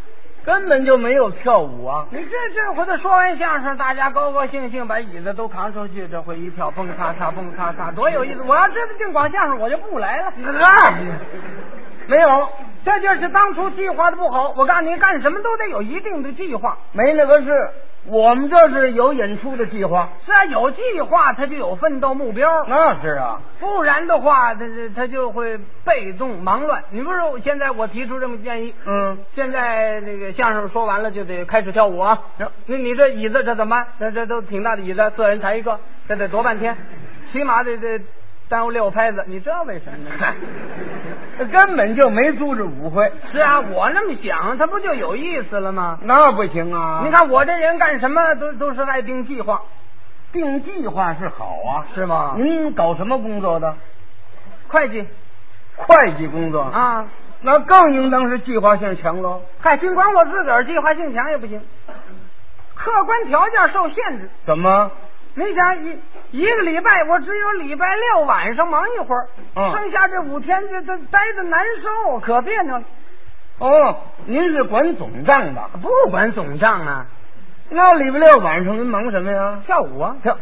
[0.43, 2.07] 根本就没有跳舞啊！
[2.09, 8.41] 你这这回的说完相声，大家高高兴兴把椅子都扛出去，这回一跳，蹦咔嚓，蹦咔嚓，多有意思！
[8.41, 10.33] 我要知道净广相声，我就不来了。
[12.07, 12.49] 没有，
[12.83, 14.55] 这就是当初计划的不好。
[14.57, 16.75] 我告诉你，干什么都得有一定的计划。
[16.93, 17.51] 没那个事。
[18.05, 20.09] 我们这是有演出的计划。
[20.25, 22.49] 是啊，有计划，他就有奋斗目标。
[22.67, 26.83] 那是啊，不然的话，他他他就会被动忙乱。
[26.91, 28.73] 你不是现在我提出这么建议？
[28.85, 32.17] 嗯，现在那个相声说完了就得开始跳舞啊。
[32.37, 33.87] 行那你这椅子这怎么办？
[33.99, 36.75] 这这都挺大的椅子，四人抬一个，这得多半天，
[37.25, 37.99] 起码得得
[38.49, 39.23] 耽误六拍子。
[39.27, 40.35] 你知道为什么呢？
[41.51, 43.11] 根本就没组织舞会。
[43.31, 45.99] 是啊，我那么想，他不就有意思了吗？
[46.01, 47.01] 那不行啊！
[47.05, 49.61] 你看我这人干什么都都是爱定计划，
[50.33, 52.33] 定计划是好啊，是吗？
[52.35, 53.75] 您搞什么工作的？
[54.67, 55.07] 会计，
[55.77, 57.07] 会计工作啊，
[57.41, 59.41] 那更应当是计划性强喽。
[59.61, 61.61] 嗨，尽管我自个儿计划性强也不行，
[62.75, 64.29] 客观条件受限制。
[64.45, 64.91] 怎么？
[65.35, 65.97] 你想一
[66.31, 72.83] 一个礼拜，我只有礼拜六晚上忙一会儿，嗯、剩下这五天这这待着难受，可别扭了。
[73.59, 75.61] 哦，您是管总账的？
[75.81, 77.05] 不管总账啊。
[77.69, 79.59] 那礼拜六晚上您忙什么呀？
[79.65, 80.35] 跳舞啊，跳，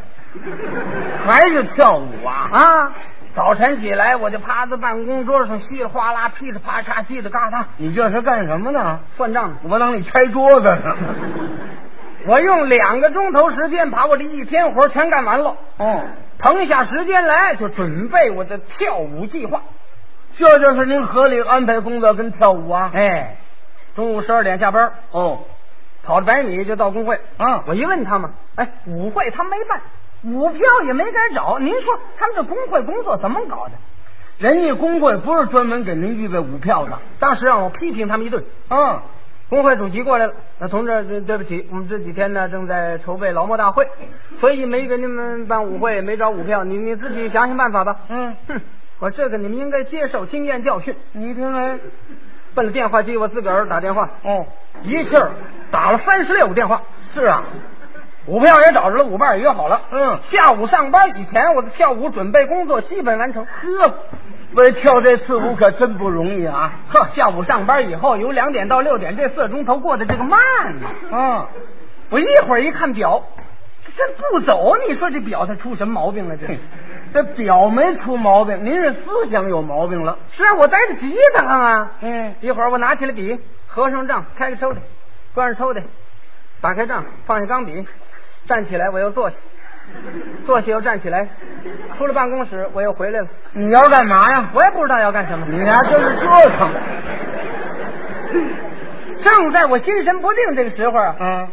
[1.28, 2.50] 还是跳舞啊？
[2.52, 2.94] 啊！
[3.36, 7.68] 早晨起来我就趴在办公桌上，稀里哗啦、噼里啪嚓、叽里嘎啦。
[7.78, 9.00] 你这是干什么呢？
[9.16, 9.58] 算账。
[9.64, 10.96] 我当你拆桌子呢。
[12.26, 15.56] 我用两个钟头时间把我这一天活全干完了。
[15.78, 16.04] 哦，
[16.40, 19.62] 腾下时间来就准备我的跳舞计划。
[20.36, 22.92] 这就是您合理安排工作跟跳舞啊？
[22.94, 23.38] 哎，
[23.96, 24.92] 中午十二点下班。
[25.12, 25.40] 哦，
[26.04, 27.20] 跑着百米就到工会。
[27.38, 29.82] 啊，我一问他们，哎，舞会他没办，
[30.24, 31.60] 舞票也没敢找。
[31.60, 33.72] 您说他们这工会工作怎么搞的？
[34.40, 37.00] 人家工会不是专门给您预备舞票的。
[37.20, 38.44] 当时让我批评他们一顿。
[38.68, 39.04] 啊。
[39.50, 43.88] 工会主席过来了，那同志，对对不起，我们这几天呢正在筹备劳模大会，
[44.40, 47.96] 所以没给你们办舞会，没找舞票，你你自己想想办法吧。
[48.10, 48.62] 嗯，哼，
[49.00, 50.96] 我这个你们应该接受经验教训。
[51.14, 51.80] 你听没？
[52.56, 54.10] 奔了电话机，我自个儿打电话。
[54.24, 54.46] 哦，
[54.84, 55.32] 一气儿
[55.72, 56.82] 打了三十六个电话。
[57.14, 57.44] 是啊，
[58.28, 59.82] 舞票也找着了，舞伴也约好了。
[59.92, 63.46] 嗯，下午上班以前，我的跳舞准备工作基本完成。
[63.46, 63.94] 呵。
[64.56, 66.72] 为跳这次舞可真不容易啊！
[66.90, 70.40] 呵，下午上班以后由两点到六点这四个钟头过得这个慢
[70.80, 71.18] 呢、啊！
[71.18, 71.50] 啊，
[72.10, 73.22] 我一会儿一看表，
[73.96, 76.38] 这不走，你说这表它出什么毛病了？
[76.38, 76.48] 这
[77.14, 80.18] 这表没出毛病，您是思想有毛病了。
[80.32, 81.92] 是啊，我待着吉他干嘛？
[82.00, 83.38] 嗯，一会儿我拿起了笔，
[83.68, 84.78] 合上账，开个抽屉，
[85.36, 85.84] 关上抽屉，
[86.62, 87.86] 打开账，放下钢笔，
[88.48, 89.36] 站起来，我又坐下。
[90.44, 91.28] 坐下又站起来，
[91.98, 93.28] 出了办公室，我又回来了。
[93.54, 94.50] 你要干嘛呀？
[94.54, 95.46] 我也不知道要干什么。
[95.50, 96.72] 你呀就是折腾。
[99.24, 101.48] 正在我心神不定这个时候啊，嗯，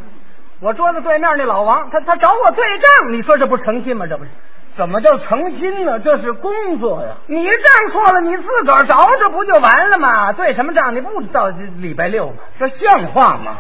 [0.60, 4.06] 我桌子对面那老王，他他找我对账，你说这不诚心吗？
[4.08, 4.30] 这不是？
[4.76, 6.00] 怎么叫诚心呢？
[6.00, 7.14] 这是工作呀。
[7.28, 7.56] 你账
[7.92, 10.32] 错了，你自个儿找着不就完了吗？
[10.32, 10.92] 对什么账？
[10.92, 12.34] 你不知道礼拜六吗？
[12.58, 13.58] 这像话吗？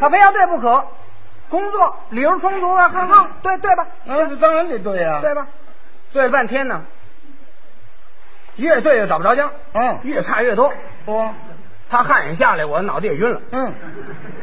[0.00, 0.84] 他非要对不可。
[1.54, 3.86] 工作理由充足啊，很好，对对吧？
[4.06, 5.46] 那是当然得对呀、啊，对吧？
[6.12, 6.82] 对了半天呢，
[8.56, 10.72] 越对越找不着将，嗯，越差越多。
[11.04, 11.24] 不，
[11.88, 13.40] 他汗也下来，我脑袋也晕了。
[13.52, 13.72] 嗯，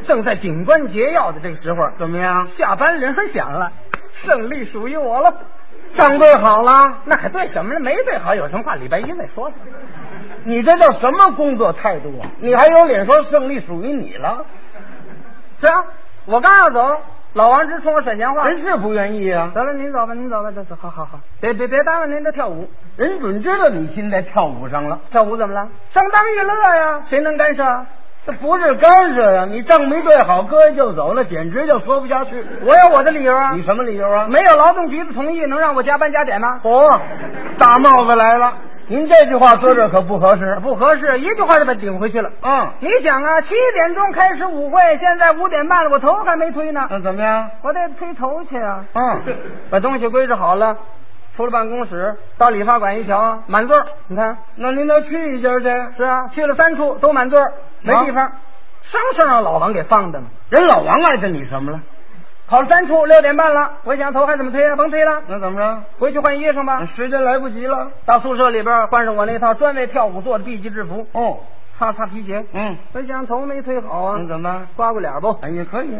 [0.06, 2.46] 正在紧关节要的这个时候，怎么样？
[2.46, 3.72] 下班铃声响了，
[4.14, 5.34] 胜利属于我了。
[5.98, 7.80] 账对好了，那还对什么呢？
[7.80, 9.52] 没对好，有什么话礼拜一再说。
[10.44, 12.30] 你这叫什么工作态度啊？
[12.40, 14.46] 你还有脸说胜利属于你了？
[15.60, 15.84] 是啊，
[16.26, 17.00] 我刚要走，
[17.34, 19.50] 老王直冲我甩电话，人是不愿意啊。
[19.54, 22.68] 得了，您走吧，您走吧，走走好好好，别别别耽误您的跳舞。
[22.96, 25.68] 人准知道你心在跳舞上了，跳舞怎么了？
[25.92, 27.62] 正当娱乐呀，谁能干涉？
[28.24, 32.36] 这不是干涉呀，你账没对好，搁下就走了，简直就说不下去。
[32.64, 33.50] 我有我的理由啊。
[33.52, 34.28] 你什么理由啊？
[34.28, 36.60] 没有劳动局的同意，能让我加班加点吗？
[36.62, 37.00] 哦，
[37.58, 38.54] 大帽子来了！
[38.86, 42.30] 您这句话搁这可不合适，不合适，一句话就把顶回去了。
[42.42, 46.80] 嗯，你想啊，七点钟开始舞会，现在五点半了，我头还没推呢。
[46.90, 47.50] 那怎么样？
[47.62, 48.84] 我得推头去啊。
[48.94, 49.34] 嗯，
[49.70, 50.76] 把东西归置好了，
[51.36, 53.76] 出了办公室，到理发馆一瞧，满座。
[54.08, 55.64] 你看，那您再去一家去。
[55.96, 57.40] 是啊，去了三处都满座，
[57.82, 58.32] 没地方。
[58.82, 60.26] 生生让老王给放的嘛。
[60.50, 61.80] 人老王碍着你什么了？
[62.48, 64.76] 跑了三处，六点半了，我想头还怎么推啊？
[64.76, 65.82] 甭推了，那怎么着？
[65.98, 66.84] 回去换衣裳吧。
[66.84, 71.06] 时间来不及了，到宿舍里边换上我那套专为跳舞做的 B 级制服。
[71.12, 71.38] 哦，
[71.78, 72.44] 擦擦皮鞋。
[72.52, 74.16] 嗯，我想头没推好啊。
[74.18, 74.66] 那怎么办？
[74.76, 75.30] 刮过脸不？
[75.40, 75.96] 哎，也可以。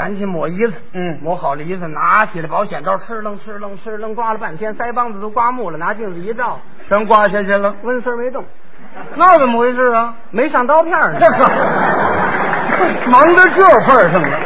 [0.00, 0.72] 赶紧抹衣子。
[0.94, 5.76] 嗯，抹好了衣子，拿起了保险刀，哧楞哧楞哧楞，刮了半天，腮帮子都刮木了。
[5.76, 6.58] 拿镜子一照，
[6.88, 8.42] 全刮下去了，纹丝没动。
[9.16, 10.14] 那怎么回事啊？
[10.30, 11.18] 没上刀片呢。
[13.12, 14.38] 忙到这份上了。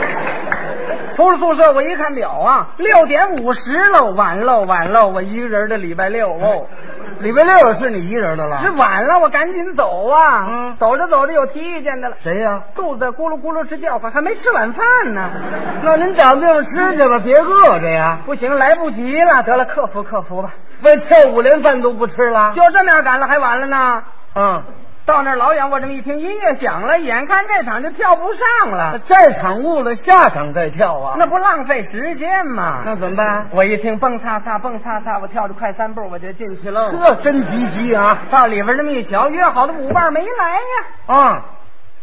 [1.15, 6.67] 出了宿舍，我一看表啊，六点五十喽，晚喽，晚喽，我一个人的礼拜六哦。
[7.21, 8.61] 礼拜六是你一人的了？
[8.61, 10.47] 是晚了，我赶紧走啊！
[10.49, 12.17] 嗯，走着走着有提意见的了。
[12.23, 12.63] 谁呀、啊？
[12.75, 14.85] 肚子咕噜咕噜直叫唤，还没吃晚饭
[15.15, 15.31] 呢。
[15.85, 18.19] 那您找地方吃去吧，别饿着呀。
[18.27, 20.51] 不行，来不及了，得了，克服克服吧。
[20.83, 22.53] 为跳舞连饭都不吃了？
[22.55, 24.03] 就这么样赶了，还晚了呢。
[24.35, 24.63] 嗯。
[25.07, 28.99] 到那儿老远，我这么一听音乐响了，眼看这场就跳不上了。
[29.01, 31.17] 这场误了，下场再跳啊？
[31.19, 32.83] 那不浪费时间吗？
[32.87, 33.47] 那怎么办？
[33.53, 36.91] 我一听蹦擦擦蹦擦擦，我跳着快三步我就进去喽。
[36.91, 38.19] 这真积极啊！
[38.31, 41.15] 到里边这么一瞧，约好的舞伴没来呀。
[41.15, 41.45] 啊，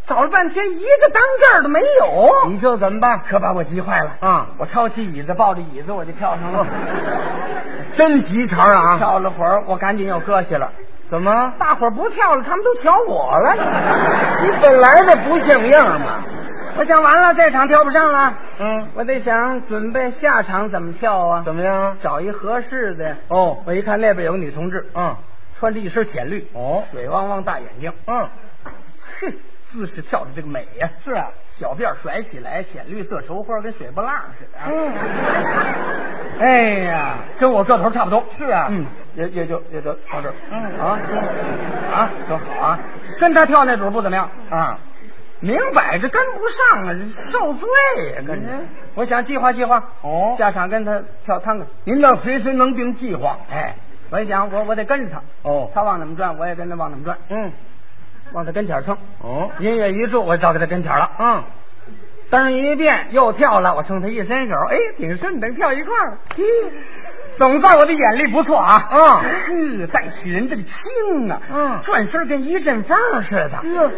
[0.05, 2.49] 找了半天，一个当这儿的没有。
[2.49, 3.21] 你这怎么办？
[3.27, 4.45] 可把我急坏了啊！
[4.59, 6.67] 我抄起椅子，抱着椅子我就跳上了。
[7.93, 8.97] 真急茬啊！
[8.99, 10.69] 跳了会儿，我赶紧又搁下了。
[11.11, 11.53] 怎么？
[11.59, 13.53] 大伙儿不跳了，他们都瞧我了。
[14.41, 16.23] 你本来的不像样嘛！
[16.77, 18.33] 我想完了，这场跳不上了。
[18.59, 21.43] 嗯，我得想准备下场怎么跳啊？
[21.43, 21.97] 怎么样？
[22.01, 23.17] 找一合适的。
[23.27, 25.13] 哦，我一看那边有个女同志，嗯，
[25.59, 28.29] 穿着一身浅绿，哦，水汪汪大眼睛，嗯，
[29.19, 29.33] 哼，
[29.71, 30.99] 姿势跳的这个美呀、啊。
[31.03, 34.59] 是啊，小辫甩起来，浅绿色绸花跟水波浪似的。
[34.67, 34.93] 嗯，
[36.39, 38.23] 哎呀，跟我个头差不多。
[38.37, 38.85] 是啊，嗯，
[39.15, 40.33] 也也就也就到这儿。
[40.51, 40.99] 嗯啊
[41.91, 42.79] 啊，多好啊！
[43.19, 44.79] 跟他跳那主不怎么样啊，
[45.41, 46.93] 明摆着跟不上啊，
[47.31, 47.67] 受罪
[48.15, 48.21] 呀！
[48.25, 48.51] 跟着，
[48.95, 51.65] 我想计划计划，哦，下场跟他跳探戈。
[51.83, 53.37] 您倒随时能定计划。
[53.49, 53.75] 哎，
[54.09, 55.21] 我一想，我我得跟着他。
[55.43, 57.17] 哦，他往哪么转，我也跟着往哪么转。
[57.29, 57.51] 嗯，
[58.33, 58.97] 往他跟前蹭。
[59.21, 61.09] 哦，音乐一住，我照在他跟前了。
[61.19, 61.43] 嗯。
[62.29, 66.17] 灯一变，又跳了，我冲他一伸手，哎，挺顺的，跳一块儿。
[67.37, 68.75] 总算我的眼力不错啊！
[68.75, 70.91] 啊，嗯，带起人这个轻
[71.31, 73.59] 啊，嗯，转身跟一阵风似的。
[73.63, 73.91] 嗯，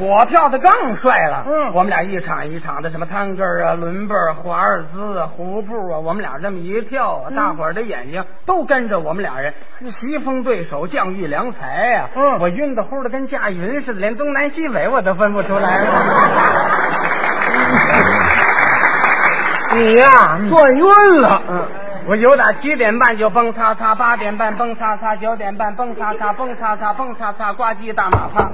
[0.00, 1.44] 我跳的更帅了。
[1.46, 9.52] 嗯，我们俩一场一场的，什么探戈啊、伦贝儿、华尔兹啊、胡步啊，我们俩这么一跳啊，大伙儿的眼睛都跟着我们俩人，
[9.84, 12.08] 棋逢对手，将遇良才呀。
[12.16, 15.92] 嗯，我晕的乎的跟驾云似的，连东南西北我都分不出来了。
[19.76, 21.42] 你呀，转晕了。
[21.48, 21.68] 嗯。
[22.08, 28.50] 我有打七点半就蹦擦擦，八点半蹦擦擦，九点半蹦擦擦，蹦擦擦，蹦擦擦，呱唧大马趴。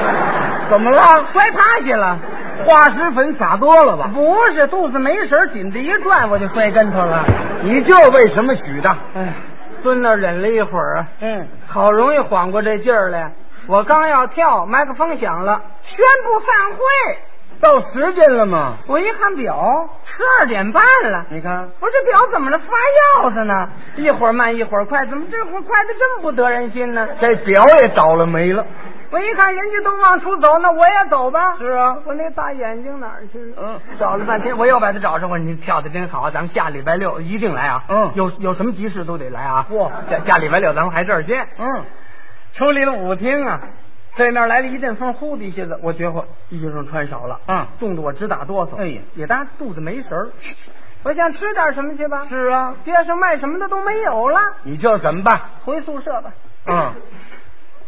[0.70, 1.02] 怎么了？
[1.26, 2.18] 摔趴下了，
[2.66, 4.08] 化石粉撒多了吧？
[4.14, 7.22] 不是，肚子没神，紧着一转我就摔跟头了。
[7.62, 8.88] 你这为什么许的？
[9.14, 9.34] 哎，
[9.82, 13.30] 蹲那忍了一会儿啊，嗯，好容易缓过这劲儿来。
[13.68, 17.18] 我刚要跳，麦克风响了，宣布散会。
[17.60, 18.74] 到时间了吗？
[18.86, 21.24] 我一看表，十二点半了。
[21.30, 22.58] 你看，我这表怎么了？
[22.58, 22.66] 发
[23.22, 23.68] 钥匙呢？
[23.96, 27.06] 一会儿慢，一会儿快，怎么这会儿快的这么不得人心呢？
[27.20, 28.64] 这表也倒了霉了。
[29.10, 31.56] 我一看人家都往出走，那我也走吧。
[31.58, 33.54] 是啊，我那大眼睛哪儿去了？
[33.58, 35.30] 嗯，找了半天，我又把它找上。
[35.30, 37.84] 我说你跳的真好，咱们下礼拜六一定来啊。
[37.88, 39.66] 嗯，有有什么急事都得来啊。
[39.70, 41.48] 嚯，下下礼拜六咱们还这儿见。
[41.58, 41.84] 嗯，
[42.52, 43.60] 出离了舞厅啊。
[44.16, 48.76] 对面来了一阵风，呼的一下子，我觉着衣裳穿少了，嗯，冻得我直打哆嗦。
[48.76, 50.28] 哎呀，也当肚子没食儿。
[51.02, 52.24] 我想吃点什么去吧。
[52.24, 54.40] 是啊，街上卖什么的都没有了。
[54.64, 55.38] 你这怎么办？
[55.64, 56.32] 回宿舍吧。
[56.66, 56.94] 嗯，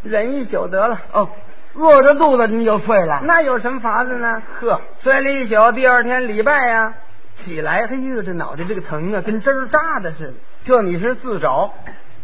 [0.03, 0.99] 忍一宿得了。
[1.13, 1.29] 哦，
[1.75, 3.21] 饿着肚子你就睡了？
[3.25, 4.43] 那有什么法子呢？
[4.61, 6.93] 呵，睡了一宿，第二天礼拜呀、
[7.37, 10.35] 起来，哎呦，这脑袋这个疼啊，跟针扎的似的。
[10.65, 11.73] 这你是自找？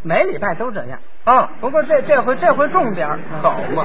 [0.04, 1.50] 每礼拜都这样啊。
[1.60, 3.84] 不过这这回这回重点儿好嘛。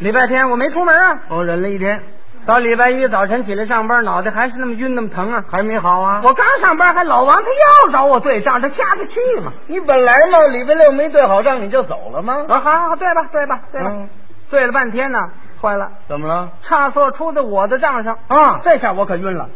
[0.00, 2.02] 礼拜天我没出门啊，我忍了一天。
[2.46, 6.22] 到礼拜一早晨起来上班，脑袋还是那么晕，那么疼啊，还没好啊。
[6.24, 9.52] 我刚上班，还老王他要找我对账，他下得去吗？
[9.66, 12.46] 你本来嘛，礼拜六没对好账，你就走了吗？
[12.48, 14.08] 啊，好好好，对吧，对吧，对吧，嗯、
[14.50, 15.18] 对了半天呢，
[15.60, 16.48] 坏了，怎么了？
[16.62, 18.60] 差错出在我的账上啊！
[18.64, 19.46] 这下我可晕了。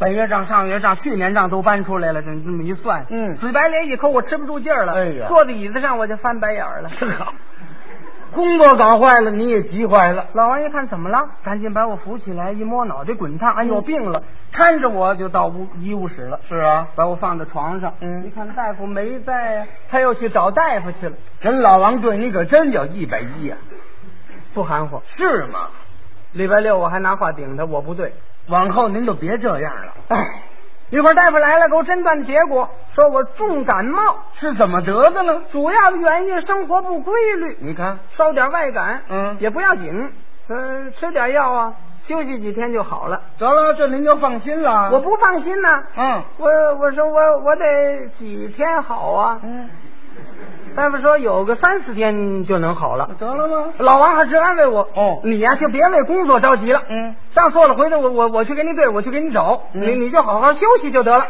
[0.00, 4.94] 本月账、上月账、去年账都搬出来了，这这么一算，嗯，死白脸一口，我吃不住劲儿了。
[4.94, 6.88] 哎呀，坐在椅子上我就翻白眼了。
[6.96, 7.34] 真好。
[8.32, 10.24] 工作搞坏了，你也急坏了。
[10.32, 14.22] 老王一看怎么了，赶紧把我扶起来，一摸脑袋滚烫，哎呦病了，
[14.54, 16.40] 搀着我就到屋医务室了。
[16.48, 21.16] 是啊，把我放在床上，嗯，一看大夫没在呀，他又去找大夫去了。
[21.40, 23.56] 人老王对你可真叫一百一呀，
[24.54, 25.02] 不含糊。
[25.08, 25.68] 是吗？
[26.32, 28.14] 礼拜六我还拿话顶他，我不对，
[28.50, 29.92] 往后您就别这样了。
[30.08, 30.18] 哎。
[30.90, 34.02] 一会儿大夫来了，给我诊断的结果，说我重感冒，
[34.34, 35.40] 是怎么得的呢？
[35.52, 37.56] 主要的原因生活不规律。
[37.60, 40.12] 你看，烧点外感，嗯，也不要紧，
[40.48, 43.20] 呃，吃点药啊，休息几天就好了。
[43.38, 44.90] 得了，这您就放心了。
[44.90, 46.48] 我不放心呐，嗯，我
[46.80, 49.70] 我说我我得几天好啊，嗯。
[50.76, 53.72] 大夫说有个三四天就能好了，得了吗？
[53.78, 61.26] 老王还直安慰我，哦，你呀、啊、就别为工作着急了，嗯，上错了回头我我我去给你对，我去给你找，嗯、你你就好好休息就得了。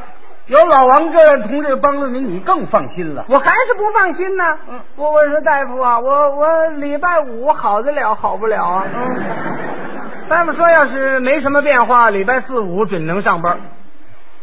[0.46, 3.24] 有老王这样同志帮着你，你更放心了。
[3.28, 4.44] 我还是不放心呢。
[4.68, 8.84] 嗯，我我说大夫啊，我我礼拜五好得了好不了啊。
[8.92, 13.58] 嗯，大夫说要是没什么变化，礼拜四五准能上班。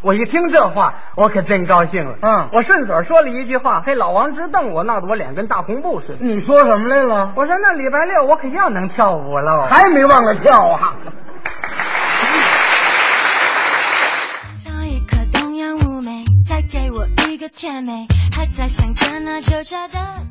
[0.02, 2.16] 我一听这话，我可真高兴了。
[2.22, 6.18] 嗯，我顺嘴说了一句话，嘿，老王直瞪我，闹得我脸跟大红布似的。
[6.20, 7.34] 你说什么来了？
[7.36, 10.94] 我说那礼拜六我可要能跳舞了，还没忘了跳啊。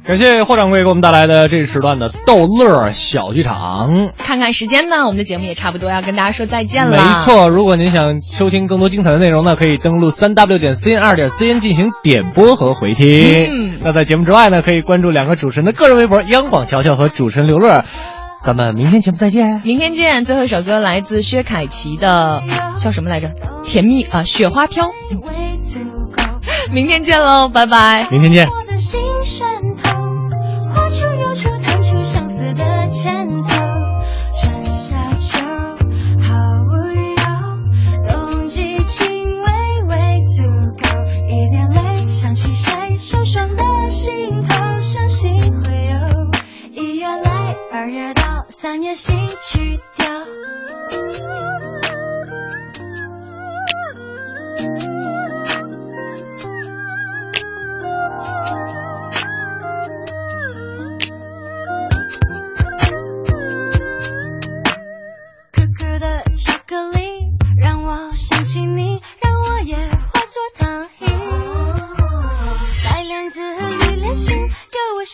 [0.05, 4.11] 感谢霍掌柜给我们带来的这时段的逗乐小剧场。
[4.17, 6.97] 看看时间呢，我们的节目也差不多要跟大家说再见了。
[6.97, 13.45] 没错，如果您想收听更多精彩的内容呢，可以登录三 w 点 cn 二点 cn 进行点播和回听。
[13.45, 17.85] 嗯，那在节目之外呢，可以关注两个主持人的个人微博：央广乔乔和主持人刘乐。
[18.41, 20.25] 咱们明天节目再见，明天见。
[20.25, 22.43] 最后一首歌来自薛凯琪的，
[22.79, 23.33] 叫什么来着？
[23.65, 24.91] 甜蜜啊，雪花飘。
[26.73, 28.09] 明天见喽拜拜。
[28.11, 28.49] 明天见。
[28.49, 29.01] 我的心
[29.83, 30.31] 痛
[30.75, 33.49] 画出忧愁弹出相思的前奏
[34.41, 35.47] 春夏秋
[36.23, 36.35] 毫
[36.65, 40.43] 无冬季情味足
[40.83, 40.89] 够
[41.29, 44.13] 一点想起谁受伤的心
[44.49, 46.17] 头相信会有。
[46.73, 49.79] 一来二月到三月新曲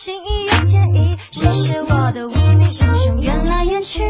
[0.03, 3.21] 心意有天意，谁是我的无名英雄？
[3.21, 4.03] 缘来缘去，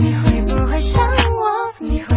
[0.00, 1.74] 你会不会想我？
[1.78, 2.09] 你会